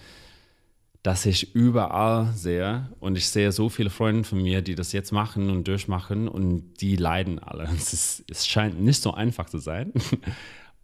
[1.03, 5.13] dass ich überall sehe und ich sehe so viele Freunde von mir, die das jetzt
[5.13, 7.69] machen und durchmachen und die leiden alle.
[7.77, 9.93] Es, ist, es scheint nicht so einfach zu sein.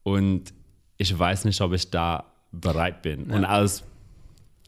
[0.02, 0.52] Und
[0.96, 3.28] ich weiß nicht, ob ich da bereit bin.
[3.28, 3.36] Ja.
[3.36, 3.84] Und als,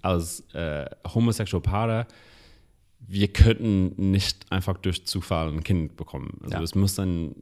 [0.02, 2.06] als äh, homosexuelle Paare,
[3.00, 6.38] wir könnten nicht einfach durch Zufall ein Kind bekommen.
[6.42, 6.62] Also ja.
[6.62, 7.36] es, muss ein,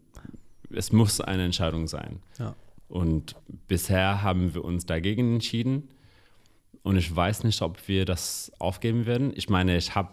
[0.71, 2.21] es muss eine Entscheidung sein.
[2.39, 2.55] Ja.
[2.89, 3.35] Und
[3.67, 5.89] bisher haben wir uns dagegen entschieden.
[6.83, 9.33] Und ich weiß nicht, ob wir das aufgeben werden.
[9.35, 10.11] Ich meine, ich habe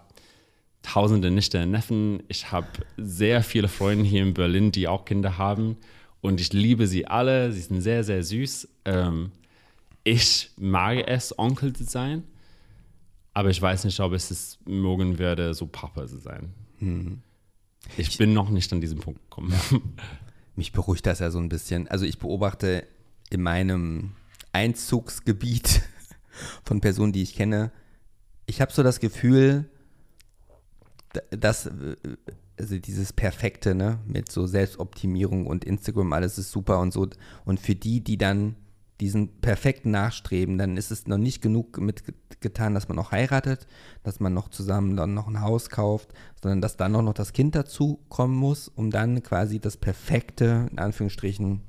[0.82, 2.24] tausende Nichte und Neffen.
[2.30, 2.68] Ich habe
[2.98, 5.78] sehr viele Freunde hier in Berlin, die auch Kinder haben.
[6.22, 7.52] Und ich liebe sie alle.
[7.52, 8.68] Sie sind sehr, sehr süß.
[8.86, 9.32] Ähm,
[10.04, 12.24] ich mag es, Onkel zu sein,
[13.34, 16.54] aber ich weiß nicht, ob ich es mögen werde, so Papa zu sein.
[16.80, 17.22] Hm.
[17.98, 19.52] Ich, ich, bin noch nicht an diesem Punkt gekommen.
[19.52, 19.80] Ja.
[20.56, 21.88] Mich beruhigt das ja so ein bisschen.
[21.88, 22.86] Also ich beobachte
[23.30, 24.12] in meinem
[24.54, 25.82] Einzugsgebiet
[26.64, 27.72] von Personen, die ich kenne,
[28.46, 29.70] ich habe so das Gefühl,
[31.30, 31.70] dass
[32.62, 37.08] also dieses Perfekte, ne, mit so Selbstoptimierung und Instagram, alles ist super und so.
[37.44, 38.56] Und für die, die dann
[39.02, 43.68] diesen perfekten Nachstreben, dann ist es noch nicht genug mitgetan, dass man noch heiratet,
[44.04, 47.34] dass man noch zusammen dann noch ein Haus kauft, sondern dass dann auch noch das
[47.34, 51.62] Kind dazu kommen muss, um dann quasi das perfekte, in Anführungsstrichen,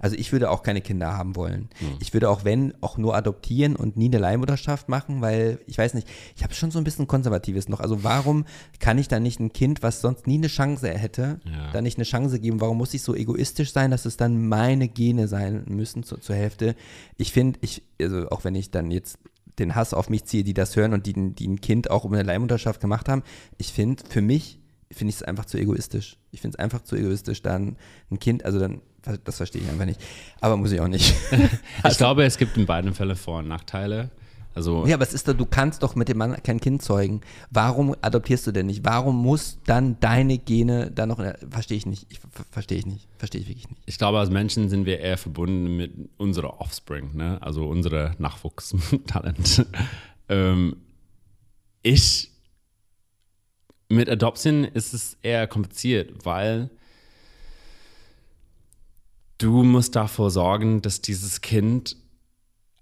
[0.00, 1.68] also ich würde auch keine Kinder haben wollen.
[1.80, 1.96] Mhm.
[2.00, 5.94] Ich würde auch, wenn, auch nur adoptieren und nie eine Leihmutterschaft machen, weil ich weiß
[5.94, 7.80] nicht, ich habe schon so ein bisschen konservatives noch.
[7.80, 8.44] Also warum
[8.80, 11.72] kann ich dann nicht ein Kind, was sonst nie eine Chance hätte, ja.
[11.72, 12.60] dann nicht eine Chance geben?
[12.60, 16.36] Warum muss ich so egoistisch sein, dass es dann meine Gene sein müssen zu, zur
[16.36, 16.74] Hälfte?
[17.16, 19.18] Ich finde, ich, also auch wenn ich dann jetzt
[19.58, 22.12] den Hass auf mich ziehe, die das hören und die, die ein Kind auch um
[22.12, 23.22] eine Leihmutterschaft gemacht haben,
[23.56, 24.60] ich finde, für mich
[24.90, 26.18] finde ich es einfach zu egoistisch.
[26.30, 27.76] Ich finde es einfach zu egoistisch, dann
[28.10, 28.80] ein Kind, also dann
[29.24, 30.00] das verstehe ich einfach nicht.
[30.40, 31.14] Aber muss ich auch nicht.
[31.82, 34.10] also, ich glaube, es gibt in beiden Fällen Vor- und Nachteile.
[34.54, 37.22] Also ja, aber es ist doch, du kannst doch mit dem Mann kein Kind zeugen.
[37.50, 38.84] Warum adoptierst du denn nicht?
[38.84, 41.18] Warum muss dann deine Gene da noch,
[41.50, 42.20] verstehe ich nicht, ich,
[42.52, 43.82] verstehe ich nicht, verstehe ich wirklich nicht.
[43.86, 47.38] Ich glaube, als Menschen sind wir eher verbunden mit unserer Offspring, ne?
[47.42, 49.66] also unserer Nachwuchstalent.
[50.28, 50.76] ähm,
[51.82, 52.30] ich,
[53.88, 56.70] mit Adoption ist es eher kompliziert, weil
[59.38, 61.96] du musst davor sorgen, dass dieses Kind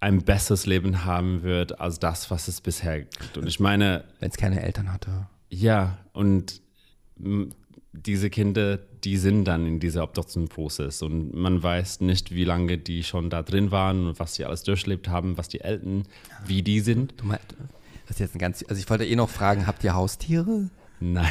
[0.00, 3.38] ein besseres Leben haben wird als das, was es bisher gibt.
[3.38, 4.04] Und ich meine.
[4.18, 5.28] Wenn es keine Eltern hatte.
[5.48, 6.60] Ja, und
[7.92, 13.04] diese Kinder, die sind dann in dieser Adoptionsprozess und man weiß nicht, wie lange die
[13.04, 16.04] schon da drin waren und was sie alles durchlebt haben, was die Eltern,
[16.46, 17.14] wie die sind.
[17.18, 17.44] Du meinst,
[18.06, 20.70] das ist jetzt ein ganz, also ich wollte eh noch fragen, habt ihr Haustiere?
[21.00, 21.30] Nein.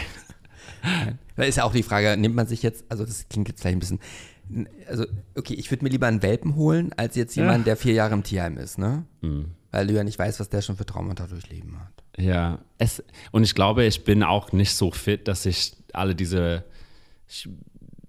[0.84, 1.19] Nein.
[1.35, 3.77] Da ist ja auch die Frage, nimmt man sich jetzt, also das klingt jetzt vielleicht
[3.77, 3.99] ein bisschen,
[4.87, 5.05] also,
[5.35, 8.23] okay, ich würde mir lieber einen Welpen holen, als jetzt jemand, der vier Jahre im
[8.23, 9.05] Tierheim ist, ne?
[9.21, 9.51] Mhm.
[9.71, 12.03] Weil du ja nicht weißt, was der schon für Traumata durchleben hat.
[12.17, 16.65] Ja, es, und ich glaube, ich bin auch nicht so fit, dass ich alle diese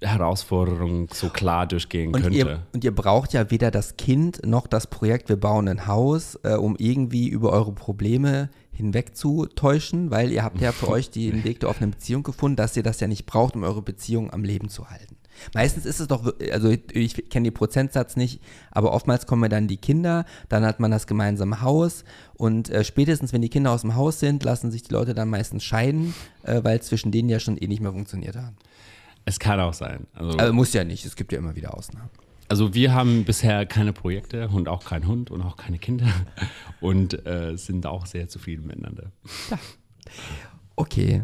[0.00, 2.36] Herausforderungen so klar durchgehen und könnte.
[2.36, 6.38] Ihr, und ihr braucht ja weder das Kind noch das Projekt, wir bauen ein Haus,
[6.42, 11.60] äh, um irgendwie über eure Probleme hinwegzutäuschen, weil ihr habt ja für euch den Weg
[11.60, 14.68] der offenen Beziehung gefunden, dass ihr das ja nicht braucht, um eure Beziehung am Leben
[14.68, 15.16] zu halten.
[15.54, 18.40] Meistens ist es doch, also ich kenne den Prozentsatz nicht,
[18.70, 22.04] aber oftmals kommen ja dann die Kinder, dann hat man das gemeinsame Haus
[22.34, 25.28] und äh, spätestens, wenn die Kinder aus dem Haus sind, lassen sich die Leute dann
[25.28, 28.52] meistens scheiden, äh, weil es zwischen denen ja schon eh nicht mehr funktioniert hat.
[29.24, 30.06] Es kann auch sein.
[30.14, 32.10] Also, Aber muss ja nicht, es gibt ja immer wieder Ausnahmen.
[32.48, 36.08] also wir haben bisher keine Projekte und auch keinen Hund und auch keine Kinder
[36.80, 39.12] und äh, sind auch sehr zufrieden miteinander.
[40.74, 41.22] Okay,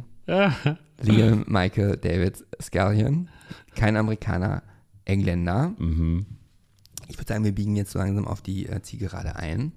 [1.00, 3.28] Liam Michael David Scallion,
[3.74, 4.62] kein Amerikaner,
[5.04, 5.74] Engländer.
[7.08, 9.72] Ich würde sagen, wir biegen jetzt so langsam auf die äh, Zielgerade ein.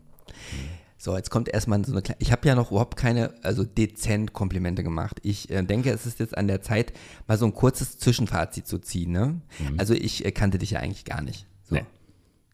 [0.97, 2.21] So, jetzt kommt erstmal so eine kleine.
[2.21, 5.19] Ich habe ja noch überhaupt keine, also dezent Komplimente gemacht.
[5.23, 6.93] Ich äh, denke, es ist jetzt an der Zeit,
[7.27, 9.11] mal so ein kurzes Zwischenfazit zu ziehen.
[9.11, 9.41] Ne?
[9.77, 11.47] Also, ich äh, kannte dich ja eigentlich gar nicht.
[11.63, 11.73] So.
[11.73, 11.85] Nee.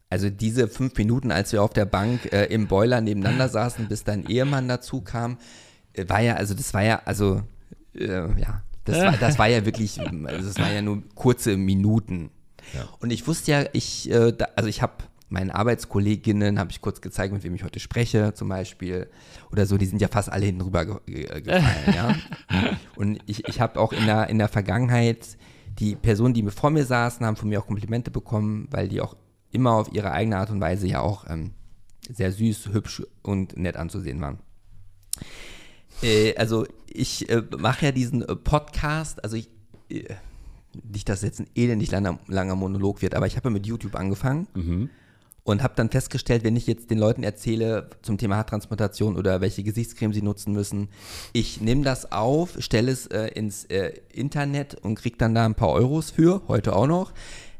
[0.09, 4.05] Also, diese fünf Minuten, als wir auf der Bank äh, im Boiler nebeneinander saßen, bis
[4.05, 5.39] dein Ehemann dazu kam,
[5.91, 7.41] äh, war ja, also, das war ja, also,
[7.95, 12.31] äh, ja, das war, das war ja wirklich, also, das waren ja nur kurze Minuten.
[12.99, 14.93] Und ich wusste ja, ich, äh, da, also ich habe
[15.29, 19.07] meinen Arbeitskolleginnen, habe ich kurz gezeigt, mit wem ich heute spreche, zum Beispiel,
[19.51, 22.15] oder so, die sind ja fast alle hinten ge ge gefallen, ja.
[22.95, 25.37] Und ich, ich habe auch in der, in der Vergangenheit,
[25.79, 29.15] die Personen, die vor mir saßen, haben von mir auch Komplimente bekommen, weil die auch
[29.51, 31.51] immer auf ihre eigene Art und Weise ja auch ähm,
[32.09, 34.39] sehr süß, hübsch und nett anzusehen waren.
[36.01, 39.49] Äh, also ich äh, mache ja diesen äh, Podcast, also ich,
[39.89, 40.03] äh,
[40.91, 43.95] nicht, dass jetzt ein elendig langer, langer Monolog wird, aber ich habe ja mit YouTube
[43.95, 44.47] angefangen
[45.47, 49.63] und habe dann festgestellt, wenn ich jetzt den Leuten erzähle zum Thema Haartransplantation oder welche
[49.63, 50.89] Gesichtscreme sie nutzen müssen,
[51.33, 55.55] ich nehme das auf, stelle es äh, ins äh, Internet und kriege dann da ein
[55.55, 57.13] paar Euros für, heute auch noch,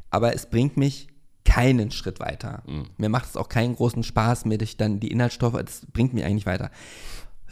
[0.09, 1.07] aber es bringt mich
[1.45, 2.61] keinen Schritt weiter.
[2.97, 6.25] Mir macht es auch keinen großen Spaß, mir durch dann die Inhaltsstoffe, das bringt mich
[6.25, 6.71] eigentlich weiter.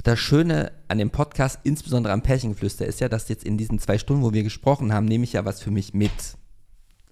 [0.06, 3.98] Das Schöne an dem Podcast, insbesondere am Pärchengeflüster, ist ja, dass jetzt in diesen zwei
[3.98, 6.12] Stunden, wo wir gesprochen haben, nehme ich ja was für mich mit.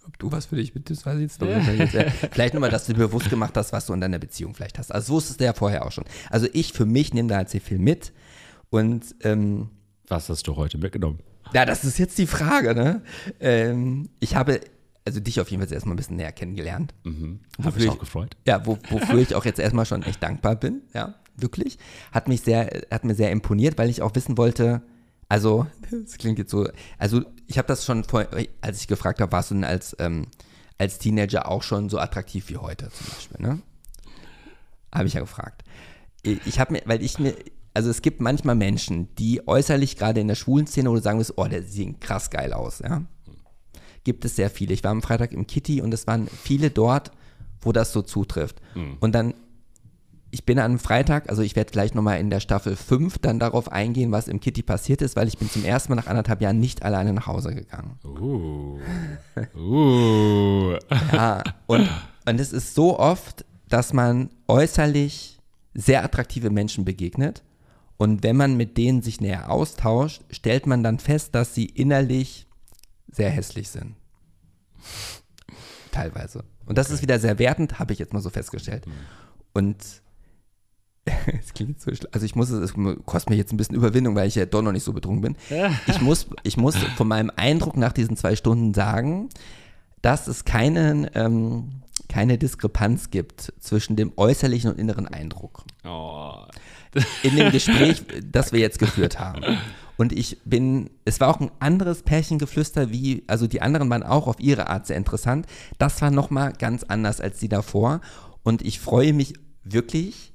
[0.05, 1.91] Ob du was für dich mit, das weiß ich jetzt noch nicht.
[2.31, 4.77] Vielleicht nur mal, dass du dir bewusst gemacht hast, was du in deiner Beziehung vielleicht
[4.77, 4.91] hast.
[4.91, 6.03] Also so wusstest du ja vorher auch schon.
[6.29, 8.13] Also ich für mich nehme da halt sehr viel mit.
[8.69, 9.71] Und ähm,
[10.07, 11.17] Was hast du heute mitgenommen?
[11.51, 13.01] ja, das ist jetzt die Frage, ne?
[13.39, 14.61] Ähm, ich habe
[15.05, 16.93] also dich auf jeden Fall erstmal ein bisschen näher kennengelernt.
[17.05, 18.37] Habe Wofür mich ich- auch gefreut.
[18.45, 21.77] Ja, wo, wofür ich auch jetzt erstmal schon echt dankbar bin, ja, wirklich.
[22.11, 24.81] Hat mich sehr, hat mir sehr imponiert, weil ich auch wissen wollte,
[25.29, 26.67] also, das klingt jetzt so,
[26.99, 28.27] also ich habe das schon vor,
[28.61, 30.27] als ich gefragt habe, warst du denn als, ähm,
[30.77, 33.59] als Teenager auch schon so attraktiv wie heute zum Beispiel, ne?
[34.93, 35.63] Habe ich ja gefragt.
[36.23, 37.35] Ich habe mir, weil ich mir,
[37.73, 41.25] also es gibt manchmal Menschen, die äußerlich gerade in der schwulen Szene oder sagen wir,
[41.35, 43.03] oh, der sieht krass geil aus, ja.
[44.03, 44.73] Gibt es sehr viele.
[44.73, 47.11] Ich war am Freitag im Kitty und es waren viele dort,
[47.61, 48.61] wo das so zutrifft.
[48.99, 49.33] Und dann,
[50.31, 53.71] ich bin am Freitag, also ich werde gleich nochmal in der Staffel 5 dann darauf
[53.71, 56.59] eingehen, was im Kitty passiert ist, weil ich bin zum ersten Mal nach anderthalb Jahren
[56.59, 57.97] nicht alleine nach Hause gegangen.
[58.03, 58.79] Uh.
[59.55, 60.77] uh.
[61.13, 61.87] Ja, und,
[62.25, 65.39] und es ist so oft, dass man äußerlich
[65.73, 67.43] sehr attraktive Menschen begegnet.
[67.97, 72.47] Und wenn man mit denen sich näher austauscht, stellt man dann fest, dass sie innerlich
[73.13, 73.95] sehr hässlich sind.
[75.91, 76.43] Teilweise.
[76.65, 78.85] Und das ist wieder sehr wertend, habe ich jetzt mal so festgestellt.
[79.53, 79.77] Und
[81.39, 82.09] es klingt so schlimm.
[82.13, 82.73] Also ich muss es, es
[83.05, 85.35] kostet mir jetzt ein bisschen Überwindung, weil ich ja doch noch nicht so betrunken bin.
[85.87, 89.29] Ich muss, ich muss von meinem Eindruck nach diesen zwei Stunden sagen,
[90.01, 96.45] dass es keinen, ähm, keine Diskrepanz gibt zwischen dem äußerlichen und inneren Eindruck Oh.
[97.21, 99.43] in dem Gespräch, das wir jetzt geführt haben.
[99.97, 104.27] Und ich bin, es war auch ein anderes Pärchengeflüster, wie, also die anderen waren auch
[104.27, 105.45] auf ihre Art sehr interessant.
[105.77, 108.01] Das war nochmal ganz anders als die davor.
[108.43, 109.33] Und ich freue mich
[109.63, 110.33] wirklich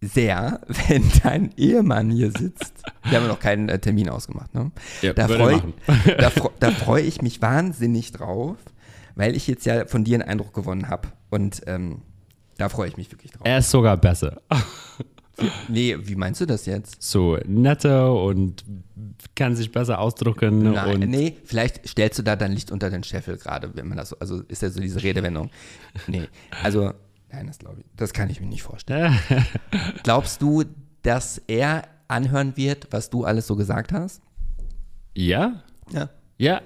[0.00, 2.82] sehr, wenn dein Ehemann hier sitzt.
[3.04, 4.70] Wir haben ja noch keinen äh, Termin ausgemacht, ne?
[5.00, 5.74] Ja, da freue machen.
[6.18, 8.56] da, da freue ich mich wahnsinnig drauf,
[9.14, 11.08] weil ich jetzt ja von dir einen Eindruck gewonnen habe.
[11.30, 12.02] Und ähm,
[12.58, 13.42] da freue ich mich wirklich drauf.
[13.44, 14.40] Er ist sogar besser.
[15.68, 17.02] Nee, wie meinst du das jetzt?
[17.02, 18.64] So netter und
[19.34, 20.72] kann sich besser ausdrücken.
[20.72, 24.10] Nein, nee, vielleicht stellst du da dein Licht unter den Scheffel gerade, wenn man das
[24.10, 25.50] so, also ist ja so diese Redewendung.
[26.06, 26.28] Nee,
[26.62, 26.92] also,
[27.32, 29.18] nein, das glaube ich, das kann ich mir nicht vorstellen.
[30.02, 30.64] Glaubst du,
[31.02, 34.20] dass er anhören wird, was du alles so gesagt hast?
[35.14, 36.08] Ja, Ja.
[36.38, 36.60] ja.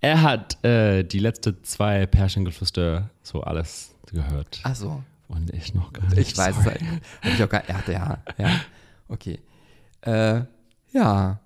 [0.00, 4.60] Er hat äh, die letzten zwei Pärchengeflüster so alles gehört.
[4.62, 6.18] Ach so, Und ich noch gar nicht.
[6.18, 6.80] ich weiß es halt.
[7.22, 8.60] Hab ich auch gar, hatte ja, ja,
[9.08, 9.40] okay.
[10.02, 10.42] Äh,
[10.92, 11.40] ja.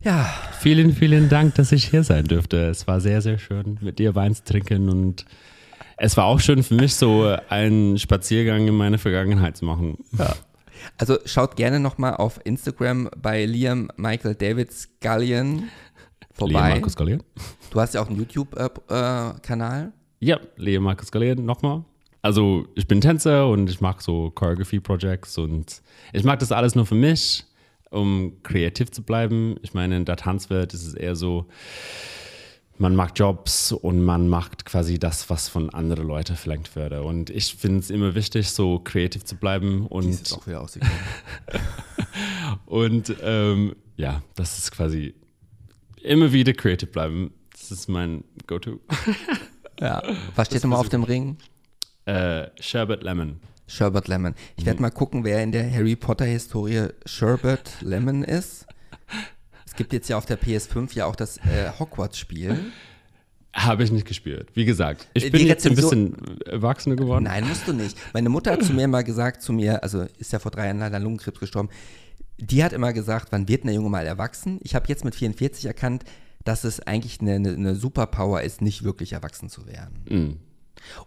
[0.00, 0.30] Ja,
[0.64, 2.68] Vielen, vielen Dank, dass ich hier sein dürfte.
[2.68, 5.26] Es war sehr, sehr schön, mit dir Wein zu trinken und
[5.98, 9.98] es war auch schön für mich, so einen Spaziergang in meine Vergangenheit zu machen.
[10.18, 10.34] Ja.
[10.96, 15.64] Also schaut gerne nochmal auf Instagram bei Liam Michael David Scullion
[16.32, 16.52] vorbei.
[16.52, 17.18] Leo Markus Gallier.
[17.70, 19.92] Du hast ja auch einen YouTube-Kanal.
[20.20, 21.84] Ja, Leo Markus Gallier, nochmal.
[22.24, 25.82] Also ich bin Tänzer und ich mag so Choreography-Projects und
[26.14, 27.44] ich mag das alles nur für mich,
[27.90, 29.56] um kreativ zu bleiben.
[29.60, 31.44] Ich meine, in der Tanzwelt ist es eher so,
[32.78, 37.02] man macht Jobs und man macht quasi das, was von anderen Leuten verlangt würde.
[37.02, 40.62] Und ich finde es immer wichtig, so kreativ zu bleiben und, Die ist auch wieder
[40.62, 40.94] ausgegangen.
[42.64, 45.14] und ähm, ja, das ist quasi
[46.00, 47.34] immer wieder kreativ bleiben.
[47.52, 48.80] Das ist mein Go-To.
[49.78, 50.02] ja.
[50.36, 51.36] Was steht nochmal auf dem Ring?
[52.06, 53.40] Äh, Sherbet Lemon.
[53.66, 54.34] Sherbert Lemon.
[54.56, 58.66] Ich werde mal gucken, wer in der Harry Potter-Historie Sherbert Lemon ist.
[59.64, 62.72] Es gibt jetzt ja auf der PS5 ja auch das äh, Hogwarts-Spiel.
[63.54, 64.50] Habe ich nicht gespielt.
[64.54, 67.24] Wie gesagt, ich Die bin jetzt ein bisschen erwachsener geworden.
[67.24, 67.96] Nein, musst du nicht.
[68.12, 70.80] Meine Mutter hat zu mir mal gesagt, zu mir, also ist ja vor drei Jahren
[70.80, 71.68] leider an Lungenkrebs gestorben,
[72.36, 74.58] die hat immer gesagt, wann wird der Junge mal erwachsen?
[74.64, 76.04] Ich habe jetzt mit 44 erkannt,
[76.42, 80.04] dass es eigentlich eine, eine, eine Superpower ist, nicht wirklich erwachsen zu werden.
[80.08, 80.36] Mhm.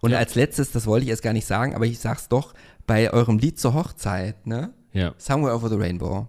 [0.01, 2.53] Und als letztes, das wollte ich erst gar nicht sagen, aber ich sag's doch,
[2.85, 4.73] bei eurem Lied zur Hochzeit, ne?
[4.93, 5.13] Ja.
[5.17, 6.27] Somewhere Over the Rainbow.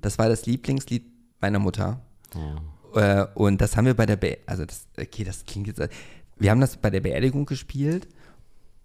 [0.00, 1.04] Das war das Lieblingslied
[1.40, 2.00] meiner Mutter.
[2.34, 2.98] Oh.
[2.98, 5.80] Äh, und das haben wir bei der Be also das, okay, das klingt jetzt,
[6.38, 8.08] wir haben das bei der Beerdigung gespielt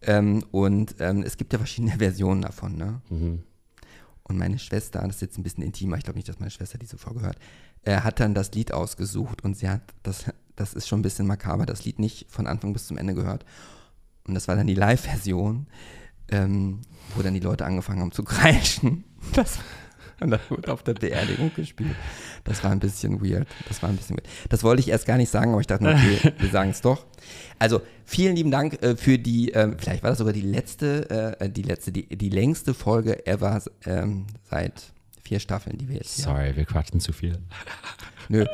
[0.01, 3.01] ähm, und ähm, es gibt ja verschiedene Versionen davon, ne?
[4.23, 6.77] Und meine Schwester, das ist jetzt ein bisschen intimer, ich glaube nicht, dass meine Schwester
[6.77, 7.37] diese Folge hört,
[7.83, 10.25] äh, hat dann das Lied ausgesucht und sie hat, das,
[10.55, 13.45] das ist schon ein bisschen makaber, das Lied nicht von Anfang bis zum Ende gehört.
[14.27, 15.67] Und das war dann die Live-Version,
[16.29, 16.81] ähm,
[17.15, 19.05] wo dann die Leute angefangen haben zu kreischen.
[19.31, 19.57] Das,
[20.19, 21.95] und das wurde auf der Beerdigung gespielt.
[22.43, 23.47] Das war ein bisschen weird.
[23.69, 24.27] Das war ein bisschen weird.
[24.49, 27.05] Das wollte ich erst gar nicht sagen, aber ich dachte, okay, wir sagen es doch.
[27.57, 31.49] Also, vielen lieben Dank äh, für die, ähm, vielleicht war das sogar die letzte, äh,
[31.49, 34.92] die letzte, die, die längste Folge ever ähm, seit
[35.33, 37.39] vier Staffeln, die wir jetzt hier Sorry, wir quatschen zu viel.
[38.29, 38.45] Nö,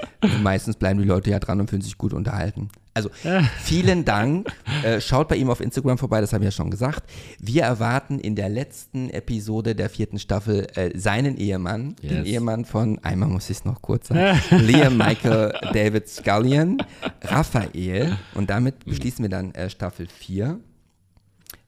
[0.42, 2.70] meistens bleiben die Leute ja dran und fühlen sich gut unterhalten.
[2.94, 3.10] Also
[3.60, 4.48] vielen Dank.
[4.84, 7.04] Äh, schaut bei ihm auf Instagram vorbei, das habe ich ja schon gesagt.
[7.38, 12.28] Wir erwarten in der letzten Episode der vierten Staffel äh, seinen Ehemann, den Yes.
[12.28, 16.82] Ehemann von, einmal muss ich es noch kurz sagen, Liam Michael David Scullion,
[17.24, 18.18] Raphael.
[18.36, 20.60] Und damit beschließen wir dann äh, Staffel 4.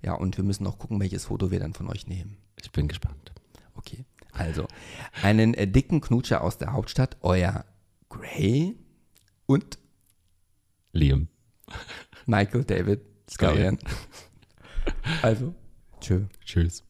[0.04, 2.38] Ja, und wir müssen noch gucken, welches Foto wir dann von euch nehmen.
[2.64, 3.31] Ich bin gespannt.
[4.32, 4.68] Also
[5.22, 7.66] einen äh, dicken Knutscher aus der Hauptstadt, euer
[8.10, 8.78] Gray
[9.46, 9.78] und
[10.94, 11.28] Liam.
[12.26, 13.78] Michael David Scullion.
[15.22, 15.54] Also,
[16.00, 16.26] tschö.
[16.44, 16.84] Tschüss.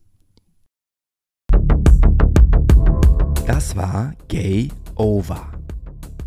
[3.45, 5.51] Das war Gay Over.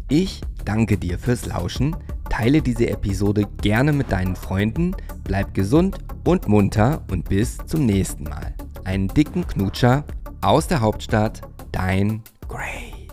[0.09, 1.97] Ich danke dir fürs Lauschen,
[2.29, 8.25] teile diese Episode gerne mit deinen Freunden, bleib gesund und munter und bis zum nächsten
[8.25, 8.55] Mal.
[8.85, 10.05] Einen dicken Knutscher
[10.45, 11.41] aus der Hauptstadt,
[11.73, 13.04] dein Gray.